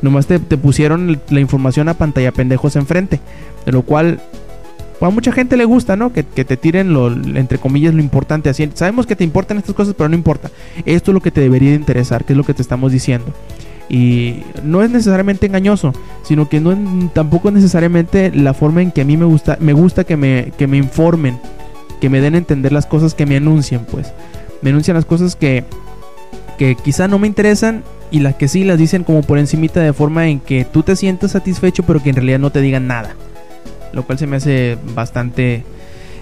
[0.00, 3.20] Nomás te, pusieron la información a pantalla pendejos enfrente.
[3.66, 4.20] De lo cual
[5.06, 6.12] a mucha gente le gusta, ¿no?
[6.12, 8.48] Que, que te tiren lo, entre comillas, lo importante.
[8.48, 10.50] Así, sabemos que te importan estas cosas, pero no importa.
[10.84, 13.32] Esto es lo que te debería de interesar, que es lo que te estamos diciendo.
[13.88, 15.92] Y no es necesariamente engañoso,
[16.22, 16.76] sino que no
[17.14, 20.52] tampoco es necesariamente la forma en que a mí me gusta, me gusta que me,
[20.58, 21.38] que me informen,
[22.00, 24.12] que me den a entender las cosas que me anuncian, pues.
[24.60, 25.64] Me anuncian las cosas que,
[26.58, 29.92] que quizá no me interesan y las que sí las dicen como por encimita de
[29.92, 33.14] forma en que tú te sientas satisfecho, pero que en realidad no te digan nada.
[33.92, 35.64] Lo cual se me hace bastante...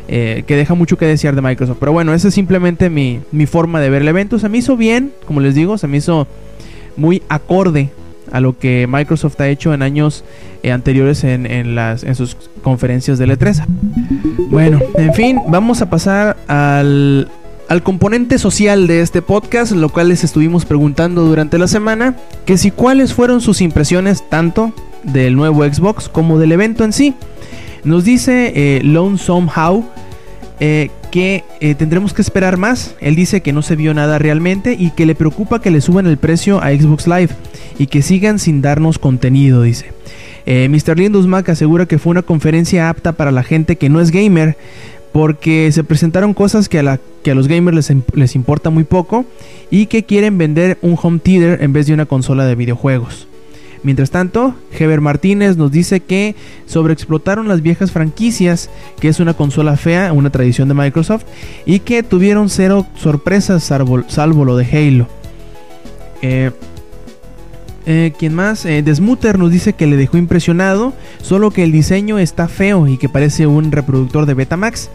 [0.08, 1.78] eh, que deja mucho que desear de Microsoft.
[1.80, 4.38] Pero bueno, esa es simplemente mi, mi forma de ver el evento.
[4.38, 6.26] Se me hizo bien, como les digo, se me hizo
[6.96, 7.90] muy acorde
[8.32, 10.24] a lo que Microsoft ha hecho en años
[10.62, 13.64] eh, anteriores en, en las, en sus conferencias de E3.
[14.50, 17.28] Bueno, en fin, vamos a pasar al,
[17.68, 22.16] al componente social de este podcast, lo cual les estuvimos preguntando durante la semana,
[22.46, 24.72] que si cuáles fueron sus impresiones tanto
[25.04, 27.14] del nuevo Xbox como del evento en sí.
[27.86, 29.84] Nos dice eh, Lone Somehow
[30.58, 32.94] eh, que eh, tendremos que esperar más.
[33.00, 36.06] Él dice que no se vio nada realmente y que le preocupa que le suban
[36.06, 37.28] el precio a Xbox Live
[37.78, 39.92] y que sigan sin darnos contenido, dice.
[40.46, 40.98] Eh, Mr.
[40.98, 44.56] Lindus Mac asegura que fue una conferencia apta para la gente que no es gamer
[45.12, 49.24] porque se presentaron cosas que a, que a los gamers les, les importa muy poco
[49.70, 53.28] y que quieren vender un home theater en vez de una consola de videojuegos.
[53.86, 56.34] Mientras tanto, Heber Martínez nos dice que
[56.66, 58.68] sobreexplotaron las viejas franquicias,
[58.98, 61.22] que es una consola fea, una tradición de Microsoft,
[61.66, 65.06] y que tuvieron cero sorpresas salvo, salvo lo de Halo.
[66.20, 66.50] Eh,
[67.86, 68.66] eh, ¿Quién más?
[68.66, 70.92] Eh, nos dice que le dejó impresionado,
[71.22, 74.90] solo que el diseño está feo y que parece un reproductor de Betamax.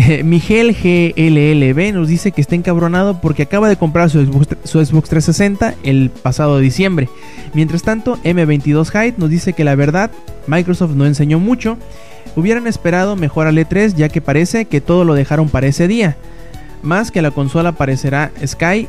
[0.00, 4.78] Eh, Miguel GLLB nos dice que está encabronado porque acaba de comprar su Xbox, su
[4.78, 7.08] Xbox 360 el pasado diciembre.
[7.52, 10.12] Mientras tanto, M22 Hyde nos dice que la verdad,
[10.46, 11.78] Microsoft no enseñó mucho.
[12.36, 16.16] Hubieran esperado mejor al E3 ya que parece que todo lo dejaron para ese día.
[16.80, 18.86] Más que la consola parecerá Sky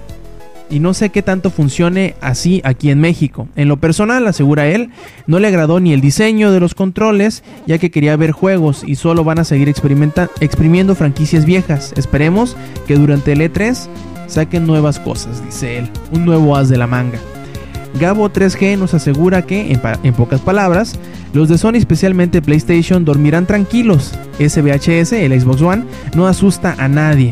[0.69, 3.47] y no sé qué tanto funcione así aquí en México.
[3.55, 4.89] En lo personal, asegura él,
[5.27, 8.95] no le agradó ni el diseño de los controles, ya que quería ver juegos y
[8.95, 11.93] solo van a seguir exprimiendo franquicias viejas.
[11.97, 12.55] Esperemos
[12.87, 13.87] que durante el E3
[14.27, 17.19] saquen nuevas cosas, dice él, un nuevo as de la manga.
[17.99, 19.71] Gabo 3G nos asegura que,
[20.03, 20.99] en pocas palabras,
[21.33, 24.13] los de Sony, especialmente PlayStation, dormirán tranquilos.
[24.37, 25.83] SBHS, el Xbox One,
[26.15, 27.31] no asusta a nadie.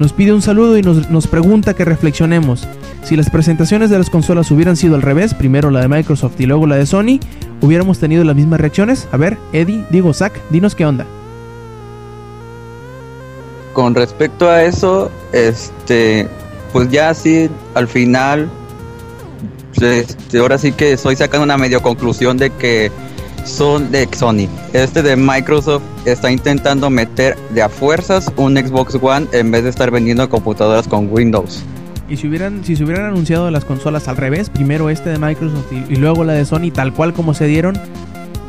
[0.00, 2.66] Nos pide un saludo y nos, nos pregunta que reflexionemos.
[3.04, 6.46] Si las presentaciones de las consolas hubieran sido al revés, primero la de Microsoft y
[6.46, 7.20] luego la de Sony,
[7.60, 9.06] hubiéramos tenido las mismas reacciones.
[9.12, 11.04] A ver, Eddie, digo, Zach, dinos qué onda.
[13.74, 16.26] Con respecto a eso, este,
[16.72, 18.48] pues ya así al final,
[19.78, 22.90] este, ahora sí que estoy sacando una medio conclusión de que
[23.44, 24.48] son de Sony.
[24.72, 29.70] Este de Microsoft está intentando meter de a fuerzas un Xbox One en vez de
[29.70, 31.62] estar vendiendo computadoras con Windows.
[32.08, 35.72] Y si hubieran, si se hubieran anunciado las consolas al revés, primero este de Microsoft
[35.72, 37.78] y, y luego la de Sony, tal cual como se dieron,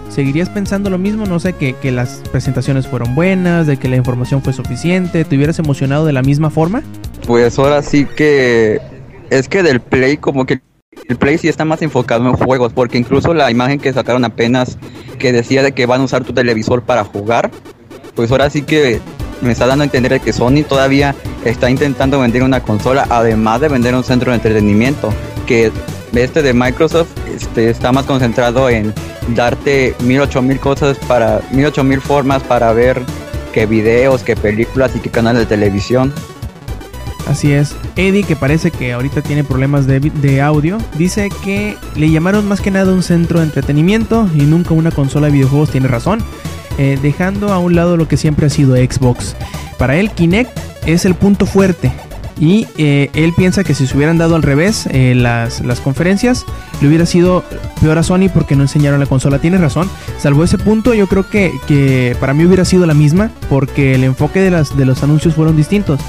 [0.09, 1.25] ¿seguirías pensando lo mismo?
[1.25, 5.35] No sé, que, que las presentaciones fueron buenas, de que la información fue suficiente, ¿te
[5.35, 6.81] hubieras emocionado de la misma forma?
[7.25, 8.79] Pues ahora sí que
[9.29, 10.59] es que del Play como que
[11.07, 14.77] el Play sí está más enfocado en juegos, porque incluso la imagen que sacaron apenas
[15.19, 17.51] que decía de que van a usar tu televisor para jugar,
[18.15, 18.99] pues ahora sí que
[19.41, 21.15] me está dando a entender que Sony todavía
[21.45, 25.11] está intentando vender una consola, además de vender un centro de entretenimiento,
[25.47, 25.71] que
[26.13, 28.93] este de Microsoft este, está más concentrado en
[29.35, 33.01] darte mil ocho mil cosas para mil ocho mil formas para ver
[33.53, 36.13] que videos, que películas y que canales de televisión.
[37.27, 37.75] Así es.
[37.95, 42.61] Eddie, que parece que ahorita tiene problemas de, de, audio, dice que le llamaron más
[42.61, 45.69] que nada un centro de entretenimiento y nunca una consola de videojuegos.
[45.71, 46.23] Tiene razón.
[46.77, 49.35] Eh, dejando a un lado lo que siempre ha sido Xbox.
[49.77, 51.91] Para él, Kinect es el punto fuerte.
[52.39, 56.43] Y eh, él piensa que si se hubieran dado al revés eh, las, las, conferencias,
[56.81, 57.43] le hubiera sido
[57.79, 59.37] peor a Sony porque no enseñaron la consola.
[59.37, 59.87] Tiene razón.
[60.17, 64.03] Salvo ese punto, yo creo que, que para mí hubiera sido la misma porque el
[64.03, 65.99] enfoque de, las, de los anuncios fueron distintos.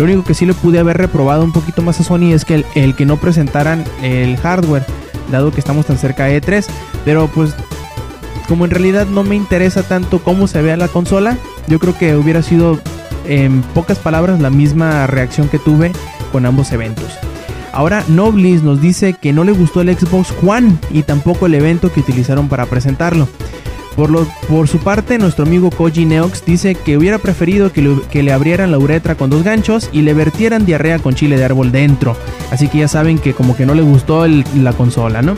[0.00, 2.64] Lo único que sí le pude haber reprobado un poquito más a Sony es que
[2.74, 4.86] el, que no presentaran el hardware,
[5.30, 6.64] dado que estamos tan cerca de E3.
[7.04, 7.54] Pero pues,
[8.48, 11.36] como en realidad no me interesa tanto cómo se vea la consola,
[11.66, 12.80] yo creo que hubiera sido,
[13.26, 15.92] en pocas palabras, la misma reacción que tuve
[16.32, 17.12] con ambos eventos.
[17.70, 21.92] Ahora Noblis nos dice que no le gustó el Xbox One y tampoco el evento
[21.92, 23.28] que utilizaron para presentarlo.
[23.96, 28.32] Por, lo, por, su parte, nuestro amigo Koji Neox dice que hubiera preferido que le,
[28.32, 32.16] abrieran la uretra con dos ganchos y le vertieran diarrea con chile de árbol dentro.
[32.50, 35.36] Así que ya saben que como que no le gustó el, la consola, ¿no?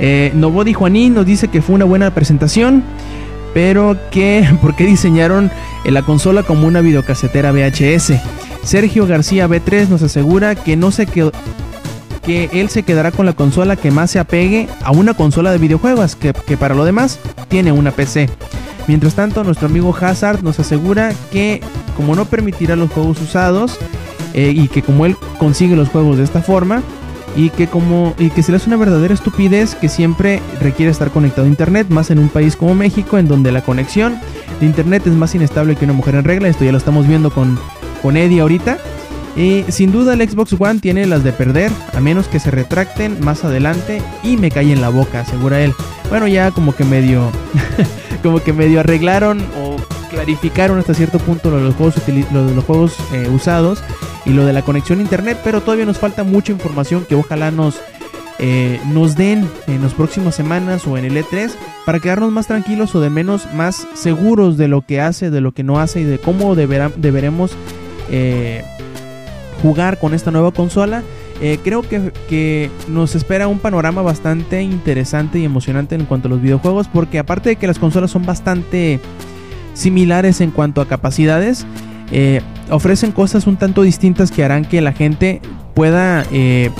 [0.00, 2.82] Eh, Nobody Juanín nos dice que fue una buena presentación,
[3.54, 5.50] pero que por qué diseñaron
[5.84, 8.14] la consola como una videocasetera VHS.
[8.62, 11.32] Sergio García B3 nos asegura que no se quedó,
[12.24, 15.58] que él se quedará con la consola que más se apegue a una consola de
[15.58, 17.18] videojuegos, que, para lo demás
[17.48, 18.28] tiene una PC.
[18.88, 21.60] Mientras tanto, nuestro amigo Hazard nos asegura que
[21.96, 23.78] como no permitirá los juegos usados
[24.34, 26.82] eh, y que como él consigue los juegos de esta forma
[27.36, 31.10] y que como y que se le hace una verdadera estupidez que siempre requiere estar
[31.10, 34.18] conectado a internet, más en un país como México en donde la conexión
[34.60, 36.48] de internet es más inestable que una mujer en regla.
[36.48, 37.58] Esto ya lo estamos viendo con
[38.02, 38.78] con Eddie ahorita.
[39.36, 43.18] Y sin duda el Xbox One tiene las de perder, a menos que se retracten
[43.20, 45.72] más adelante y me cae la boca, asegura él.
[46.10, 47.30] Bueno, ya como que medio,
[48.22, 49.76] como que medio arreglaron o
[50.10, 51.94] clarificaron hasta cierto punto lo de los juegos,
[52.32, 53.82] lo eh, usados
[54.26, 57.50] y lo de la conexión a internet, pero todavía nos falta mucha información que ojalá
[57.50, 57.80] nos,
[58.38, 61.52] eh, nos den en las próximas semanas o en el E3
[61.86, 65.52] para quedarnos más tranquilos o de menos más seguros de lo que hace, de lo
[65.52, 67.52] que no hace y de cómo deberemos
[68.10, 68.62] eh,
[69.62, 71.02] jugar con esta nueva consola.
[71.40, 76.30] Eh, creo que, que, nos espera un panorama bastante interesante y emocionante en cuanto a
[76.30, 79.00] los videojuegos, porque aparte de que las consolas son bastante
[79.74, 81.64] similares en cuanto a capacidades,
[82.10, 85.40] eh, ofrecen cosas un tanto distintas que harán que la gente
[85.74, 86.70] pueda eh,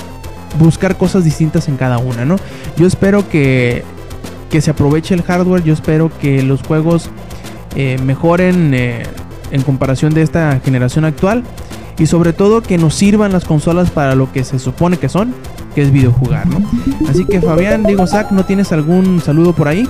[0.59, 2.37] buscar cosas distintas en cada una, ¿no?
[2.77, 3.83] Yo espero que,
[4.51, 7.11] que se aproveche el hardware, yo espero que los juegos
[8.05, 11.43] mejoren en comparación de esta generación actual
[11.99, 15.35] y sobre todo que nos sirvan las consolas para lo que se supone que son,
[15.75, 16.63] que es videojugar, ¿no?
[17.09, 19.89] Así que Fabián, digo, Zach, ¿no tienes algún saludo por ahí?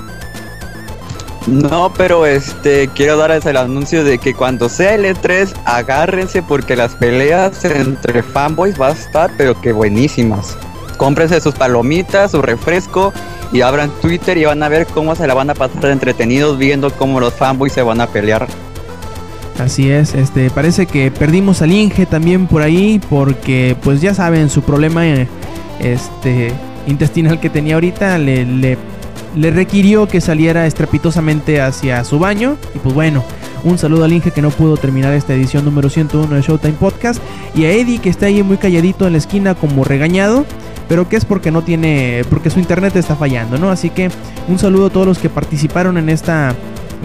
[1.46, 6.76] No, pero este quiero darles el anuncio de que cuando sea el E3 agárrense porque
[6.76, 10.56] las peleas entre fanboys va a estar pero que buenísimas.
[10.98, 13.12] Cómprense sus palomitas, su refresco
[13.52, 16.92] y abran Twitter y van a ver cómo se la van a pasar entretenidos viendo
[16.92, 18.46] cómo los fanboys se van a pelear.
[19.62, 24.50] Así es, este parece que perdimos al Inge también por ahí porque pues ya saben
[24.50, 25.04] su problema
[25.78, 26.52] este
[26.88, 28.76] intestinal que tenía ahorita le, le,
[29.36, 33.22] le requirió que saliera estrepitosamente hacia su baño y pues bueno,
[33.62, 37.22] un saludo al Inge que no pudo terminar esta edición número 101 de Showtime Podcast
[37.54, 40.44] y a Eddie que está ahí muy calladito en la esquina como regañado
[40.88, 43.70] pero que es porque no tiene porque su internet está fallando, ¿no?
[43.70, 44.10] Así que
[44.48, 46.56] un saludo a todos los que participaron en esta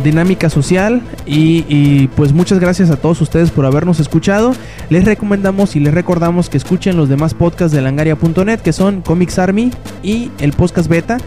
[0.03, 4.53] dinámica social y, pues muchas gracias a todos ustedes por habernos escuchado.
[4.89, 9.39] Les recomendamos y les recordamos que escuchen los demás podcasts de langaria.net que son Comics
[9.39, 9.71] Army
[10.03, 11.17] y el podcast beta.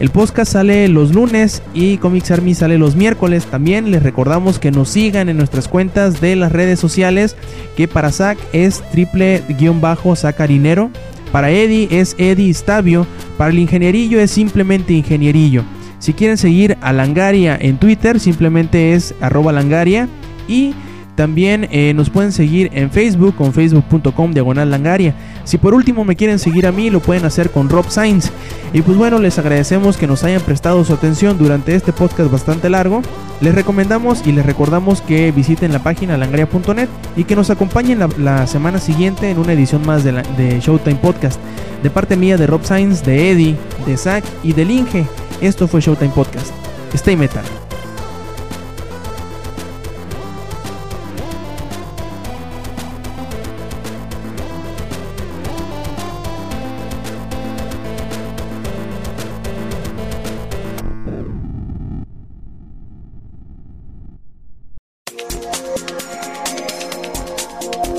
[0.00, 3.46] El podcast sale los lunes y Comics Army sale los miércoles.
[3.46, 7.34] También les recordamos que nos sigan en nuestras cuentas de las redes sociales,
[7.76, 10.90] que para Zack es triple-sacarinero,
[11.32, 15.64] para Eddie es Eddie Stabio, para el ingenierillo es simplemente ingenierillo.
[15.98, 20.08] Si quieren seguir a Langaria en Twitter, simplemente es arroba langaria
[20.46, 20.74] y
[21.18, 25.14] también eh, nos pueden seguir en Facebook con facebook.com diagonal langaria.
[25.42, 28.30] Si por último me quieren seguir a mí, lo pueden hacer con Rob Sainz.
[28.72, 32.70] Y pues bueno, les agradecemos que nos hayan prestado su atención durante este podcast bastante
[32.70, 33.02] largo.
[33.40, 38.46] Les recomendamos y les recordamos que visiten la página langaria.net y que nos acompañen la,
[38.46, 41.40] semana siguiente en una edición más de, la, de Showtime Podcast.
[41.82, 43.56] De parte mía, de Rob Sainz, de Eddie,
[43.86, 45.04] de Zach y del Inge.
[45.40, 46.52] Esto fue Showtime Podcast.
[46.94, 47.44] Stay metal.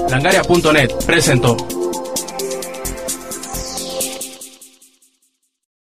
[0.09, 1.55] Langaria.net presentó